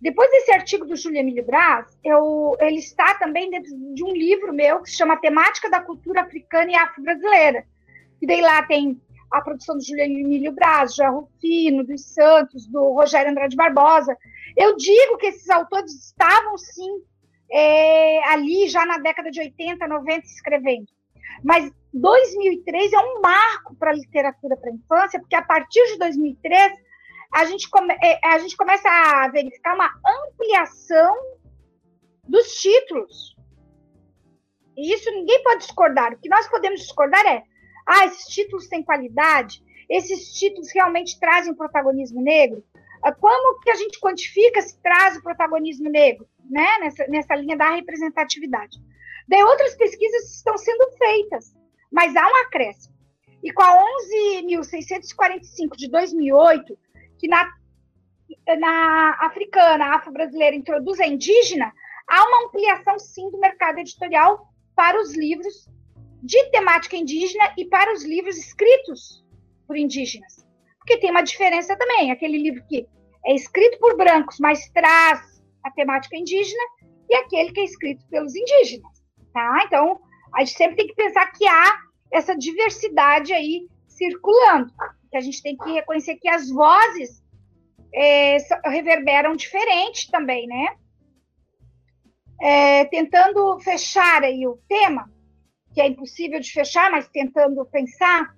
Depois 0.00 0.28
desse 0.30 0.50
artigo 0.50 0.86
do 0.86 0.96
Júlio 0.96 1.20
Emílio 1.20 1.44
Braz, 1.44 1.86
eu, 2.02 2.56
ele 2.60 2.78
está 2.78 3.14
também 3.14 3.50
dentro 3.50 3.70
de 3.94 4.02
um 4.02 4.10
livro 4.10 4.52
meu 4.52 4.80
que 4.80 4.90
se 4.90 4.96
chama 4.96 5.20
Temática 5.20 5.70
da 5.70 5.80
Cultura 5.80 6.22
Africana 6.22 6.72
e 6.72 6.74
Afro-Brasileira. 6.74 7.64
E 8.20 8.26
daí 8.26 8.40
lá 8.40 8.62
tem 8.62 9.00
a 9.30 9.42
produção 9.42 9.76
do 9.76 9.84
Júlio 9.84 10.02
Emílio 10.02 10.52
Braz, 10.52 10.94
João 10.94 11.20
Rufino, 11.20 11.84
dos 11.84 12.06
Santos, 12.06 12.66
do 12.66 12.94
Rogério 12.94 13.30
Andrade 13.30 13.54
Barbosa. 13.54 14.16
Eu 14.56 14.76
digo 14.76 15.18
que 15.18 15.26
esses 15.26 15.48
autores 15.50 15.92
estavam, 15.92 16.56
sim, 16.56 17.02
é, 17.50 18.28
ali 18.30 18.66
já 18.66 18.84
na 18.86 18.96
década 18.96 19.30
de 19.30 19.40
80, 19.40 19.86
90, 19.86 20.26
escrevendo. 20.26 20.86
Mas 21.44 21.70
2003 21.92 22.92
é 22.92 22.98
um 22.98 23.20
marco 23.20 23.74
para 23.76 23.90
a 23.90 23.94
literatura 23.94 24.56
para 24.56 24.70
a 24.70 24.74
infância, 24.74 25.20
porque 25.20 25.34
a 25.34 25.42
partir 25.42 25.84
de 25.92 25.98
2003 25.98 26.72
a 27.32 27.44
gente, 27.46 27.68
come, 27.68 27.94
é, 28.02 28.20
a 28.26 28.38
gente 28.38 28.56
começa 28.56 28.88
a 28.88 29.28
verificar 29.28 29.74
uma 29.74 29.90
ampliação 30.06 31.16
dos 32.28 32.54
títulos. 32.54 33.34
E 34.76 34.92
isso 34.92 35.10
ninguém 35.10 35.42
pode 35.42 35.60
discordar. 35.60 36.12
O 36.12 36.18
que 36.18 36.28
nós 36.28 36.48
podemos 36.48 36.80
discordar 36.80 37.24
é: 37.26 37.42
ah, 37.86 38.06
esses 38.06 38.26
títulos 38.26 38.68
têm 38.68 38.82
qualidade, 38.82 39.62
esses 39.88 40.32
títulos 40.32 40.70
realmente 40.72 41.18
trazem 41.18 41.54
protagonismo 41.54 42.20
negro. 42.20 42.64
Ah, 43.02 43.12
como 43.12 43.60
que 43.60 43.70
a 43.70 43.74
gente 43.74 43.98
quantifica 43.98 44.60
se 44.60 44.80
traz 44.80 45.16
o 45.16 45.22
protagonismo 45.22 45.90
negro, 45.90 46.26
né? 46.48 46.78
Nessa, 46.80 47.06
nessa 47.08 47.34
linha 47.34 47.56
da 47.56 47.74
representatividade. 47.74 48.78
Daí 49.28 49.42
outras 49.42 49.74
pesquisas 49.74 50.34
estão 50.34 50.56
sendo 50.58 50.90
feitas, 50.98 51.54
mas 51.92 52.16
há 52.16 52.26
um 52.26 52.36
acréscimo. 52.46 52.94
E 53.42 53.52
com 53.52 53.62
a 53.62 53.78
11.645 54.48 55.76
de 55.76 55.88
2008, 55.90 56.78
que 57.18 57.28
na, 57.28 57.52
na 58.58 59.16
africana, 59.20 59.96
afro-brasileira 59.96 60.56
introduz 60.56 61.00
a 61.00 61.06
indígena, 61.06 61.72
há 62.08 62.24
uma 62.24 62.46
ampliação, 62.46 62.98
sim, 62.98 63.30
do 63.30 63.38
mercado 63.38 63.78
editorial 63.78 64.48
para 64.74 65.00
os 65.00 65.14
livros 65.16 65.68
de 66.22 66.42
temática 66.50 66.96
indígena 66.96 67.52
e 67.58 67.64
para 67.64 67.92
os 67.92 68.04
livros 68.04 68.36
escritos 68.36 69.24
por 69.66 69.76
indígenas. 69.76 70.46
Porque 70.78 70.98
tem 70.98 71.10
uma 71.10 71.22
diferença 71.22 71.76
também, 71.76 72.10
aquele 72.10 72.38
livro 72.38 72.64
que 72.68 72.86
é 73.24 73.34
escrito 73.34 73.78
por 73.78 73.96
brancos, 73.96 74.38
mas 74.40 74.68
traz 74.70 75.42
a 75.64 75.70
temática 75.70 76.16
indígena, 76.16 76.62
e 77.08 77.14
aquele 77.14 77.52
que 77.52 77.60
é 77.60 77.64
escrito 77.64 78.04
pelos 78.08 78.34
indígenas, 78.34 79.02
tá? 79.32 79.62
Então, 79.66 80.00
a 80.34 80.40
gente 80.40 80.56
sempre 80.56 80.76
tem 80.76 80.86
que 80.86 80.94
pensar 80.94 81.26
que 81.32 81.46
há 81.46 81.78
essa 82.10 82.36
diversidade 82.36 83.32
aí 83.32 83.66
circulando, 83.86 84.72
que 85.10 85.16
a 85.16 85.20
gente 85.20 85.42
tem 85.42 85.56
que 85.56 85.70
reconhecer 85.72 86.16
que 86.16 86.28
as 86.28 86.48
vozes 86.48 87.22
é, 87.94 88.38
reverberam 88.64 89.36
diferente 89.36 90.10
também, 90.10 90.46
né? 90.46 90.76
É, 92.40 92.84
tentando 92.86 93.58
fechar 93.60 94.24
aí 94.24 94.46
o 94.46 94.58
tema, 94.68 95.10
que 95.72 95.80
é 95.80 95.86
impossível 95.86 96.40
de 96.40 96.50
fechar, 96.50 96.90
mas 96.90 97.08
tentando 97.08 97.64
pensar, 97.66 98.34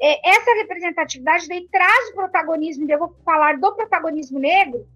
é, 0.00 0.30
essa 0.30 0.54
representatividade 0.54 1.48
daí 1.48 1.68
traz 1.70 2.10
o 2.10 2.14
protagonismo, 2.14 2.90
eu 2.90 2.98
vou 2.98 3.16
falar 3.24 3.58
do 3.58 3.74
protagonismo 3.74 4.38
negro, 4.38 4.86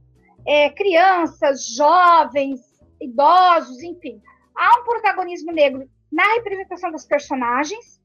é, 0.46 0.70
crianças, 0.70 1.66
jovens, 1.74 2.60
idosos, 3.00 3.82
enfim. 3.82 4.20
Há 4.54 4.80
um 4.80 4.84
protagonismo 4.84 5.50
negro 5.52 5.88
na 6.14 6.34
representação 6.34 6.92
dos 6.92 7.04
personagens, 7.04 8.00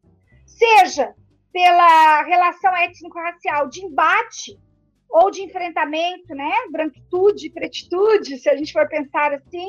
seja 0.47 1.14
pela 1.53 2.24
relação 2.24 2.76
étnico-racial 2.76 3.70
de 3.70 3.86
embate 3.86 4.60
ou 5.07 5.30
de 5.30 5.43
enfrentamento, 5.43 6.34
né, 6.34 6.51
branquitude, 6.72 7.51
pretitude, 7.51 8.39
se 8.39 8.49
a 8.49 8.55
gente 8.55 8.74
for 8.74 8.88
pensar 8.88 9.34
assim, 9.34 9.68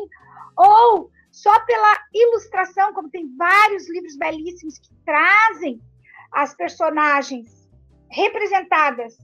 ou 0.56 1.10
só 1.30 1.58
pela 1.64 1.98
ilustração, 2.14 2.94
como 2.94 3.10
tem 3.10 3.34
vários 3.36 3.88
livros 3.90 4.16
belíssimos 4.16 4.78
que 4.78 4.94
trazem 5.04 5.80
as 6.32 6.54
personagens 6.54 7.68
representadas, 8.10 9.16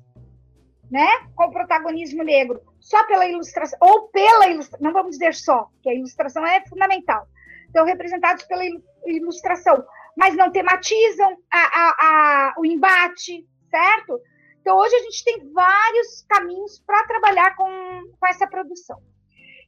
né, 0.91 1.09
com 1.35 1.51
protagonismo 1.51 2.23
negro, 2.23 2.61
só 2.79 3.05
pela 3.07 3.27
ilustração, 3.27 3.79
ou 3.81 4.09
pela 4.09 4.49
ilustração, 4.49 4.85
não 4.85 4.93
vamos 4.93 5.13
dizer 5.13 5.35
só, 5.35 5.69
que 5.83 5.89
a 5.89 5.95
ilustração 5.95 6.47
é 6.47 6.65
fundamental. 6.69 7.27
Então, 7.69 7.85
representados 7.85 8.45
pela 8.45 8.63
ilustração, 9.07 9.85
mas 10.17 10.35
não 10.35 10.51
tematizam 10.51 11.37
a, 11.53 11.59
a, 11.59 11.97
a, 11.99 12.55
o 12.59 12.65
embate, 12.65 13.47
certo? 13.71 14.21
Então, 14.61 14.79
hoje 14.79 14.97
a 14.97 15.03
gente 15.03 15.25
tem 15.25 15.53
vários 15.53 16.25
caminhos 16.29 16.83
para 16.85 17.07
trabalhar 17.07 17.55
com, 17.55 17.67
com 18.19 18.27
essa 18.27 18.47
produção. 18.47 19.01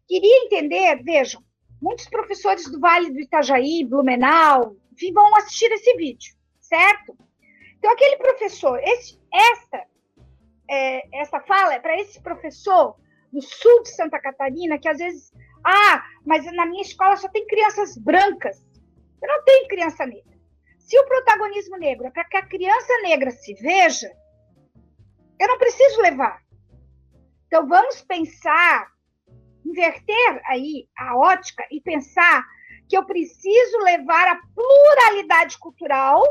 Queria 0.06 0.44
entender, 0.44 1.02
vejam, 1.02 1.42
muitos 1.80 2.08
professores 2.08 2.68
do 2.70 2.80
Vale 2.80 3.10
do 3.10 3.20
Itajaí, 3.20 3.84
Blumenau, 3.84 4.74
vão 5.14 5.36
assistir 5.36 5.70
esse 5.70 5.94
vídeo, 5.96 6.34
certo? 6.60 7.16
Então, 7.78 7.92
aquele 7.92 8.16
professor, 8.16 8.80
esse, 8.82 9.20
essa, 9.32 9.84
é, 10.68 11.20
essa 11.20 11.40
fala 11.40 11.74
é 11.74 11.78
para 11.78 12.00
esse 12.00 12.20
professor 12.20 12.96
do 13.32 13.40
sul 13.40 13.82
de 13.82 13.90
Santa 13.90 14.18
Catarina, 14.18 14.78
que 14.78 14.88
às 14.88 14.98
vezes, 14.98 15.32
ah, 15.68 16.04
mas 16.24 16.44
na 16.52 16.64
minha 16.64 16.82
escola 16.82 17.16
só 17.16 17.28
tem 17.28 17.46
crianças 17.46 17.96
brancas. 17.96 18.64
Eu 19.20 19.28
não 19.28 19.44
tenho 19.44 19.68
criança 19.68 20.06
negra. 20.06 20.38
Se 20.78 20.98
o 20.98 21.04
protagonismo 21.04 21.76
negro 21.76 22.06
é 22.06 22.10
para 22.10 22.24
que 22.24 22.36
a 22.36 22.46
criança 22.46 23.02
negra 23.02 23.30
se 23.30 23.52
veja, 23.54 24.10
eu 25.38 25.48
não 25.48 25.58
preciso 25.58 26.00
levar. 26.00 26.42
Então, 27.46 27.66
vamos 27.66 28.00
pensar 28.02 28.88
inverter 29.64 30.40
aí 30.46 30.88
a 30.96 31.16
ótica 31.16 31.66
e 31.70 31.80
pensar 31.80 32.44
que 32.88 32.96
eu 32.96 33.04
preciso 33.04 33.78
levar 33.80 34.28
a 34.28 34.40
pluralidade 34.54 35.58
cultural, 35.58 36.22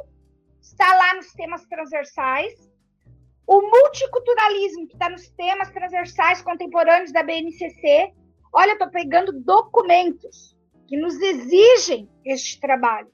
está 0.59 0.91
lá 0.95 1.13
nos 1.13 1.31
temas 1.33 1.63
transversais, 1.65 2.53
o 3.45 3.61
multiculturalismo 3.61 4.87
que 4.87 4.93
está 4.93 5.09
nos 5.09 5.29
temas 5.29 5.69
transversais 5.69 6.41
contemporâneos 6.41 7.13
da 7.13 7.23
BNCC. 7.23 8.11
Olha, 8.53 8.73
estou 8.73 8.89
pegando 8.89 9.31
documentos 9.31 10.55
que 10.87 10.97
nos 10.97 11.19
exigem 11.19 12.09
este 12.25 12.59
trabalho, 12.59 13.11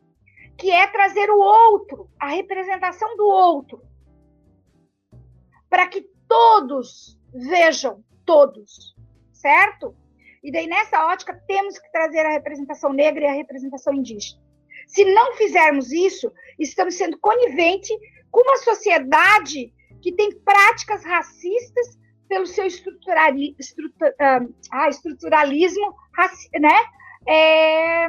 que 0.57 0.69
é 0.71 0.85
trazer 0.87 1.29
o 1.29 1.39
outro, 1.39 2.09
a 2.19 2.29
representação 2.29 3.15
do 3.17 3.25
outro, 3.25 3.81
para 5.69 5.87
que 5.87 6.07
todos 6.27 7.19
vejam 7.33 8.03
todos, 8.25 8.95
certo? 9.31 9.95
E 10.43 10.51
daí, 10.51 10.67
nessa 10.67 11.07
ótica, 11.07 11.41
temos 11.47 11.79
que 11.79 11.91
trazer 11.91 12.25
a 12.25 12.31
representação 12.31 12.93
negra 12.93 13.25
e 13.25 13.27
a 13.27 13.33
representação 13.33 13.93
indígena. 13.93 14.41
Se 14.87 15.05
não 15.05 15.33
fizermos 15.33 15.91
isso, 15.91 16.31
estamos 16.59 16.95
sendo 16.95 17.17
conivente 17.17 17.93
com 18.29 18.41
uma 18.41 18.57
sociedade 18.57 19.73
que 20.01 20.11
tem 20.11 20.37
práticas 20.39 21.03
racistas 21.03 21.97
pelo 22.33 22.47
seu 22.47 22.65
estruturali, 22.65 23.55
estrutura, 23.59 24.15
ah, 24.71 24.89
estruturalismo 24.89 25.95
raci, 26.17 26.49
né? 26.59 26.83
É, 27.27 28.07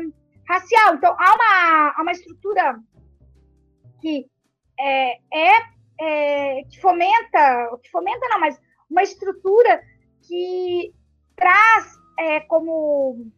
racial. 0.49 0.95
Então, 0.95 1.15
há 1.19 1.35
uma, 1.35 1.95
há 1.95 2.01
uma 2.01 2.13
estrutura 2.13 2.81
que 4.01 4.27
é, 4.81 5.19
é, 5.31 5.63
é, 6.01 6.65
que 6.65 6.81
fomenta, 6.81 7.79
que 7.83 7.91
fomenta 7.91 8.27
não, 8.31 8.41
mas 8.41 8.59
uma 8.89 9.03
estrutura 9.03 9.83
que 10.27 10.95
traz 11.37 11.95
é, 12.19 12.41
como 12.41 13.31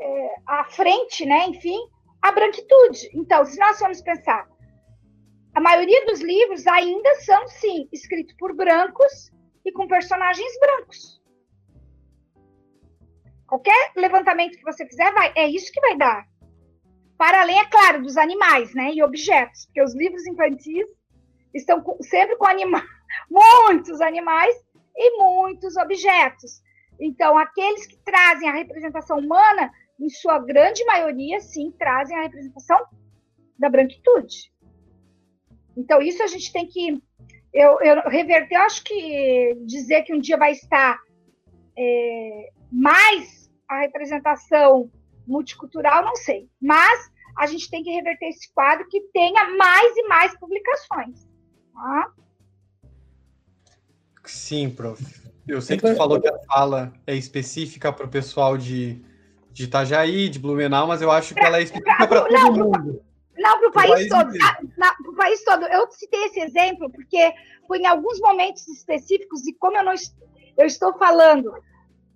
é, 0.00 0.34
à 0.46 0.62
frente, 0.66 1.26
né? 1.26 1.48
Enfim, 1.48 1.80
a 2.22 2.30
branquitude. 2.30 3.10
Então, 3.12 3.44
se 3.44 3.58
nós 3.58 3.76
formos 3.76 4.00
pensar, 4.02 4.48
a 5.58 5.60
maioria 5.60 6.06
dos 6.06 6.20
livros 6.20 6.64
ainda 6.68 7.16
são, 7.16 7.48
sim, 7.48 7.88
escritos 7.92 8.32
por 8.38 8.54
brancos 8.54 9.32
e 9.64 9.72
com 9.72 9.88
personagens 9.88 10.52
brancos. 10.60 11.20
Qualquer 13.44 13.92
levantamento 13.96 14.56
que 14.56 14.62
você 14.62 14.86
fizer, 14.86 15.12
vai, 15.12 15.32
é 15.34 15.48
isso 15.48 15.72
que 15.72 15.80
vai 15.80 15.96
dar. 15.96 16.28
Para 17.16 17.40
além, 17.40 17.58
é 17.58 17.64
claro, 17.64 18.00
dos 18.00 18.16
animais, 18.16 18.72
né? 18.72 18.92
E 18.92 19.02
objetos, 19.02 19.66
porque 19.66 19.82
os 19.82 19.96
livros 19.96 20.24
infantis 20.28 20.86
estão 21.52 21.82
com, 21.82 22.00
sempre 22.04 22.36
com 22.36 22.46
anima 22.46 22.80
muitos 23.28 24.00
animais 24.00 24.54
e 24.96 25.18
muitos 25.18 25.76
objetos. 25.76 26.62
Então, 27.00 27.36
aqueles 27.36 27.84
que 27.84 27.96
trazem 28.04 28.48
a 28.48 28.54
representação 28.54 29.18
humana, 29.18 29.72
em 29.98 30.08
sua 30.08 30.38
grande 30.38 30.84
maioria, 30.84 31.40
sim, 31.40 31.74
trazem 31.76 32.16
a 32.16 32.22
representação 32.22 32.78
da 33.58 33.68
branquitude. 33.68 34.56
Então, 35.78 36.02
isso 36.02 36.20
a 36.24 36.26
gente 36.26 36.52
tem 36.52 36.66
que 36.66 37.00
eu, 37.54 37.80
eu 37.80 38.02
reverter, 38.08 38.56
eu 38.56 38.62
acho 38.62 38.82
que 38.82 39.56
dizer 39.64 40.02
que 40.02 40.12
um 40.12 40.20
dia 40.20 40.36
vai 40.36 40.52
estar 40.52 40.98
é, 41.78 42.50
mais 42.70 43.48
a 43.68 43.80
representação 43.80 44.90
multicultural, 45.26 46.04
não 46.04 46.16
sei. 46.16 46.48
Mas 46.60 47.10
a 47.36 47.46
gente 47.46 47.70
tem 47.70 47.84
que 47.84 47.90
reverter 47.90 48.26
esse 48.26 48.52
quadro 48.52 48.88
que 48.88 49.00
tenha 49.12 49.56
mais 49.56 49.96
e 49.96 50.08
mais 50.08 50.36
publicações. 50.38 51.28
Tá? 51.72 52.12
Sim, 54.24 54.68
prof. 54.70 55.02
Eu 55.46 55.62
sei 55.62 55.78
que 55.78 55.88
tu 55.88 55.96
falou 55.96 56.20
que 56.20 56.28
a 56.28 56.38
fala 56.40 56.92
é 57.06 57.14
específica 57.14 57.92
para 57.92 58.04
o 58.04 58.10
pessoal 58.10 58.58
de, 58.58 59.00
de 59.52 59.64
Itajaí, 59.64 60.28
de 60.28 60.38
Blumenau, 60.38 60.86
mas 60.86 61.00
eu 61.00 61.10
acho 61.10 61.34
que 61.34 61.40
ela 61.40 61.58
é 61.58 61.62
específica 61.62 62.06
para 62.06 62.22
todo 62.22 62.32
não, 62.32 62.52
mundo. 62.52 63.07
Não, 63.48 63.58
para 63.58 63.68
o 63.68 63.72
país, 63.72 63.90
país 63.90 64.08
todo. 64.08 64.38
Para 64.76 65.10
o 65.10 65.14
país 65.14 65.44
todo. 65.44 65.64
Eu 65.66 65.90
citei 65.90 66.24
esse 66.24 66.40
exemplo 66.40 66.90
porque 66.90 67.32
foi 67.66 67.78
em 67.78 67.86
alguns 67.86 68.20
momentos 68.20 68.66
específicos 68.68 69.46
e 69.46 69.54
como 69.54 69.76
eu 69.76 69.84
não 69.84 69.94
eu 70.56 70.66
estou 70.66 70.92
falando 70.98 71.52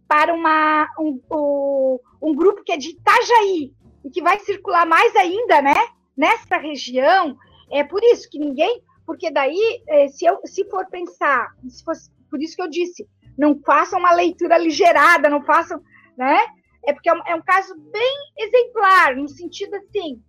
para 0.08 0.34
uma, 0.34 0.88
um, 0.98 1.20
um, 1.32 1.98
um 2.20 2.34
grupo 2.34 2.62
que 2.64 2.72
é 2.72 2.76
de 2.76 2.90
Itajaí 2.90 3.72
e 4.04 4.10
que 4.10 4.20
vai 4.20 4.38
circular 4.40 4.84
mais 4.84 5.14
ainda, 5.16 5.62
né? 5.62 5.74
Nessa 6.16 6.58
região, 6.58 7.36
é 7.70 7.84
por 7.84 8.02
isso 8.02 8.28
que 8.28 8.38
ninguém 8.38 8.82
porque 9.06 9.30
daí, 9.30 9.82
é, 9.88 10.08
se, 10.08 10.24
eu, 10.24 10.40
se 10.44 10.64
for 10.70 10.86
pensar, 10.86 11.48
se 11.68 11.84
fosse, 11.84 12.10
por 12.30 12.40
isso 12.40 12.54
que 12.54 12.62
eu 12.62 12.68
disse, 12.68 13.06
não 13.36 13.58
façam 13.64 13.98
uma 13.98 14.12
leitura 14.12 14.54
aligerada, 14.54 15.28
não 15.28 15.42
façam, 15.42 15.80
né? 16.16 16.38
é 16.84 16.92
porque 16.92 17.08
é 17.08 17.14
um, 17.14 17.22
é 17.26 17.34
um 17.34 17.42
caso 17.42 17.74
bem 17.90 18.16
exemplar, 18.38 19.16
no 19.16 19.28
sentido 19.28 19.74
assim, 19.76 20.22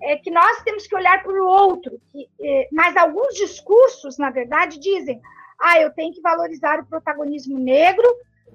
é 0.00 0.16
que 0.16 0.30
nós 0.30 0.62
temos 0.62 0.86
que 0.86 0.94
olhar 0.94 1.22
para 1.22 1.32
o 1.32 1.46
outro. 1.46 2.00
Que, 2.10 2.28
é, 2.40 2.68
mas 2.72 2.96
alguns 2.96 3.34
discursos, 3.34 4.18
na 4.18 4.30
verdade, 4.30 4.78
dizem: 4.78 5.20
ah, 5.60 5.80
eu 5.80 5.92
tenho 5.92 6.12
que 6.12 6.20
valorizar 6.20 6.80
o 6.80 6.86
protagonismo 6.86 7.58
negro 7.58 8.06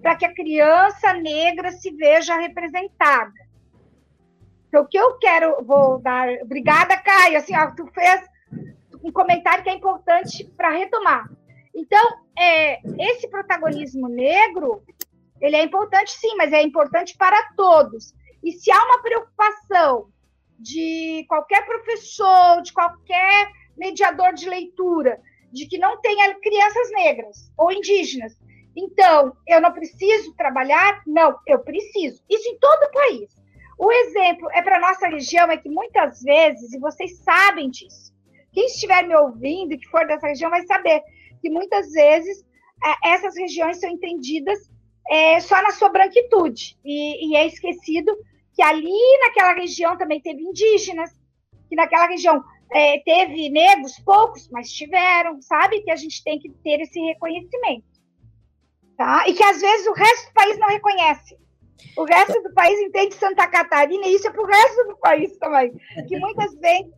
para 0.01 0.15
que 0.15 0.25
a 0.25 0.33
criança 0.33 1.13
negra 1.13 1.71
se 1.71 1.91
veja 1.91 2.37
representada. 2.37 3.33
Então, 4.67 4.83
o 4.83 4.87
que 4.87 4.97
eu 4.97 5.17
quero, 5.17 5.63
vou 5.63 5.99
dar. 5.99 6.29
Obrigada, 6.41 6.97
Caio. 6.97 7.37
Assim, 7.37 7.55
ó, 7.55 7.71
tu 7.71 7.85
fez 7.87 8.21
um 9.03 9.11
comentário 9.11 9.63
que 9.63 9.69
é 9.69 9.73
importante 9.73 10.45
para 10.55 10.69
retomar. 10.69 11.29
Então, 11.75 12.21
é, 12.37 12.79
esse 12.99 13.27
protagonismo 13.27 14.07
negro, 14.07 14.83
ele 15.39 15.55
é 15.55 15.63
importante, 15.63 16.11
sim, 16.11 16.35
mas 16.37 16.53
é 16.53 16.61
importante 16.61 17.17
para 17.17 17.51
todos. 17.55 18.13
E 18.43 18.51
se 18.51 18.71
há 18.71 18.83
uma 18.83 19.01
preocupação 19.01 20.09
de 20.62 21.26
qualquer 21.28 21.66
professor, 21.66 22.62
de 22.62 22.72
qualquer 22.72 23.51
mediador 23.78 24.34
de 24.34 24.47
leitura, 24.47 25.20
de 25.51 25.68
que 25.68 25.78
não 25.78 25.99
tenha 26.01 26.36
crianças 26.36 26.91
negras 26.91 27.51
ou 27.57 27.72
indígenas. 27.72 28.39
Então, 28.76 29.36
eu 29.47 29.59
não 29.59 29.74
preciso 29.74 30.34
trabalhar? 30.36 31.01
Não, 31.05 31.38
eu 31.47 31.59
preciso. 31.59 32.24
Isso 32.30 32.47
em 32.47 32.57
todo 32.59 32.84
o 32.84 32.91
país. 32.91 33.30
O 33.78 33.91
exemplo 33.91 34.49
é 34.51 34.62
para 34.62 34.80
nossa 34.80 35.07
região 35.07 35.49
é 35.51 35.57
que 35.57 35.70
muitas 35.70 36.22
vezes, 36.22 36.72
e 36.72 36.80
vocês 36.80 37.18
sabem 37.18 37.70
disso, 37.70 38.14
quem 38.53 38.68
estiver 38.68 39.07
me 39.07 39.16
ouvindo 39.16 39.74
e 39.74 39.78
que 39.78 39.88
for 39.88 40.05
dessa 40.05 40.28
região 40.28 40.51
vai 40.51 40.64
saber 40.66 41.01
que 41.41 41.49
muitas 41.49 41.91
vezes 41.91 42.45
é, 42.84 43.14
essas 43.14 43.36
regiões 43.36 43.80
são 43.80 43.89
entendidas 43.89 44.59
é, 45.09 45.39
só 45.39 45.62
na 45.62 45.72
sua 45.72 45.89
branquitude 45.89 46.78
e, 46.86 47.30
e 47.30 47.36
é 47.36 47.47
esquecido 47.47 48.16
que 48.53 48.61
ali 48.61 49.19
naquela 49.21 49.53
região 49.53 49.97
também 49.97 50.21
teve 50.21 50.41
indígenas, 50.41 51.11
que 51.69 51.75
naquela 51.75 52.07
região 52.07 52.43
é, 52.71 52.99
teve 52.99 53.49
negros, 53.49 53.99
poucos, 53.99 54.49
mas 54.49 54.71
tiveram, 54.71 55.41
sabe? 55.41 55.81
Que 55.81 55.91
a 55.91 55.95
gente 55.95 56.23
tem 56.23 56.39
que 56.39 56.49
ter 56.49 56.81
esse 56.81 56.99
reconhecimento. 56.99 57.85
Tá? 58.97 59.27
E 59.27 59.33
que 59.33 59.43
às 59.43 59.59
vezes 59.59 59.87
o 59.87 59.93
resto 59.93 60.27
do 60.27 60.33
país 60.33 60.59
não 60.59 60.67
reconhece. 60.67 61.37
O 61.97 62.03
resto 62.03 62.41
do 62.41 62.53
país 62.53 62.79
entende 62.79 63.15
Santa 63.15 63.47
Catarina, 63.47 64.05
e 64.05 64.15
isso 64.15 64.27
é 64.27 64.31
para 64.31 64.41
o 64.41 64.45
resto 64.45 64.87
do 64.87 64.97
país 64.97 65.35
também. 65.37 65.73
Que 66.07 66.17
muitas 66.17 66.53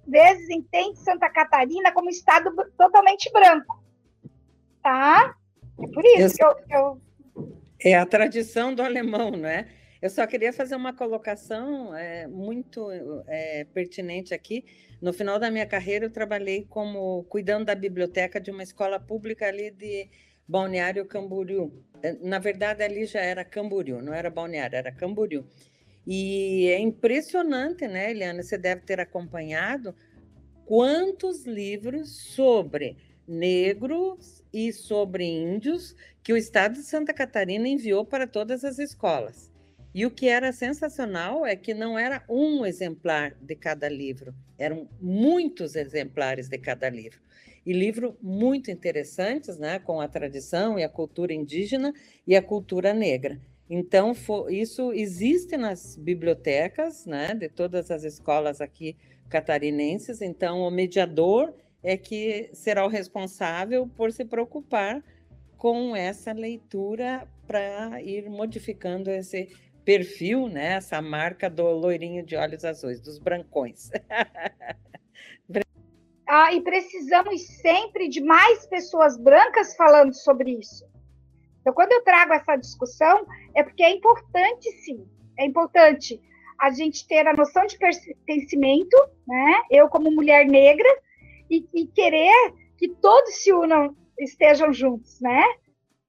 vezes 0.06 0.50
entende 0.50 1.00
Santa 1.00 1.30
Catarina 1.30 1.92
como 1.92 2.10
estado 2.10 2.54
totalmente 2.78 3.32
branco. 3.32 3.82
Tá? 4.82 5.36
É 5.82 5.88
por 5.88 6.06
isso 6.06 6.36
eu, 6.40 6.56
que 6.56 6.76
eu, 6.76 7.02
eu. 7.36 7.48
É 7.80 7.96
a 7.96 8.06
tradição 8.06 8.74
do 8.76 8.84
alemão, 8.84 9.32
não 9.32 9.48
é? 9.48 9.68
Eu 10.04 10.10
só 10.10 10.28
queria 10.28 10.52
fazer 10.52 10.76
uma 10.76 10.92
colocação 10.92 11.96
é, 11.96 12.28
muito 12.28 12.92
é, 13.26 13.66
pertinente 13.74 14.34
aqui. 14.34 14.66
No 15.02 15.14
final 15.14 15.40
da 15.40 15.50
minha 15.50 15.66
carreira, 15.66 16.08
eu 16.08 16.12
trabalhei 16.12 16.66
como 16.70 17.24
cuidando 17.30 17.68
da 17.68 17.74
biblioteca 17.74 18.38
de 18.38 18.52
uma 18.52 18.64
escola 18.64 19.00
pública 19.00 19.48
ali 19.48 19.72
de 19.72 20.10
Balneário 20.46 21.06
Camboriú. 21.06 21.72
É, 22.02 22.12
na 22.22 22.38
verdade, 22.38 22.84
ali 22.84 23.06
já 23.06 23.22
era 23.22 23.46
Camboriú, 23.46 24.02
não 24.02 24.14
era 24.14 24.30
Balneário, 24.30 24.76
era 24.76 24.92
Camboriú. 24.92 25.46
E 26.06 26.68
é 26.68 26.80
impressionante, 26.80 27.88
né, 27.88 28.12
Eliana? 28.12 28.44
Você 28.44 28.58
deve 28.58 28.82
ter 28.82 29.00
acompanhado 29.00 29.96
quantos 30.66 31.46
livros 31.46 32.34
sobre 32.34 32.98
negros 33.26 34.44
e 34.52 34.74
sobre 34.74 35.24
índios 35.24 35.96
que 36.22 36.34
o 36.34 36.38
Estado 36.38 36.74
de 36.74 36.84
Santa 36.84 37.14
Catarina 37.14 37.70
enviou 37.70 38.06
para 38.06 38.28
todas 38.28 38.66
as 38.66 38.80
escolas. 38.80 39.53
E 39.94 40.06
o 40.06 40.12
que 40.12 40.28
era 40.28 40.52
sensacional 40.52 41.46
é 41.46 41.56
que 41.56 41.74
não 41.74 42.00
era 42.00 42.24
um 42.28 42.66
exemplar 42.66 43.36
de 43.40 43.56
cada 43.56 43.88
livro, 43.88 44.34
eram 44.58 44.90
muitos 45.00 45.76
exemplares 45.76 46.50
de 46.50 46.58
cada 46.58 46.90
livro. 46.90 47.22
E 47.66 47.72
livros 47.72 48.16
muito 48.22 48.72
interessantes, 48.72 49.58
né, 49.58 49.80
com 49.80 50.02
a 50.02 50.08
tradição 50.08 50.80
e 50.80 50.84
a 50.84 50.90
cultura 50.90 51.32
indígena 51.32 51.94
e 52.26 52.36
a 52.36 52.42
cultura 52.42 52.94
negra. 52.94 53.40
Então, 53.70 54.14
isso 54.50 54.92
existe 54.92 55.56
nas 55.58 55.96
bibliotecas 55.96 57.06
né, 57.06 57.34
de 57.34 57.48
todas 57.48 57.90
as 57.92 58.04
escolas 58.04 58.60
aqui 58.62 58.98
catarinenses. 59.30 60.22
Então, 60.22 60.62
o 60.62 60.72
mediador 60.72 61.54
é 61.82 61.96
que 61.96 62.50
será 62.54 62.86
o 62.86 62.90
responsável 62.90 63.88
por 63.96 64.12
se 64.12 64.26
preocupar 64.26 65.04
com 65.58 65.96
essa 65.96 66.34
leitura 66.34 67.28
para 67.48 68.02
ir 68.02 68.30
modificando 68.30 69.10
esse 69.10 69.50
perfil, 69.84 70.48
né? 70.48 70.74
Essa 70.74 71.02
marca 71.02 71.50
do 71.50 71.70
loirinho 71.70 72.26
de 72.26 72.36
olhos 72.36 72.66
azuis, 72.66 73.00
dos 73.00 73.20
brancões. 73.20 73.90
ah, 76.28 76.54
e 76.54 76.62
precisamos 76.62 77.46
sempre 77.62 78.10
de 78.10 78.22
mais 78.22 78.66
pessoas 78.66 79.18
brancas 79.18 79.76
falando 79.76 80.14
sobre 80.14 80.52
isso. 80.52 80.86
Então, 81.62 81.74
quando 81.74 81.94
eu 81.94 82.04
trago 82.04 82.34
essa 82.34 82.56
discussão, 82.56 83.26
é 83.54 83.64
porque 83.64 83.84
é 83.84 83.92
importante, 83.92 84.70
sim, 84.84 85.08
é 85.38 85.46
importante 85.46 86.22
a 86.60 86.70
gente 86.70 87.08
ter 87.08 87.28
a 87.28 87.34
noção 87.34 87.66
de 87.66 87.78
pertencimento, 87.78 88.98
né? 89.28 89.62
Eu, 89.70 89.90
como 89.90 90.12
mulher 90.12 90.46
negra, 90.46 90.90
e, 91.50 91.68
e 91.74 91.88
querer 91.88 92.54
que 92.78 92.90
todos 92.90 93.36
se 93.36 93.54
unam, 93.54 93.96
estejam 94.20 94.74
juntos, 94.74 95.20
né? 95.22 95.44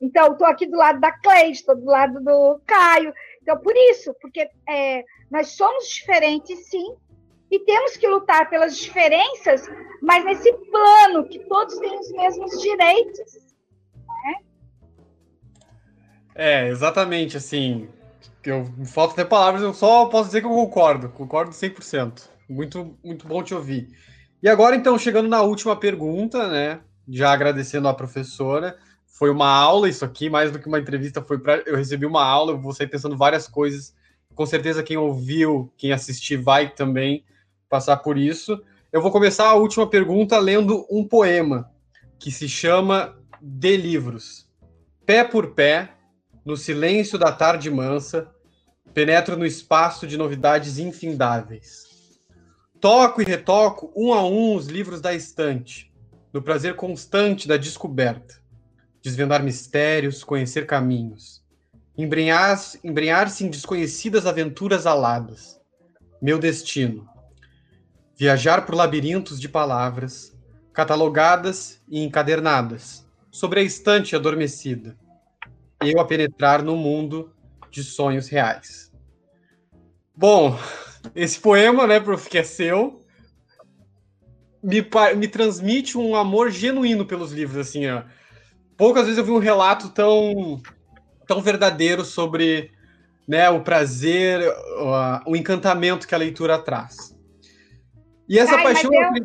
Então, 0.01 0.33
estou 0.33 0.47
aqui 0.47 0.67
do 0.67 0.77
lado 0.77 1.01
da 1.01 1.13
Cleide, 1.13 1.59
estou 1.59 1.77
do 1.77 1.87
lado 1.87 2.21
do 2.21 2.61
Caio, 2.67 3.15
então, 3.45 3.59
por 3.59 3.77
isso, 3.77 4.15
porque 4.23 4.49
é, 4.67 5.05
nós 5.31 5.49
somos 5.49 5.87
diferentes, 5.87 6.67
sim, 6.71 6.97
e 7.51 7.61
temos 7.61 7.95
que 7.95 8.09
lutar 8.09 8.49
pelas 8.49 8.75
diferenças, 8.75 9.69
mas 10.01 10.25
nesse 10.25 10.51
plano 10.51 11.29
que 11.29 11.39
todos 11.41 11.79
têm 11.79 11.99
os 11.99 12.11
mesmos 12.13 12.59
direitos. 12.63 13.35
Né? 14.25 14.35
É, 16.35 16.69
exatamente, 16.69 17.37
assim, 17.37 17.87
eu 18.43 18.65
falta 18.87 19.13
até 19.13 19.27
palavras, 19.27 19.63
eu 19.63 19.75
só 19.75 20.07
posso 20.07 20.29
dizer 20.29 20.41
que 20.41 20.47
eu 20.47 20.51
concordo, 20.51 21.11
concordo 21.11 21.51
100%. 21.51 22.31
Muito, 22.49 22.97
muito 23.05 23.29
bom 23.29 23.43
te 23.43 23.55
ouvir. 23.55 23.89
E 24.43 24.49
agora, 24.49 24.75
então, 24.75 24.99
chegando 24.99 25.29
na 25.29 25.43
última 25.43 25.79
pergunta, 25.79 26.49
né, 26.49 26.81
já 27.07 27.31
agradecendo 27.31 27.89
a 27.89 27.95
professora, 27.95 28.79
foi 29.15 29.31
uma 29.31 29.49
aula 29.49 29.89
isso 29.89 30.05
aqui, 30.05 30.29
mais 30.29 30.51
do 30.51 30.59
que 30.59 30.67
uma 30.67 30.81
entrevista, 30.81 31.23
foi 31.23 31.39
para 31.39 31.63
eu 31.67 31.77
recebi 31.77 32.05
uma 32.05 32.25
aula, 32.25 32.51
eu 32.51 32.61
vou 32.61 32.73
sair 32.73 32.89
pensando 32.89 33.17
várias 33.17 33.47
coisas. 33.47 33.95
Com 34.35 34.45
certeza 34.45 34.83
quem 34.83 34.97
ouviu, 34.97 35.73
quem 35.77 35.93
assistir 35.93 36.37
vai 36.37 36.69
também 36.69 37.25
passar 37.69 37.99
por 37.99 38.19
isso. 38.19 38.61
Eu 38.93 39.01
vou 39.01 39.13
começar 39.13 39.49
a 39.49 39.55
última 39.55 39.89
pergunta 39.89 40.37
lendo 40.37 40.85
um 40.91 41.07
poema 41.07 41.71
que 42.19 42.33
se 42.33 42.49
chama 42.49 43.17
De 43.41 43.77
Livros. 43.77 44.49
Pé 45.07 45.23
por 45.23 45.55
pé, 45.55 45.93
no 46.45 46.57
silêncio 46.57 47.17
da 47.17 47.31
tarde 47.31 47.71
mansa, 47.71 48.29
penetro 48.93 49.37
no 49.37 49.47
espaço 49.47 50.09
de 50.09 50.17
novidades 50.17 50.81
infindáveis. 50.81 51.85
Toco 52.81 53.23
e 53.23 53.25
retoco 53.25 53.93
um 53.95 54.13
a 54.13 54.27
um 54.27 54.57
os 54.57 54.67
livros 54.67 55.01
da 55.01 55.15
estante, 55.15 55.93
no 56.33 56.43
prazer 56.43 56.75
constante 56.75 57.47
da 57.47 57.57
descoberta 57.57 58.43
desvendar 59.05 59.43
mistérios, 59.43 60.25
conhecer 60.25 60.67
caminhos, 60.67 61.45
embrenhar-se 61.97 62.81
embrenhar 62.83 63.31
em 63.39 63.51
desconhecidas 63.51 64.25
aventuras 64.25 64.87
aladas. 64.87 65.61
Meu 66.23 66.39
destino. 66.39 67.07
Viajar 68.17 68.65
por 68.65 68.75
labirintos 68.75 69.39
de 69.39 69.47
palavras, 69.47 70.35
catalogadas 70.73 71.83
e 71.87 72.03
encadernadas, 72.03 73.07
sobre 73.31 73.61
a 73.61 73.63
estante 73.63 74.17
adormecida. 74.17 74.97
Eu 75.83 76.01
a 76.01 76.07
penetrar 76.07 76.63
no 76.63 76.75
mundo 76.75 77.31
de 77.71 77.85
sonhos 77.85 78.29
reais. 78.29 78.91
Bom, 80.17 80.59
esse 81.15 81.39
poema, 81.39 81.87
né, 81.87 82.01
prof, 82.01 82.31
que 82.31 82.39
é 82.39 82.43
seu, 82.43 83.05
me, 84.63 84.83
me 85.15 85.29
transmite 85.29 85.99
um 85.99 86.17
amor 86.17 86.51
genuíno 86.51 87.05
pelos 87.05 87.33
livros, 87.33 87.59
assim, 87.59 87.87
ó 87.87 88.05
poucas 88.77 89.05
vezes 89.05 89.19
eu 89.19 89.25
vi 89.25 89.31
um 89.31 89.39
relato 89.39 89.91
tão, 89.91 90.61
tão 91.27 91.41
verdadeiro 91.41 92.05
sobre 92.05 92.71
né, 93.27 93.49
o 93.51 93.63
prazer, 93.63 94.41
o, 94.79 95.31
o 95.31 95.37
encantamento 95.37 96.07
que 96.07 96.15
a 96.15 96.19
leitura 96.19 96.59
traz. 96.59 97.17
E 98.29 98.39
essa 98.39 98.57
Ai, 98.57 98.63
paixão. 98.63 98.91
Eu... 98.93 99.25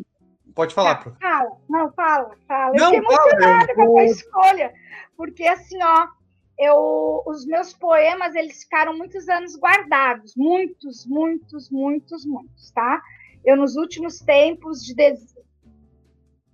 Pode 0.54 0.74
falar, 0.74 0.96
prof. 0.96 1.16
Fala, 1.20 1.50
não, 1.68 1.92
fala, 1.92 2.30
fala. 2.46 2.72
Não, 2.74 2.92
eu 2.92 3.02
fiquei 3.02 3.16
emocionada 3.16 3.74
com 3.74 3.98
a 3.98 4.04
escolha, 4.04 4.74
porque 5.16 5.46
assim, 5.46 5.78
ó, 5.82 6.08
eu, 6.58 7.22
os 7.26 7.46
meus 7.46 7.72
poemas, 7.72 8.34
eles 8.34 8.64
ficaram 8.64 8.96
muitos 8.96 9.28
anos 9.28 9.56
guardados, 9.56 10.34
muitos, 10.36 11.06
muitos, 11.06 11.70
muitos, 11.70 12.26
muitos, 12.26 12.70
tá? 12.72 13.00
Eu, 13.44 13.56
nos 13.56 13.76
últimos 13.76 14.18
tempos, 14.18 14.84
de 14.84 14.94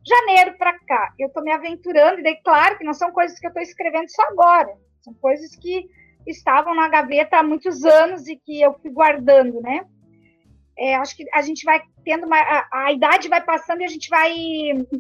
janeiro 0.07 0.57
para 0.57 0.79
cá, 0.81 1.13
eu 1.19 1.29
estou 1.29 1.43
me 1.43 1.51
aventurando, 1.51 2.21
e 2.21 2.23
daí, 2.23 2.37
claro 2.43 2.79
que 2.79 2.85
não 2.85 2.95
são 2.95 3.11
coisas 3.11 3.39
que 3.39 3.47
eu 3.47 3.51
estou 3.51 3.63
escrevendo 3.63 4.09
só 4.09 4.23
agora, 4.23 4.73
são 5.01 5.13
coisas 5.15 5.55
que 5.57 5.89
estavam 6.27 6.75
na 6.75 6.89
gaveta 6.89 7.39
há 7.39 7.43
muitos 7.43 7.85
anos 7.85 8.27
e 8.27 8.37
que 8.37 8.61
eu 8.61 8.75
fui 8.75 8.91
guardando, 8.91 9.61
né? 9.61 9.85
É, 10.79 10.95
acho 10.97 11.17
que 11.17 11.25
a 11.33 11.41
gente 11.41 11.65
vai 11.65 11.81
tendo 12.05 12.27
uma, 12.27 12.37
a, 12.39 12.69
a, 12.85 12.93
idade 12.93 13.29
vai 13.29 13.43
passando 13.43 13.81
e 13.81 13.85
a 13.85 13.89
gente 13.89 14.11
vai 14.11 14.35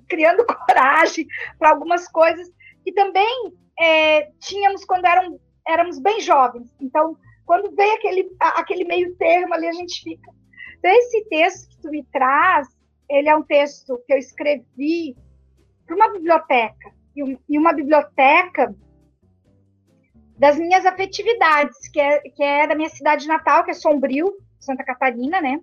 criando 0.08 0.46
coragem 0.66 1.26
para 1.58 1.70
algumas 1.70 2.08
coisas 2.08 2.48
que 2.82 2.92
também 2.92 3.52
é, 3.78 4.30
tínhamos 4.40 4.84
quando 4.84 5.04
eram, 5.04 5.38
éramos 5.68 5.98
bem 5.98 6.20
jovens. 6.20 6.74
Então, 6.80 7.16
quando 7.44 7.74
vem 7.76 7.92
aquele, 7.92 8.30
aquele 8.40 8.84
meio 8.84 9.14
termo 9.16 9.52
ali, 9.52 9.66
a 9.66 9.72
gente 9.72 10.02
fica. 10.02 10.30
Então, 10.78 10.90
esse 10.90 11.28
texto 11.28 11.68
que 11.68 11.82
tu 11.82 11.90
me 11.90 12.04
traz, 12.04 12.68
ele 13.08 13.28
é 13.28 13.36
um 13.36 13.42
texto 13.42 14.02
que 14.06 14.12
eu 14.12 14.18
escrevi 14.18 15.16
para 15.86 15.96
uma 15.96 16.12
biblioteca. 16.12 16.94
E, 17.14 17.58
uma 17.58 17.72
biblioteca 17.72 18.74
das 20.38 20.58
minhas 20.58 20.84
afetividades, 20.84 21.88
que 21.88 21.98
é, 21.98 22.20
que 22.20 22.42
é 22.42 22.66
da 22.66 22.74
minha 22.74 22.90
cidade 22.90 23.26
natal, 23.26 23.64
que 23.64 23.70
é 23.70 23.74
Sombrio, 23.74 24.36
Santa 24.60 24.84
Catarina, 24.84 25.40
né? 25.40 25.60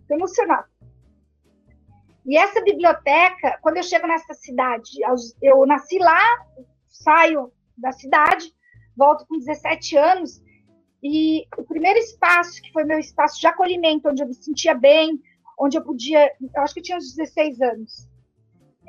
Estou 0.00 0.16
emocionada. 0.16 0.68
E 2.24 2.36
essa 2.36 2.62
biblioteca, 2.62 3.58
quando 3.60 3.78
eu 3.78 3.82
chego 3.82 4.06
nessa 4.06 4.32
cidade, 4.34 4.90
eu 5.40 5.66
nasci 5.66 5.98
lá, 5.98 6.22
saio 6.88 7.52
da 7.76 7.90
cidade, 7.90 8.54
volto 8.96 9.26
com 9.26 9.38
17 9.38 9.96
anos, 9.96 10.40
e 11.02 11.44
o 11.58 11.64
primeiro 11.64 11.98
espaço, 11.98 12.62
que 12.62 12.70
foi 12.70 12.84
meu 12.84 12.98
espaço 12.98 13.40
de 13.40 13.46
acolhimento, 13.48 14.08
onde 14.08 14.22
eu 14.22 14.28
me 14.28 14.34
sentia 14.34 14.72
bem, 14.72 15.20
onde 15.62 15.78
eu 15.78 15.82
podia, 15.82 16.32
eu 16.40 16.62
acho 16.62 16.74
que 16.74 16.80
eu 16.80 16.84
tinha 16.84 16.98
uns 16.98 17.14
16 17.14 17.60
anos, 17.60 18.08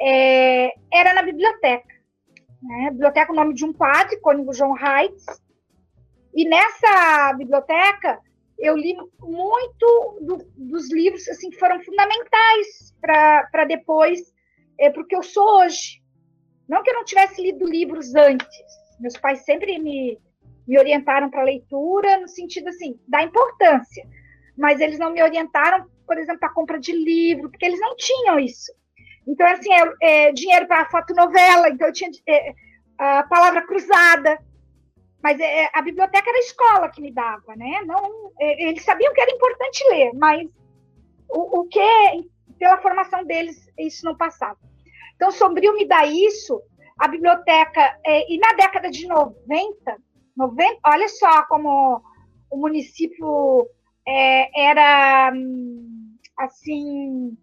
é, 0.02 0.74
era 0.92 1.14
na 1.14 1.22
biblioteca. 1.22 1.94
Né? 2.62 2.90
Biblioteca, 2.90 3.32
o 3.32 3.36
nome 3.36 3.54
de 3.54 3.64
um 3.64 3.72
padre, 3.72 4.18
Cônigo 4.18 4.54
João 4.54 4.74
Reitz. 4.74 5.24
E 6.34 6.50
nessa 6.50 7.34
biblioteca, 7.38 8.20
eu 8.58 8.76
li 8.76 8.96
muito 9.20 10.20
do, 10.22 10.38
dos 10.58 10.92
livros 10.92 11.28
assim, 11.28 11.52
que 11.52 11.60
foram 11.60 11.80
fundamentais 11.84 12.96
para 13.00 13.66
depois, 13.68 14.34
é, 14.80 14.90
para 14.90 15.04
o 15.04 15.06
que 15.06 15.16
eu 15.16 15.22
sou 15.22 15.60
hoje. 15.60 16.02
Não 16.68 16.82
que 16.82 16.90
eu 16.90 16.96
não 16.96 17.06
tivesse 17.06 17.40
lido 17.40 17.70
livros 17.70 18.16
antes. 18.16 18.48
Meus 19.00 19.16
pais 19.18 19.46
sempre 19.46 19.78
me, 19.78 20.18
me 20.68 20.80
orientaram 20.80 21.30
para 21.30 21.44
leitura, 21.44 22.20
no 22.20 22.28
sentido 22.28 22.70
assim, 22.70 23.00
da 23.08 23.22
importância. 23.22 24.08
Mas 24.58 24.80
eles 24.80 24.98
não 24.98 25.12
me 25.12 25.22
orientaram, 25.22 25.86
por 26.06 26.18
exemplo, 26.18 26.39
para 26.39 26.54
compra 26.54 26.80
de 26.80 26.91
livro, 26.91 27.49
porque 27.49 27.66
eles 27.66 27.80
não 27.80 27.95
tinham 27.95 28.39
isso. 28.39 28.72
Então, 29.28 29.47
assim, 29.47 29.70
é, 29.74 30.28
é 30.28 30.32
dinheiro 30.32 30.68
para 30.68 30.89
fotonovela, 30.89 31.70
então 31.70 31.88
eu 31.88 31.93
tinha 31.93 32.12
é, 32.28 32.54
a 32.97 33.24
palavra 33.24 33.62
cruzada. 33.62 34.39
Mas 35.22 35.39
é, 35.39 35.70
a 35.74 35.82
biblioteca 35.82 36.30
era 36.30 36.38
a 36.38 36.41
escola 36.41 36.89
que 36.89 37.01
me 37.01 37.12
dava, 37.12 37.56
né? 37.56 37.82
Não, 37.86 38.32
é, 38.39 38.68
eles 38.68 38.84
sabiam 38.84 39.14
que 39.14 39.22
era 39.22 39.32
importante 39.32 39.84
ler, 39.89 40.12
mas 40.14 40.49
o, 41.30 41.62
o 41.62 41.68
que, 41.68 42.30
pela 42.60 42.78
formação 42.80 43.24
deles, 43.24 43.70
isso 43.80 44.04
não 44.04 44.18
passava. 44.18 44.58
Então, 45.16 45.32
Sombrio 45.32 45.74
me 45.76 45.88
dá 45.88 46.06
isso, 46.06 46.62
a 46.99 47.08
biblioteca, 47.08 47.97
é, 48.06 48.32
e 48.32 48.38
na 48.38 48.51
década 48.54 48.91
de 48.91 49.08
90, 49.08 49.97
90, 50.36 50.80
olha 50.86 51.08
só 51.08 51.45
como 51.45 52.01
o 52.51 52.58
município 52.58 53.68
é, 54.08 54.70
era, 54.70 55.32
hum, 55.34 55.93
assim, 56.38 57.38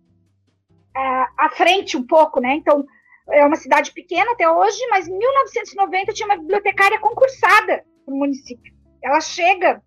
é, 0.97 1.01
à 1.39 1.51
frente 1.51 1.97
um 1.97 2.07
pouco, 2.07 2.41
né? 2.41 2.55
Então, 2.55 2.85
é 3.31 3.45
uma 3.45 3.57
cidade 3.57 3.93
pequena 3.93 4.33
até 4.33 4.49
hoje, 4.51 4.79
mas 4.91 5.07
em 5.07 5.17
1990 5.17 6.13
tinha 6.13 6.27
uma 6.27 6.39
bibliotecária 6.39 6.99
concursada 6.99 7.85
no 8.07 8.17
município. 8.17 8.75
Ela 9.03 9.21
chega 9.21 9.83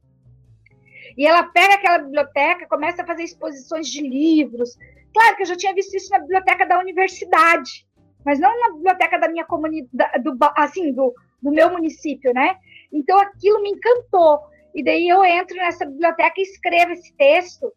e 1.18 1.26
ela 1.26 1.43
pega 1.43 1.76
aquela 1.76 1.99
biblioteca, 1.99 2.68
começa 2.68 3.04
a 3.04 3.06
fazer 3.06 3.24
exposições 3.24 3.88
de 3.88 4.01
livros. 4.01 4.78
Claro 5.14 5.36
que 5.36 5.43
eu 5.43 5.47
já 5.47 5.56
tinha 5.56 5.74
visto 5.74 5.95
isso 5.95 6.10
na 6.10 6.20
biblioteca 6.20 6.66
da 6.66 6.80
universidade, 6.80 7.86
mas 8.26 8.39
não 8.39 8.58
na 8.60 8.74
biblioteca 8.74 9.20
da 9.20 9.28
minha 9.28 9.45
comunidade, 9.45 10.24
do, 10.24 10.38
assim, 10.56 10.91
do, 10.93 11.14
do 11.41 11.51
meu 11.51 11.72
município, 11.72 12.34
né? 12.34 12.58
Então 12.91 13.20
aquilo 13.20 13.62
me 13.62 13.72
encantou. 13.72 14.39
E 14.74 14.84
daí 14.84 15.08
eu 15.08 15.24
entro 15.24 15.56
nessa 15.58 15.86
biblioteca 15.86 16.34
e 16.39 16.43
escrevo 16.43 16.93
esse 16.93 17.14
texto, 17.16 17.72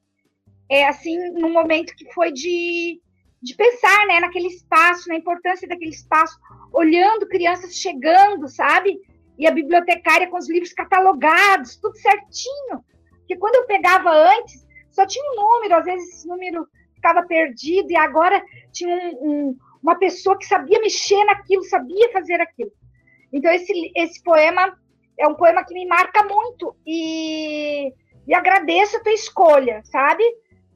é 0.68 0.86
assim, 0.86 1.30
num 1.30 1.52
momento 1.52 1.94
que 1.94 2.12
foi 2.12 2.32
de 2.32 3.00
de 3.46 3.54
pensar 3.54 4.06
né, 4.06 4.18
naquele 4.18 4.48
espaço, 4.48 5.08
na 5.08 5.14
importância 5.14 5.68
daquele 5.68 5.90
espaço, 5.90 6.36
olhando 6.72 7.28
crianças 7.28 7.76
chegando, 7.76 8.48
sabe? 8.48 9.00
E 9.38 9.46
a 9.46 9.52
bibliotecária 9.52 10.28
com 10.28 10.36
os 10.36 10.48
livros 10.48 10.72
catalogados, 10.72 11.76
tudo 11.76 11.96
certinho. 11.96 12.84
Porque 13.18 13.36
quando 13.36 13.56
eu 13.56 13.66
pegava 13.66 14.10
antes, 14.10 14.66
só 14.90 15.06
tinha 15.06 15.24
um 15.30 15.36
número, 15.36 15.76
às 15.76 15.84
vezes 15.84 16.08
esse 16.08 16.28
número 16.28 16.66
ficava 16.94 17.22
perdido, 17.22 17.90
e 17.90 17.96
agora 17.96 18.42
tinha 18.72 18.92
um, 18.96 19.30
um, 19.30 19.58
uma 19.82 19.94
pessoa 19.94 20.38
que 20.38 20.46
sabia 20.46 20.80
mexer 20.80 21.22
naquilo, 21.24 21.62
sabia 21.64 22.10
fazer 22.12 22.40
aquilo. 22.40 22.72
Então, 23.32 23.52
esse, 23.52 23.92
esse 23.94 24.22
poema 24.22 24.76
é 25.18 25.28
um 25.28 25.34
poema 25.34 25.64
que 25.64 25.74
me 25.74 25.86
marca 25.86 26.24
muito, 26.24 26.74
e, 26.86 27.92
e 28.26 28.34
agradeço 28.34 28.96
a 28.96 29.00
tua 29.00 29.12
escolha, 29.12 29.82
sabe? 29.84 30.24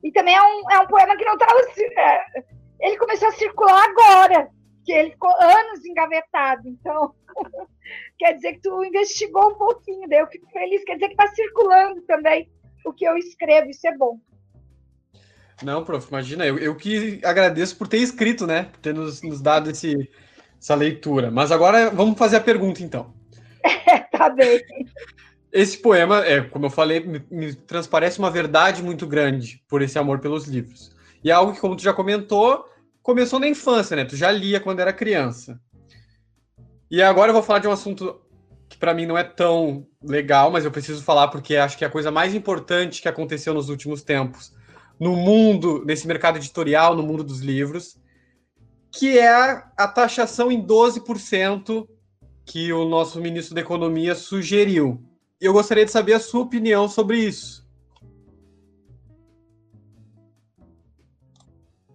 E 0.02 0.10
também 0.12 0.34
é 0.34 0.42
um, 0.42 0.70
é 0.70 0.80
um 0.80 0.86
poema 0.86 1.16
que 1.16 1.24
não 1.24 1.34
estava. 1.34 1.60
É, 1.60 2.44
ele 2.80 2.96
começou 2.96 3.28
a 3.28 3.32
circular 3.32 3.84
agora, 3.84 4.48
que 4.84 4.92
ele 4.92 5.10
ficou 5.10 5.30
anos 5.40 5.84
engavetado. 5.84 6.68
Então, 6.68 7.14
quer 8.18 8.34
dizer 8.34 8.54
que 8.54 8.60
tu 8.60 8.84
investigou 8.84 9.50
um 9.50 9.54
pouquinho, 9.54 10.08
daí 10.08 10.20
eu 10.20 10.26
fico 10.26 10.50
feliz. 10.50 10.82
Quer 10.84 10.94
dizer 10.94 11.08
que 11.08 11.14
está 11.14 11.26
circulando 11.28 12.00
também 12.02 12.50
o 12.84 12.92
que 12.92 13.04
eu 13.04 13.16
escrevo, 13.16 13.70
isso 13.70 13.86
é 13.86 13.96
bom. 13.96 14.18
Não, 15.62 15.84
prof, 15.84 16.08
imagina, 16.08 16.46
eu, 16.46 16.58
eu 16.58 16.74
que 16.74 17.20
agradeço 17.22 17.76
por 17.76 17.86
ter 17.86 17.98
escrito, 17.98 18.46
né? 18.46 18.64
Por 18.64 18.80
ter 18.80 18.94
nos, 18.94 19.20
nos 19.22 19.42
dado 19.42 19.70
esse, 19.70 20.10
essa 20.58 20.74
leitura. 20.74 21.30
Mas 21.30 21.52
agora 21.52 21.90
vamos 21.90 22.18
fazer 22.18 22.36
a 22.36 22.40
pergunta, 22.40 22.82
então. 22.82 23.12
tá 24.10 24.30
bem. 24.30 24.62
Esse 25.52 25.78
poema, 25.78 26.24
é, 26.24 26.40
como 26.42 26.66
eu 26.66 26.70
falei, 26.70 27.00
me, 27.00 27.24
me, 27.30 27.54
transparece 27.54 28.18
uma 28.18 28.30
verdade 28.30 28.82
muito 28.82 29.06
grande 29.06 29.62
por 29.68 29.82
esse 29.82 29.98
amor 29.98 30.20
pelos 30.20 30.46
livros. 30.46 30.94
E 31.24 31.30
é 31.30 31.32
algo 31.32 31.52
que, 31.52 31.60
como 31.60 31.76
tu 31.76 31.82
já 31.82 31.92
comentou, 31.92 32.64
começou 33.02 33.38
na 33.38 33.48
infância, 33.48 33.96
né? 33.96 34.04
Tu 34.04 34.16
já 34.16 34.30
lia 34.30 34.60
quando 34.60 34.80
era 34.80 34.92
criança. 34.92 35.60
E 36.90 37.02
agora 37.02 37.30
eu 37.30 37.34
vou 37.34 37.42
falar 37.42 37.58
de 37.58 37.68
um 37.68 37.72
assunto 37.72 38.20
que 38.68 38.78
para 38.78 38.94
mim 38.94 39.06
não 39.06 39.18
é 39.18 39.24
tão 39.24 39.86
legal, 40.02 40.50
mas 40.50 40.64
eu 40.64 40.70
preciso 40.70 41.02
falar 41.02 41.28
porque 41.28 41.56
acho 41.56 41.76
que 41.76 41.84
é 41.84 41.88
a 41.88 41.90
coisa 41.90 42.10
mais 42.10 42.34
importante 42.34 43.02
que 43.02 43.08
aconteceu 43.08 43.52
nos 43.52 43.68
últimos 43.68 44.02
tempos 44.02 44.52
no 45.00 45.16
mundo, 45.16 45.82
nesse 45.86 46.06
mercado 46.06 46.36
editorial, 46.36 46.94
no 46.94 47.02
mundo 47.02 47.24
dos 47.24 47.40
livros, 47.40 47.98
que 48.92 49.18
é 49.18 49.62
a 49.76 49.88
taxação 49.88 50.52
em 50.52 50.62
12% 50.62 51.88
que 52.44 52.70
o 52.70 52.84
nosso 52.84 53.18
ministro 53.18 53.54
da 53.54 53.62
Economia 53.62 54.14
sugeriu. 54.14 55.02
Eu 55.40 55.52
gostaria 55.52 55.84
de 55.84 55.90
saber 55.90 56.12
a 56.12 56.20
sua 56.20 56.42
opinião 56.42 56.88
sobre 56.88 57.18
isso. 57.18 57.66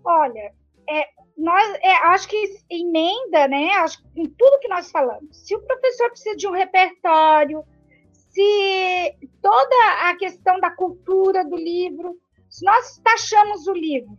Olha, 0.04 0.54
é, 0.90 1.10
nós, 1.38 1.78
é, 1.82 1.94
acho 2.08 2.28
que 2.28 2.60
emenda, 2.70 3.48
né? 3.48 3.70
Acho 3.76 4.04
em 4.16 4.26
tudo 4.26 4.60
que 4.60 4.68
nós 4.68 4.90
falamos. 4.90 5.38
Se 5.38 5.56
o 5.56 5.62
professor 5.62 6.10
precisa 6.10 6.36
de 6.36 6.48
um 6.48 6.52
repertório, 6.52 7.64
se 8.12 9.18
toda 9.42 10.10
a 10.10 10.16
questão 10.18 10.60
da 10.60 10.72
cultura 10.72 11.44
do 11.46 11.56
livro, 11.56 12.20
se 12.50 12.66
nós 12.66 13.00
taxamos 13.04 13.68
o 13.68 13.74
livro 13.74 14.18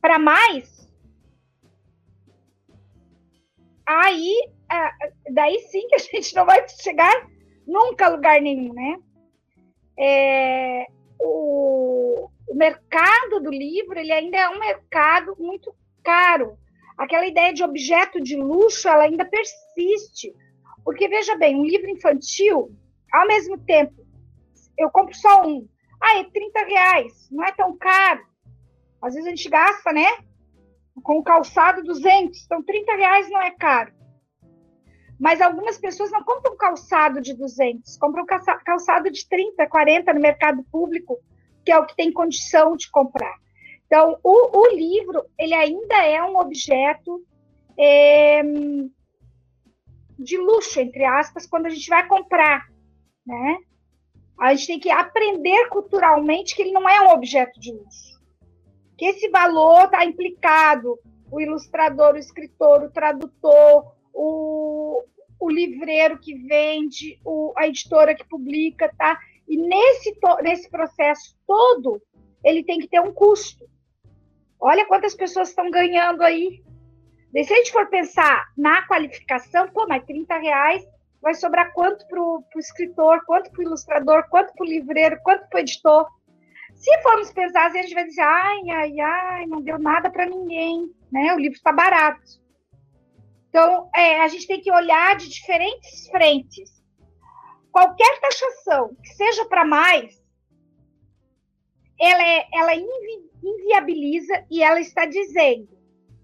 para 0.00 0.18
mais, 0.18 0.75
aí 3.86 4.34
daí 5.30 5.58
sim 5.60 5.86
que 5.88 5.94
a 5.94 5.98
gente 5.98 6.34
não 6.34 6.44
vai 6.44 6.66
chegar 6.68 7.14
nunca 7.66 8.06
a 8.06 8.10
lugar 8.10 8.40
nenhum, 8.40 8.72
né? 8.72 8.98
É, 9.98 10.86
o, 11.20 12.28
o 12.48 12.54
mercado 12.54 13.40
do 13.40 13.50
livro 13.50 13.98
ele 13.98 14.12
ainda 14.12 14.36
é 14.36 14.48
um 14.48 14.58
mercado 14.58 15.36
muito 15.38 15.74
caro. 16.02 16.58
Aquela 16.96 17.26
ideia 17.26 17.52
de 17.52 17.62
objeto 17.62 18.20
de 18.20 18.36
luxo 18.36 18.88
ela 18.88 19.04
ainda 19.04 19.24
persiste. 19.24 20.34
Porque, 20.84 21.08
veja 21.08 21.36
bem, 21.36 21.56
um 21.56 21.64
livro 21.64 21.90
infantil, 21.90 22.70
ao 23.12 23.26
mesmo 23.26 23.58
tempo, 23.58 24.06
eu 24.78 24.90
compro 24.90 25.14
só 25.16 25.42
um. 25.46 25.68
Ah, 26.00 26.18
é 26.18 26.24
30 26.24 26.60
reais, 26.64 27.28
não 27.30 27.44
é 27.44 27.52
tão 27.52 27.76
caro. 27.76 28.24
Às 29.02 29.14
vezes 29.14 29.26
a 29.26 29.30
gente 29.30 29.48
gasta, 29.48 29.92
né? 29.92 30.06
Com 31.02 31.18
o 31.18 31.22
calçado 31.22 31.82
200, 31.82 32.44
então 32.44 32.62
30 32.62 32.96
reais 32.96 33.30
não 33.30 33.40
é 33.40 33.50
caro. 33.50 33.92
Mas 35.18 35.40
algumas 35.40 35.78
pessoas 35.78 36.10
não 36.10 36.22
compram 36.22 36.56
calçado 36.56 37.20
de 37.20 37.34
200, 37.34 37.96
compram 37.96 38.26
calçado 38.26 39.10
de 39.10 39.26
30, 39.28 39.66
40 39.66 40.12
no 40.12 40.20
mercado 40.20 40.62
público, 40.64 41.18
que 41.64 41.72
é 41.72 41.78
o 41.78 41.86
que 41.86 41.96
tem 41.96 42.12
condição 42.12 42.76
de 42.76 42.90
comprar. 42.90 43.34
Então, 43.86 44.18
o, 44.22 44.58
o 44.58 44.68
livro, 44.74 45.24
ele 45.38 45.54
ainda 45.54 46.04
é 46.04 46.22
um 46.22 46.38
objeto 46.38 47.24
é, 47.78 48.42
de 50.18 50.36
luxo, 50.36 50.80
entre 50.80 51.04
aspas, 51.04 51.46
quando 51.46 51.66
a 51.66 51.70
gente 51.70 51.88
vai 51.88 52.06
comprar, 52.06 52.66
né? 53.24 53.58
A 54.38 54.54
gente 54.54 54.66
tem 54.66 54.80
que 54.80 54.90
aprender 54.90 55.68
culturalmente 55.68 56.54
que 56.54 56.62
ele 56.62 56.72
não 56.72 56.88
é 56.88 57.00
um 57.00 57.12
objeto 57.12 57.58
de 57.58 57.72
luxo. 57.72 58.15
Que 58.96 59.06
esse 59.06 59.28
valor 59.28 59.84
está 59.84 60.04
implicado, 60.04 60.98
o 61.30 61.40
ilustrador, 61.40 62.14
o 62.14 62.18
escritor, 62.18 62.84
o 62.84 62.90
tradutor, 62.90 63.92
o, 64.12 65.02
o 65.38 65.50
livreiro 65.50 66.18
que 66.18 66.34
vende, 66.34 67.20
o, 67.24 67.52
a 67.56 67.66
editora 67.66 68.14
que 68.14 68.26
publica, 68.26 68.92
tá? 68.96 69.18
E 69.48 69.56
nesse, 69.56 70.16
nesse 70.42 70.70
processo 70.70 71.36
todo, 71.46 72.00
ele 72.42 72.64
tem 72.64 72.78
que 72.78 72.88
ter 72.88 73.00
um 73.00 73.12
custo. 73.12 73.64
Olha 74.58 74.86
quantas 74.86 75.14
pessoas 75.14 75.50
estão 75.50 75.70
ganhando 75.70 76.22
aí. 76.22 76.62
E 77.34 77.44
se 77.44 77.52
a 77.52 77.56
gente 77.56 77.72
for 77.72 77.86
pensar 77.88 78.46
na 78.56 78.86
qualificação, 78.86 79.68
pô, 79.68 79.86
mas 79.86 80.04
30 80.04 80.38
reais 80.38 80.86
vai 81.20 81.34
sobrar 81.34 81.72
quanto 81.72 82.06
para 82.08 82.22
o 82.22 82.44
escritor, 82.56 83.24
quanto 83.26 83.50
para 83.50 83.60
o 83.60 83.64
ilustrador, 83.64 84.26
quanto 84.30 84.54
para 84.54 84.64
o 84.64 84.68
livreiro, 84.68 85.20
quanto 85.22 85.46
para 85.48 85.58
o 85.58 85.60
editor. 85.60 86.06
Se 86.76 87.02
formos 87.02 87.32
pensar, 87.32 87.66
a 87.66 87.70
gente 87.70 87.94
vai 87.94 88.04
dizer, 88.04 88.20
ai, 88.20 88.70
ai, 88.70 89.00
ai, 89.00 89.46
não 89.46 89.62
deu 89.62 89.78
nada 89.78 90.10
para 90.10 90.26
ninguém, 90.26 90.94
né? 91.10 91.34
O 91.34 91.38
livro 91.38 91.56
está 91.56 91.72
barato. 91.72 92.22
Então, 93.48 93.88
é, 93.94 94.20
a 94.20 94.28
gente 94.28 94.46
tem 94.46 94.60
que 94.60 94.70
olhar 94.70 95.16
de 95.16 95.28
diferentes 95.28 96.06
frentes. 96.08 96.70
Qualquer 97.72 98.20
taxação 98.20 98.94
que 99.02 99.08
seja 99.14 99.46
para 99.46 99.64
mais, 99.64 100.22
ela, 101.98 102.22
é, 102.22 102.46
ela 102.52 102.74
invi, 102.74 103.30
inviabiliza 103.42 104.44
e 104.50 104.62
ela 104.62 104.78
está 104.78 105.06
dizendo: 105.06 105.68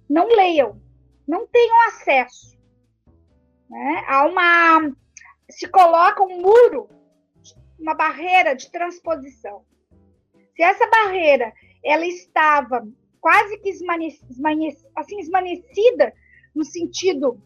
não 0.08 0.28
leiam, 0.28 0.80
não 1.26 1.46
tenham 1.46 1.88
acesso. 1.88 2.58
Né? 3.68 4.04
Há 4.06 4.26
uma. 4.26 4.94
Se 5.50 5.66
coloca 5.68 6.22
um 6.22 6.40
muro, 6.40 6.90
uma 7.78 7.94
barreira 7.94 8.54
de 8.54 8.70
transposição. 8.70 9.64
Se 10.54 10.62
essa 10.62 10.86
barreira 10.88 11.52
ela 11.84 12.06
estava 12.06 12.86
quase 13.20 13.58
que 13.58 13.70
assim, 14.96 15.20
esmanecida 15.20 16.12
no 16.54 16.64
sentido 16.64 17.40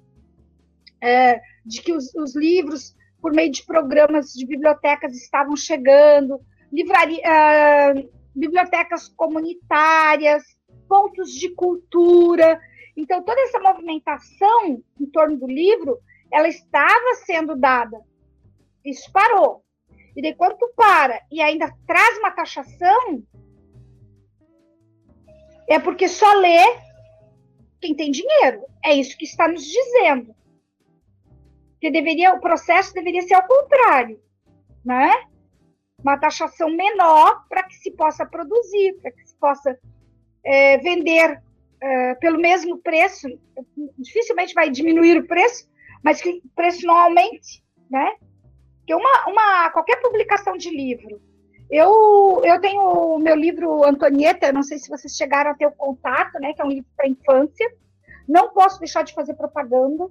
é, 1.01 1.41
de 1.65 1.83
que 1.83 1.93
os, 1.93 2.15
os, 2.15 2.35
livros, 2.35 2.97
por 3.21 3.33
meio 3.33 3.53
de 3.53 3.65
programas 3.65 4.33
de 4.33 4.47
bibliotecas, 4.47 5.15
estavam 5.15 5.57
chegando, 5.57 6.41
livraria, 6.73 7.21
uh, 7.21 8.11
bibliotecas 8.35 9.09
comunitárias, 9.09 10.43
pontos 10.89 11.33
de 11.33 11.51
cultura. 11.51 12.61
Então, 12.97 13.23
toda 13.23 13.41
essa 13.43 13.61
movimentação 13.61 14.83
em 14.99 15.07
torno 15.07 15.37
do 15.37 15.47
livro, 15.47 15.99
ela 16.33 16.49
estava 16.49 17.15
sendo 17.25 17.55
dada. 17.55 18.01
Isso 18.85 19.11
parou. 19.13 19.66
E 20.17 20.23
daí, 20.23 20.35
quando 20.35 20.57
tu 20.57 20.73
para 20.75 21.21
e 21.31 21.43
ainda 21.43 21.71
traz 21.87 22.19
uma 22.19 22.31
taxação, 22.31 23.23
é 25.69 25.79
porque 25.79 26.09
só 26.09 26.33
lê 26.33 26.65
quem 27.81 27.95
tem 27.95 28.11
dinheiro. 28.11 28.65
É 28.83 28.95
isso 28.95 29.17
que 29.19 29.27
está 29.27 29.47
nos 29.47 29.63
dizendo. 29.63 30.35
Que 31.79 31.91
deveria, 31.91 32.33
o 32.33 32.41
processo 32.41 32.95
deveria 32.95 33.21
ser 33.23 33.35
ao 33.35 33.47
contrário, 33.47 34.19
né? 34.83 35.13
Uma 36.03 36.19
taxação 36.19 36.71
menor 36.71 37.47
para 37.49 37.65
que 37.65 37.75
se 37.75 37.91
possa 37.91 38.25
produzir, 38.25 38.95
para 39.03 39.11
que 39.11 39.27
se 39.27 39.37
possa 39.37 39.79
é, 40.43 40.79
vender 40.79 41.43
é, 41.81 42.15
pelo 42.15 42.39
mesmo 42.39 42.79
preço. 42.79 43.29
Dificilmente 43.99 44.55
vai 44.55 44.71
diminuir 44.71 45.19
o 45.19 45.27
preço, 45.27 45.69
mas 46.03 46.23
que 46.23 46.31
o 46.31 46.49
preço 46.55 46.87
não 46.87 46.97
aumente, 46.97 47.63
né? 47.91 48.17
Que 48.87 48.95
uma, 48.95 49.27
uma 49.27 49.71
qualquer 49.71 50.01
publicação 50.01 50.57
de 50.57 50.71
livro 50.71 51.21
eu, 51.71 52.43
eu 52.45 52.61
tenho 52.61 52.81
o 52.81 53.19
meu 53.19 53.35
livro 53.35 53.85
Antonieta, 53.85 54.53
não 54.53 54.63
sei 54.63 54.79
se 54.79 54.89
vocês 54.89 55.17
chegaram 55.17 55.51
a 55.51 55.55
ter 55.55 55.67
o 55.67 55.73
contato, 55.73 56.39
né? 56.39 56.53
Que 56.53 56.63
é 56.63 56.65
um 56.65 56.69
livro 56.69 56.89
para 56.97 57.09
infância. 57.09 57.69
Não 58.29 58.51
posso 58.51 58.79
deixar 58.79 59.03
de 59.03 59.15
fazer 59.15 59.35
propaganda, 59.35 60.09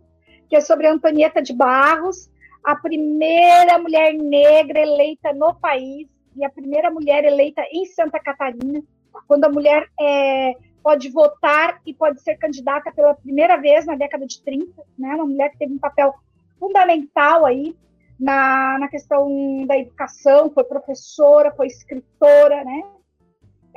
que 0.49 0.55
é 0.55 0.61
sobre 0.61 0.87
a 0.87 0.91
Antonieta 0.91 1.41
de 1.41 1.53
Barros, 1.53 2.29
a 2.63 2.75
primeira 2.75 3.77
mulher 3.77 4.13
negra 4.13 4.79
eleita 4.79 5.33
no 5.33 5.55
país 5.55 6.07
e 6.35 6.43
a 6.43 6.49
primeira 6.49 6.91
mulher 6.91 7.23
eleita 7.23 7.61
em 7.71 7.85
Santa 7.85 8.19
Catarina, 8.19 8.83
quando 9.27 9.45
a 9.45 9.49
mulher 9.49 9.87
é, 9.99 10.53
pode 10.83 11.09
votar 11.09 11.79
e 11.85 11.93
pode 11.93 12.21
ser 12.21 12.35
candidata 12.35 12.91
pela 12.91 13.13
primeira 13.13 13.55
vez 13.55 13.85
na 13.85 13.95
década 13.95 14.25
de 14.25 14.43
30, 14.43 14.65
né? 14.97 15.15
Uma 15.15 15.25
mulher 15.25 15.51
que 15.51 15.57
teve 15.57 15.73
um 15.73 15.79
papel 15.79 16.13
fundamental 16.59 17.45
aí 17.45 17.75
na, 18.19 18.79
na 18.79 18.87
questão 18.87 19.65
da 19.65 19.77
educação, 19.77 20.49
foi 20.49 20.63
professora, 20.63 21.53
foi 21.55 21.67
escritora, 21.67 22.63
né? 22.63 22.83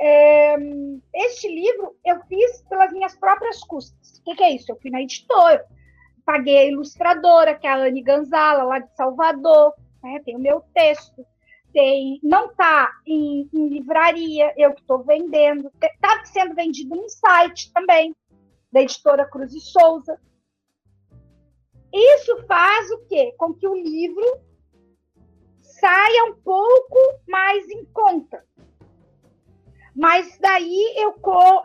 É, 0.01 0.55
este 1.13 1.47
livro 1.49 1.93
eu 2.05 2.21
fiz 2.23 2.61
pelas 2.69 2.91
minhas 2.93 3.15
próprias 3.17 3.61
custas. 3.63 4.19
O 4.19 4.23
que, 4.23 4.35
que, 4.35 4.43
é 4.43 4.51
isso? 4.51 4.71
Eu 4.71 4.79
fui 4.81 4.89
na 4.89 5.01
editora, 5.01 5.65
paguei 6.25 6.57
a 6.57 6.65
ilustradora, 6.65 7.53
que 7.55 7.67
é 7.67 7.69
a 7.69 7.77
Anne 7.77 8.01
Ganzala, 8.01 8.63
lá 8.63 8.79
de 8.79 8.95
Salvador, 8.95 9.73
né? 10.01 10.21
tem 10.23 10.37
o 10.37 10.39
meu 10.39 10.61
texto, 10.73 11.25
tem, 11.73 12.19
não 12.23 12.45
está 12.47 12.91
em, 13.05 13.49
em, 13.53 13.67
livraria, 13.67 14.53
eu 14.57 14.73
que 14.73 14.81
estou 14.81 15.03
vendendo, 15.03 15.69
está 15.81 16.23
sendo 16.25 16.55
vendido 16.55 16.95
no 16.95 17.09
site 17.09 17.71
também, 17.73 18.15
da 18.71 18.81
editora 18.81 19.25
Cruz 19.25 19.53
e 19.53 19.59
Souza. 19.59 20.17
Isso 21.93 22.43
faz 22.45 22.91
o 22.91 22.99
quê? 23.07 23.33
Com 23.37 23.53
que 23.53 23.67
o 23.67 23.75
livro 23.75 24.25
saia 25.61 26.25
um 26.25 26.35
pouco 26.35 26.97
mais 27.27 27.67
em 27.69 27.85
conta. 27.85 28.45
Mas 29.95 30.37
daí 30.39 30.93
eu, 30.97 31.15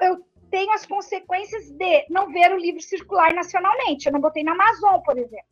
eu 0.00 0.24
tenho 0.50 0.72
as 0.72 0.86
consequências 0.86 1.70
de 1.70 2.06
não 2.08 2.32
ver 2.32 2.52
o 2.52 2.58
livro 2.58 2.80
circular 2.80 3.34
nacionalmente. 3.34 4.06
Eu 4.06 4.12
não 4.12 4.20
botei 4.20 4.42
na 4.42 4.52
Amazon, 4.52 5.00
por 5.00 5.18
exemplo. 5.18 5.46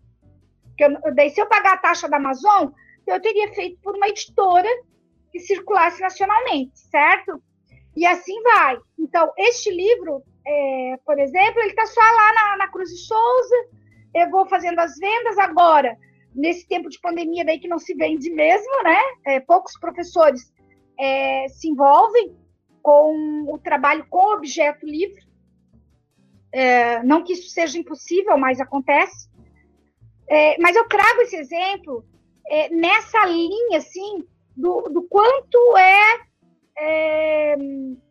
Porque 0.69 0.85
eu, 0.85 1.15
daí, 1.15 1.31
se 1.31 1.41
eu 1.41 1.47
pagar 1.47 1.75
a 1.75 1.79
taxa 1.79 2.09
da 2.09 2.17
Amazon, 2.17 2.71
eu 3.07 3.21
teria 3.21 3.53
feito 3.53 3.79
por 3.83 3.97
uma 3.97 4.09
editora 4.09 4.69
que 5.31 5.41
circulasse 5.41 6.01
nacionalmente, 6.01 6.79
certo? 6.79 7.43
E 7.97 8.07
assim 8.07 8.41
vai. 8.43 8.79
Então, 8.99 9.33
este 9.37 9.71
livro, 9.71 10.23
é, 10.47 10.99
por 11.05 11.19
exemplo, 11.19 11.61
ele 11.61 11.71
está 11.71 11.87
só 11.87 12.01
lá 12.01 12.35
na, 12.35 12.57
na 12.59 12.69
Cruz 12.69 12.91
de 12.91 12.99
Souza, 12.99 13.57
eu 14.15 14.31
vou 14.31 14.47
fazendo 14.47 14.79
as 14.79 14.97
vendas 14.99 15.39
agora, 15.39 15.97
nesse 16.35 16.67
tempo 16.67 16.89
de 16.89 17.01
pandemia 17.01 17.45
daí 17.45 17.59
que 17.59 17.69
não 17.69 17.79
se 17.79 17.95
vende 17.95 18.31
mesmo, 18.31 18.83
né? 18.83 19.01
É, 19.27 19.41
poucos 19.41 19.79
professores 19.79 20.53
é, 20.99 21.47
se 21.49 21.69
envolvem 21.69 22.37
com 22.83 23.45
o 23.49 23.59
trabalho 23.59 24.07
com 24.09 24.35
objeto 24.35 24.85
livre. 24.87 25.23
É, 26.53 27.03
não 27.03 27.23
que 27.23 27.33
isso 27.33 27.49
seja 27.51 27.79
impossível, 27.79 28.37
mas 28.37 28.61
acontece. 28.61 29.31
É, 30.29 30.59
mas 30.59 30.77
eu 30.77 30.87
trago 30.89 31.23
esse 31.23 31.37
exemplo 31.37 32.05
é, 32.47 32.69
nessa 32.71 33.25
linha, 33.27 33.79
assim, 33.79 34.25
do, 34.57 34.83
do 34.83 35.03
quanto 35.05 35.77
é, 35.77 36.21
é 36.79 37.57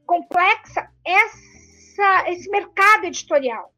complexa 0.06 0.90
essa, 1.06 2.30
esse 2.30 2.50
mercado 2.50 3.06
editorial 3.06 3.72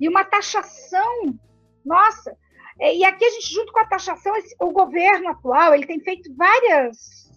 e 0.00 0.08
uma 0.08 0.24
taxação, 0.24 1.38
nossa. 1.84 2.36
E 2.80 3.04
aqui 3.04 3.24
a 3.24 3.30
gente, 3.30 3.52
junto 3.52 3.72
com 3.72 3.80
a 3.80 3.86
taxação, 3.86 4.32
o 4.60 4.70
governo 4.70 5.28
atual 5.30 5.74
ele 5.74 5.86
tem 5.86 6.00
feito 6.00 6.32
várias, 6.36 7.32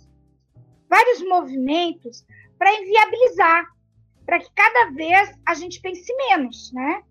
vários 0.88 1.22
movimentos 1.28 2.24
para 2.59 2.74
inviabilizar, 2.76 3.66
para 4.26 4.39
que 4.39 4.49
cada 4.53 4.91
vez 4.91 5.34
a 5.47 5.55
gente 5.55 5.82
pense 5.82 6.16
menos, 6.16 6.72
né? 6.74 7.01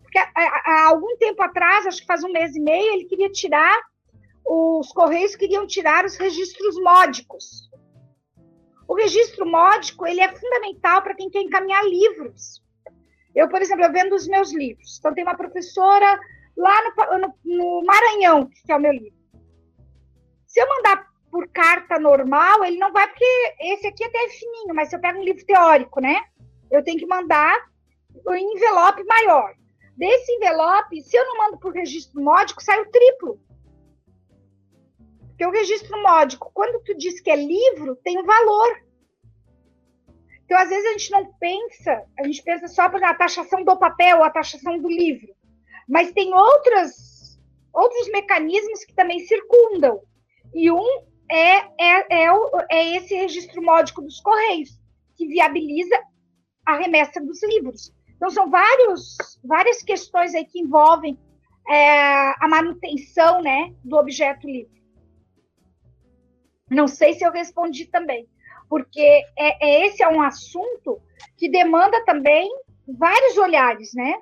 Porque 0.00 0.18
há, 0.18 0.30
há, 0.34 0.86
algum 0.86 1.14
tempo 1.18 1.42
atrás, 1.42 1.86
acho 1.86 2.00
que 2.00 2.06
faz 2.06 2.24
um 2.24 2.32
mês 2.32 2.56
e 2.56 2.60
meio, 2.60 2.94
ele 2.94 3.04
queria 3.04 3.30
tirar, 3.30 3.82
os 4.46 4.90
Correios 4.92 5.36
queriam 5.36 5.66
tirar 5.66 6.06
os 6.06 6.16
registros 6.16 6.76
módicos. 6.80 7.68
O 8.88 8.94
registro 8.94 9.46
módico 9.46 10.06
ele 10.06 10.20
é 10.20 10.32
fundamental 10.32 11.02
para 11.02 11.14
quem 11.14 11.28
quer 11.28 11.42
encaminhar 11.42 11.84
livros. 11.84 12.63
Eu, 13.34 13.48
por 13.48 13.60
exemplo, 13.60 13.84
eu 13.84 13.92
vendo 13.92 14.14
os 14.14 14.28
meus 14.28 14.52
livros. 14.52 14.98
Então, 14.98 15.12
tem 15.12 15.24
uma 15.24 15.36
professora 15.36 16.18
lá 16.56 16.74
no, 16.82 17.18
no, 17.18 17.34
no 17.44 17.82
Maranhão, 17.84 18.46
que 18.46 18.70
é 18.70 18.76
o 18.76 18.80
meu 18.80 18.92
livro. 18.92 19.18
Se 20.46 20.60
eu 20.60 20.68
mandar 20.68 21.06
por 21.30 21.48
carta 21.48 21.98
normal, 21.98 22.64
ele 22.64 22.78
não 22.78 22.92
vai, 22.92 23.08
porque 23.08 23.24
esse 23.60 23.88
aqui 23.88 24.04
até 24.04 24.18
é 24.18 24.28
fininho, 24.28 24.74
mas 24.74 24.88
se 24.88 24.94
eu 24.94 25.00
pego 25.00 25.18
um 25.18 25.24
livro 25.24 25.44
teórico, 25.44 26.00
né? 26.00 26.22
Eu 26.70 26.82
tenho 26.84 26.98
que 26.98 27.06
mandar 27.06 27.58
o 28.24 28.34
envelope 28.34 29.02
maior. 29.04 29.52
Desse 29.96 30.32
envelope, 30.32 31.02
se 31.02 31.16
eu 31.16 31.24
não 31.24 31.38
mando 31.38 31.58
por 31.58 31.72
registro 31.72 32.22
módico, 32.22 32.62
sai 32.62 32.80
o 32.80 32.90
triplo. 32.90 33.40
Porque 35.28 35.44
o 35.44 35.50
registro 35.50 36.00
módico, 36.00 36.52
quando 36.54 36.82
tu 36.84 36.96
diz 36.96 37.20
que 37.20 37.30
é 37.30 37.36
livro, 37.36 37.96
tem 37.96 38.16
um 38.16 38.24
valor. 38.24 38.83
Então, 40.44 40.58
às 40.58 40.68
vezes, 40.68 40.86
a 40.86 40.92
gente 40.92 41.10
não 41.10 41.32
pensa, 41.34 42.04
a 42.18 42.24
gente 42.24 42.42
pensa 42.42 42.68
só 42.68 42.82
a 42.82 43.14
taxação 43.14 43.64
do 43.64 43.76
papel, 43.78 44.22
a 44.22 44.30
taxação 44.30 44.78
do 44.78 44.88
livro. 44.88 45.28
Mas 45.88 46.12
tem 46.12 46.34
outras, 46.34 47.38
outros 47.72 48.08
mecanismos 48.10 48.84
que 48.84 48.94
também 48.94 49.20
circundam. 49.20 50.00
E 50.54 50.70
um 50.70 51.04
é, 51.30 51.56
é, 51.80 52.24
é, 52.24 52.28
é 52.70 52.96
esse 52.96 53.14
registro 53.14 53.62
módico 53.62 54.02
dos 54.02 54.20
Correios, 54.20 54.70
que 55.16 55.26
viabiliza 55.26 55.98
a 56.66 56.76
remessa 56.76 57.20
dos 57.20 57.42
livros. 57.42 57.92
Então, 58.16 58.30
são 58.30 58.50
vários, 58.50 59.16
várias 59.42 59.82
questões 59.82 60.34
aí 60.34 60.44
que 60.44 60.60
envolvem 60.60 61.18
é, 61.68 62.34
a 62.38 62.48
manutenção 62.48 63.42
né, 63.42 63.74
do 63.82 63.96
objeto 63.96 64.46
livre. 64.46 64.82
Não 66.70 66.88
sei 66.88 67.14
se 67.14 67.24
eu 67.24 67.32
respondi 67.32 67.86
também, 67.86 68.28
porque 68.74 69.24
é, 69.38 69.64
é, 69.64 69.86
esse 69.86 70.02
é 70.02 70.08
um 70.08 70.20
assunto 70.20 71.00
que 71.36 71.48
demanda 71.48 72.04
também 72.04 72.50
vários 72.88 73.38
olhares, 73.38 73.94
né? 73.94 74.14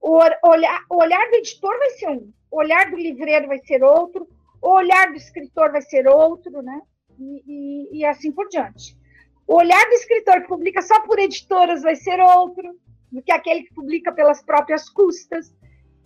O 0.00 0.12
olhar, 0.44 0.84
o 0.88 1.02
olhar 1.02 1.28
do 1.28 1.34
editor 1.34 1.76
vai 1.76 1.90
ser 1.90 2.08
um, 2.08 2.32
o 2.52 2.56
olhar 2.56 2.88
do 2.88 2.96
livreiro 2.96 3.48
vai 3.48 3.58
ser 3.58 3.82
outro, 3.82 4.28
o 4.62 4.68
olhar 4.68 5.10
do 5.10 5.16
escritor 5.16 5.72
vai 5.72 5.82
ser 5.82 6.06
outro, 6.06 6.62
né? 6.62 6.80
E, 7.18 7.42
e, 7.48 7.98
e 7.98 8.04
assim 8.04 8.30
por 8.30 8.48
diante. 8.48 8.96
O 9.44 9.56
olhar 9.56 9.84
do 9.86 9.94
escritor 9.94 10.42
que 10.42 10.46
publica 10.46 10.80
só 10.80 11.00
por 11.00 11.18
editoras 11.18 11.82
vai 11.82 11.96
ser 11.96 12.20
outro 12.20 12.78
do 13.10 13.20
que 13.20 13.32
aquele 13.32 13.64
que 13.64 13.74
publica 13.74 14.12
pelas 14.12 14.40
próprias 14.40 14.88
custas. 14.88 15.52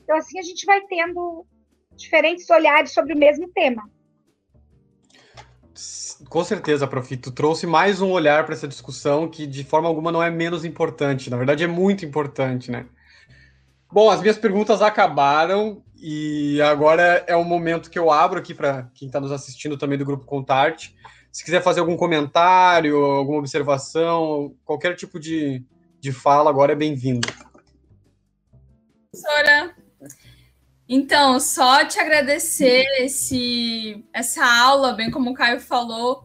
Então, 0.03 0.17
assim, 0.17 0.39
a 0.39 0.43
gente 0.43 0.65
vai 0.65 0.81
tendo 0.87 1.47
diferentes 1.97 2.49
olhares 2.49 2.95
sobre 2.95 3.13
o 3.13 3.19
mesmo 3.19 3.47
tema. 3.53 3.83
Com 6.29 6.45
certeza, 6.45 6.87
Prof. 6.87 7.17
Tu 7.17 7.31
trouxe 7.31 7.67
mais 7.67 8.01
um 8.01 8.11
olhar 8.11 8.45
para 8.45 8.55
essa 8.55 8.69
discussão 8.69 9.29
que, 9.29 9.47
de 9.47 9.65
forma 9.65 9.89
alguma, 9.89 10.13
não 10.13 10.23
é 10.23 10.31
menos 10.31 10.65
importante. 10.65 11.31
Na 11.31 11.37
verdade, 11.37 11.65
é 11.65 11.67
muito 11.67 12.05
importante, 12.05 12.71
né? 12.71 12.87
Bom, 13.91 14.11
as 14.11 14.21
minhas 14.21 14.39
perguntas 14.39 14.81
acabaram 14.81 15.83
e 15.97 16.61
agora 16.63 17.25
é 17.27 17.37
o 17.37 17.45
momento 17.45 17.91
que 17.91 17.99
eu 17.99 18.11
abro 18.11 18.39
aqui 18.39 18.55
para 18.55 18.91
quem 18.95 19.07
está 19.07 19.21
nos 19.21 19.31
assistindo 19.31 19.77
também 19.77 19.99
do 19.99 20.05
Grupo 20.05 20.25
Contarte. 20.25 20.97
Se 21.31 21.45
quiser 21.45 21.63
fazer 21.63 21.81
algum 21.81 21.97
comentário, 21.97 22.97
alguma 22.97 23.39
observação, 23.39 24.55
qualquer 24.65 24.97
tipo 24.97 25.21
de, 25.21 25.65
de 26.01 26.13
fala, 26.13 26.51
agora 26.51 26.73
é 26.73 26.77
bem-vindo. 26.77 27.29
Professora, 29.11 29.75
então, 30.95 31.41
só 31.41 31.87
te 31.87 31.99
agradecer 31.99 32.85
esse, 33.01 34.05
essa 34.13 34.45
aula, 34.45 34.93
bem 34.93 35.11
como 35.11 35.31
o 35.31 35.35
Caio 35.35 35.59
falou, 35.59 36.23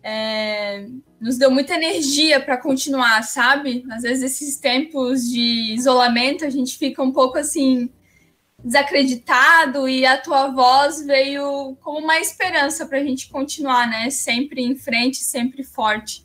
é, 0.00 0.86
nos 1.20 1.36
deu 1.36 1.50
muita 1.50 1.74
energia 1.74 2.38
para 2.38 2.56
continuar, 2.56 3.24
sabe? 3.24 3.84
Às 3.90 4.04
vezes, 4.04 4.22
esses 4.22 4.58
tempos 4.58 5.28
de 5.28 5.74
isolamento, 5.74 6.44
a 6.44 6.50
gente 6.50 6.78
fica 6.78 7.02
um 7.02 7.10
pouco 7.10 7.36
assim 7.36 7.90
desacreditado 8.62 9.88
e 9.88 10.06
a 10.06 10.16
tua 10.16 10.52
voz 10.52 11.04
veio 11.04 11.76
como 11.80 11.98
uma 11.98 12.20
esperança 12.20 12.86
para 12.86 12.98
a 12.98 13.04
gente 13.04 13.28
continuar, 13.28 13.90
né? 13.90 14.08
Sempre 14.10 14.62
em 14.62 14.76
frente, 14.76 15.16
sempre 15.16 15.64
forte. 15.64 16.24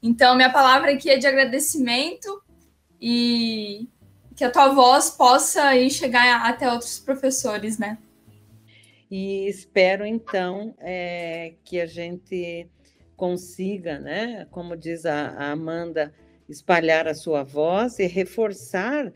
Então, 0.00 0.36
minha 0.36 0.52
palavra 0.52 0.92
aqui 0.92 1.10
é 1.10 1.18
de 1.18 1.26
agradecimento 1.26 2.40
e 3.00 3.88
que 4.36 4.44
a 4.44 4.50
tua 4.50 4.68
voz 4.68 5.08
possa 5.10 5.74
ir 5.74 5.90
chegar 5.90 6.46
até 6.46 6.70
outros 6.70 7.00
professores, 7.00 7.78
né? 7.78 7.96
E 9.10 9.48
espero, 9.48 10.04
então, 10.04 10.74
é, 10.78 11.54
que 11.64 11.80
a 11.80 11.86
gente 11.86 12.68
consiga, 13.16 13.98
né, 13.98 14.46
como 14.50 14.76
diz 14.76 15.06
a, 15.06 15.28
a 15.28 15.52
Amanda, 15.52 16.12
espalhar 16.48 17.08
a 17.08 17.14
sua 17.14 17.42
voz 17.42 17.98
e 17.98 18.06
reforçar 18.06 19.10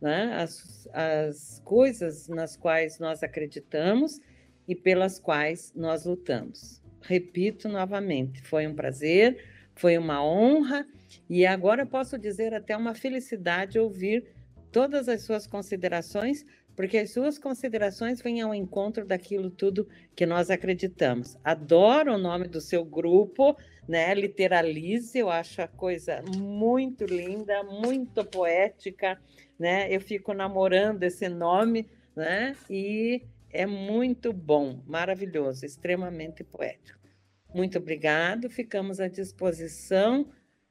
né, 0.00 0.34
as, 0.36 0.88
as 0.92 1.60
coisas 1.64 2.28
nas 2.28 2.56
quais 2.56 2.98
nós 2.98 3.22
acreditamos 3.22 4.20
e 4.66 4.74
pelas 4.74 5.18
quais 5.18 5.72
nós 5.76 6.06
lutamos. 6.06 6.80
Repito 7.02 7.68
novamente, 7.68 8.40
foi 8.42 8.66
um 8.66 8.74
prazer, 8.74 9.44
foi 9.74 9.98
uma 9.98 10.24
honra 10.24 10.86
e 11.28 11.44
agora 11.44 11.84
posso 11.84 12.16
dizer 12.16 12.54
até 12.54 12.76
uma 12.76 12.94
felicidade 12.94 13.78
ouvir 13.78 14.24
todas 14.72 15.08
as 15.08 15.22
suas 15.22 15.46
considerações, 15.46 16.44
porque 16.74 16.98
as 16.98 17.10
suas 17.10 17.38
considerações 17.38 18.22
vêm 18.22 18.40
ao 18.40 18.54
encontro 18.54 19.04
daquilo 19.04 19.50
tudo 19.50 19.86
que 20.16 20.24
nós 20.24 20.50
acreditamos. 20.50 21.36
Adoro 21.44 22.14
o 22.14 22.18
nome 22.18 22.48
do 22.48 22.60
seu 22.60 22.82
grupo, 22.84 23.56
né? 23.86 24.14
Literalize, 24.14 25.16
eu 25.18 25.28
acho 25.28 25.60
a 25.60 25.68
coisa 25.68 26.22
muito 26.36 27.04
linda, 27.04 27.62
muito 27.62 28.24
poética, 28.24 29.20
né? 29.58 29.94
Eu 29.94 30.00
fico 30.00 30.32
namorando 30.32 31.02
esse 31.02 31.28
nome, 31.28 31.86
né? 32.16 32.56
E 32.70 33.22
é 33.50 33.66
muito 33.66 34.32
bom, 34.32 34.82
maravilhoso, 34.86 35.66
extremamente 35.66 36.42
poético. 36.42 36.98
Muito 37.54 37.76
obrigado, 37.76 38.48
ficamos 38.48 38.98
à 38.98 39.08
disposição, 39.08 40.26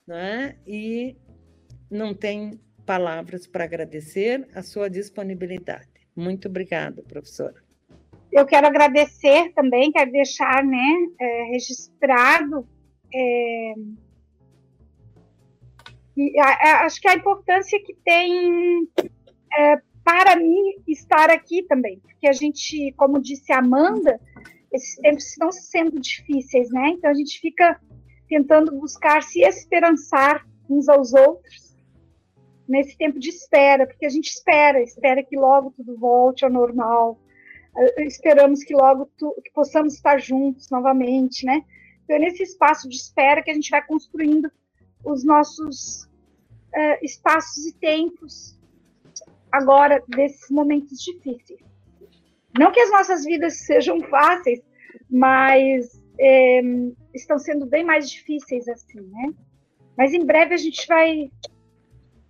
né? 0.07 0.57
E 0.65 1.15
não 1.91 2.15
tem 2.15 2.59
palavras 2.91 3.47
para 3.47 3.63
agradecer 3.63 4.45
a 4.53 4.61
sua 4.61 4.89
disponibilidade. 4.89 5.87
Muito 6.13 6.49
obrigada, 6.49 7.01
professora. 7.01 7.55
Eu 8.29 8.45
quero 8.45 8.67
agradecer 8.67 9.53
também, 9.53 9.93
quero 9.93 10.11
deixar 10.11 10.61
né, 10.61 10.93
é, 11.17 11.43
registrado 11.53 12.67
é, 13.13 13.73
e, 16.17 16.37
a, 16.37 16.85
acho 16.85 16.99
que 16.99 17.07
a 17.07 17.13
importância 17.13 17.81
que 17.81 17.93
tem 18.03 18.89
é, 19.57 19.77
para 20.03 20.35
mim 20.35 20.75
estar 20.85 21.29
aqui 21.29 21.63
também, 21.63 21.97
porque 21.99 22.27
a 22.27 22.33
gente, 22.33 22.91
como 22.97 23.21
disse 23.21 23.53
a 23.53 23.59
Amanda, 23.59 24.19
esses 24.73 24.97
tempos 24.97 25.27
estão 25.27 25.49
sendo 25.49 25.97
difíceis, 25.97 26.69
né? 26.71 26.89
Então 26.89 27.09
a 27.09 27.13
gente 27.13 27.39
fica 27.39 27.79
tentando 28.27 28.77
buscar 28.77 29.23
se 29.23 29.39
esperançar 29.39 30.45
uns 30.69 30.89
aos 30.89 31.13
outros 31.13 31.70
nesse 32.71 32.97
tempo 32.97 33.19
de 33.19 33.29
espera, 33.29 33.85
porque 33.85 34.05
a 34.05 34.09
gente 34.09 34.29
espera, 34.29 34.81
espera 34.81 35.21
que 35.21 35.37
logo 35.37 35.71
tudo 35.71 35.97
volte 35.97 36.45
ao 36.45 36.49
normal, 36.49 37.19
eh, 37.77 38.03
esperamos 38.05 38.63
que 38.63 38.73
logo 38.73 39.11
tu, 39.17 39.35
que 39.43 39.51
possamos 39.51 39.93
estar 39.93 40.17
juntos 40.19 40.69
novamente, 40.69 41.45
né? 41.45 41.65
Então 42.03 42.15
é 42.15 42.19
nesse 42.19 42.43
espaço 42.43 42.87
de 42.87 42.95
espera 42.95 43.43
que 43.43 43.51
a 43.51 43.53
gente 43.53 43.69
vai 43.69 43.85
construindo 43.85 44.49
os 45.03 45.25
nossos 45.25 46.03
uh, 46.03 47.03
espaços 47.03 47.65
e 47.65 47.73
tempos 47.73 48.57
agora 49.51 50.01
desses 50.07 50.49
momentos 50.49 50.99
difíceis. 51.03 51.59
Não 52.57 52.71
que 52.71 52.79
as 52.79 52.91
nossas 52.91 53.25
vidas 53.25 53.65
sejam 53.65 53.99
fáceis, 54.01 54.61
mas 55.09 56.01
é, 56.19 56.61
estão 57.13 57.37
sendo 57.37 57.65
bem 57.65 57.83
mais 57.83 58.09
difíceis 58.09 58.67
assim, 58.67 59.01
né? 59.01 59.33
Mas 59.97 60.13
em 60.13 60.25
breve 60.25 60.53
a 60.53 60.57
gente 60.57 60.87
vai 60.87 61.29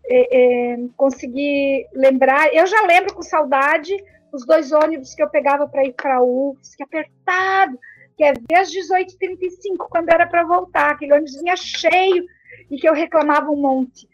é, 0.05 0.73
é, 0.73 0.77
conseguir 0.97 1.87
lembrar. 1.93 2.53
Eu 2.53 2.65
já 2.65 2.81
lembro 2.81 3.13
com 3.13 3.21
saudade 3.21 3.95
os 4.31 4.45
dois 4.45 4.71
ônibus 4.71 5.13
que 5.13 5.21
eu 5.21 5.29
pegava 5.29 5.67
para 5.67 5.85
ir 5.85 5.93
para 5.93 6.21
UFS, 6.21 6.75
que 6.75 6.83
apertado, 6.83 7.77
que 8.15 8.23
é 8.23 8.33
desde 8.33 8.79
18h35, 8.79 9.87
quando 9.89 10.09
era 10.09 10.25
para 10.25 10.43
voltar, 10.43 10.91
aquele 10.91 11.13
ônibus 11.13 11.35
vinha 11.41 11.55
cheio 11.55 12.25
e 12.69 12.77
que 12.77 12.87
eu 12.87 12.93
reclamava 12.93 13.49
um 13.51 13.57
monte. 13.57 14.07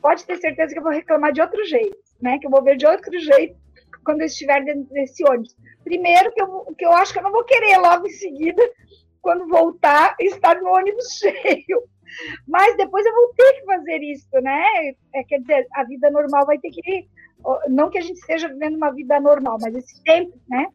Pode 0.00 0.24
ter 0.24 0.36
certeza 0.38 0.72
que 0.72 0.78
eu 0.78 0.82
vou 0.82 0.92
reclamar 0.92 1.32
de 1.32 1.40
outro 1.40 1.64
jeito, 1.64 1.96
né? 2.20 2.38
Que 2.38 2.46
eu 2.46 2.50
vou 2.50 2.62
ver 2.62 2.76
de 2.76 2.86
outro 2.86 3.16
jeito 3.18 3.54
quando 4.04 4.20
eu 4.22 4.26
estiver 4.26 4.64
dentro 4.64 4.92
desse 4.92 5.22
ônibus. 5.24 5.54
Primeiro, 5.84 6.32
que 6.32 6.42
eu, 6.42 6.74
que 6.76 6.84
eu 6.84 6.92
acho 6.92 7.12
que 7.12 7.18
eu 7.18 7.22
não 7.22 7.32
vou 7.32 7.44
querer 7.44 7.76
logo 7.76 8.06
em 8.06 8.10
seguida, 8.10 8.62
quando 9.20 9.46
voltar, 9.46 10.16
estar 10.18 10.60
no 10.60 10.70
ônibus 10.70 11.18
cheio. 11.20 11.82
Mas 12.46 12.76
depois 12.76 13.04
eu 13.04 13.14
vou 13.14 13.34
ter 13.34 13.52
que 13.54 13.64
fazer 13.64 14.02
isso, 14.02 14.28
né? 14.42 14.64
É, 15.14 15.24
quer 15.24 15.40
dizer, 15.40 15.66
a 15.74 15.84
vida 15.84 16.10
normal 16.10 16.46
vai 16.46 16.58
ter 16.58 16.70
que. 16.70 17.08
Não 17.68 17.90
que 17.90 17.98
a 17.98 18.02
gente 18.02 18.18
esteja 18.18 18.48
vivendo 18.48 18.76
uma 18.76 18.92
vida 18.92 19.18
normal, 19.20 19.58
mas 19.60 19.74
esse 19.74 20.02
tempo, 20.02 20.38
né? 20.48 20.66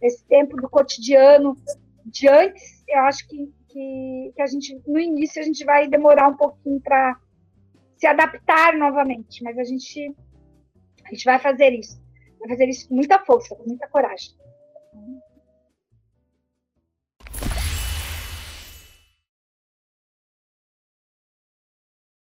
Esse 0.00 0.26
tempo 0.26 0.56
do 0.56 0.68
cotidiano 0.68 1.56
de 2.04 2.28
antes, 2.28 2.82
eu 2.88 3.00
acho 3.00 3.26
que, 3.28 3.52
que, 3.68 4.32
que 4.34 4.42
a 4.42 4.46
gente, 4.46 4.80
no 4.86 4.98
início, 4.98 5.40
a 5.40 5.44
gente 5.44 5.64
vai 5.64 5.88
demorar 5.88 6.28
um 6.28 6.36
pouquinho 6.36 6.80
para 6.80 7.16
se 7.96 8.06
adaptar 8.06 8.76
novamente, 8.76 9.44
mas 9.44 9.56
a 9.56 9.62
gente, 9.62 10.12
a 11.04 11.10
gente 11.10 11.24
vai 11.24 11.38
fazer 11.38 11.70
isso. 11.70 12.02
Vai 12.40 12.48
fazer 12.48 12.68
isso 12.68 12.88
com 12.88 12.96
muita 12.96 13.18
força, 13.20 13.54
com 13.54 13.64
muita 13.64 13.86
coragem. 13.86 14.34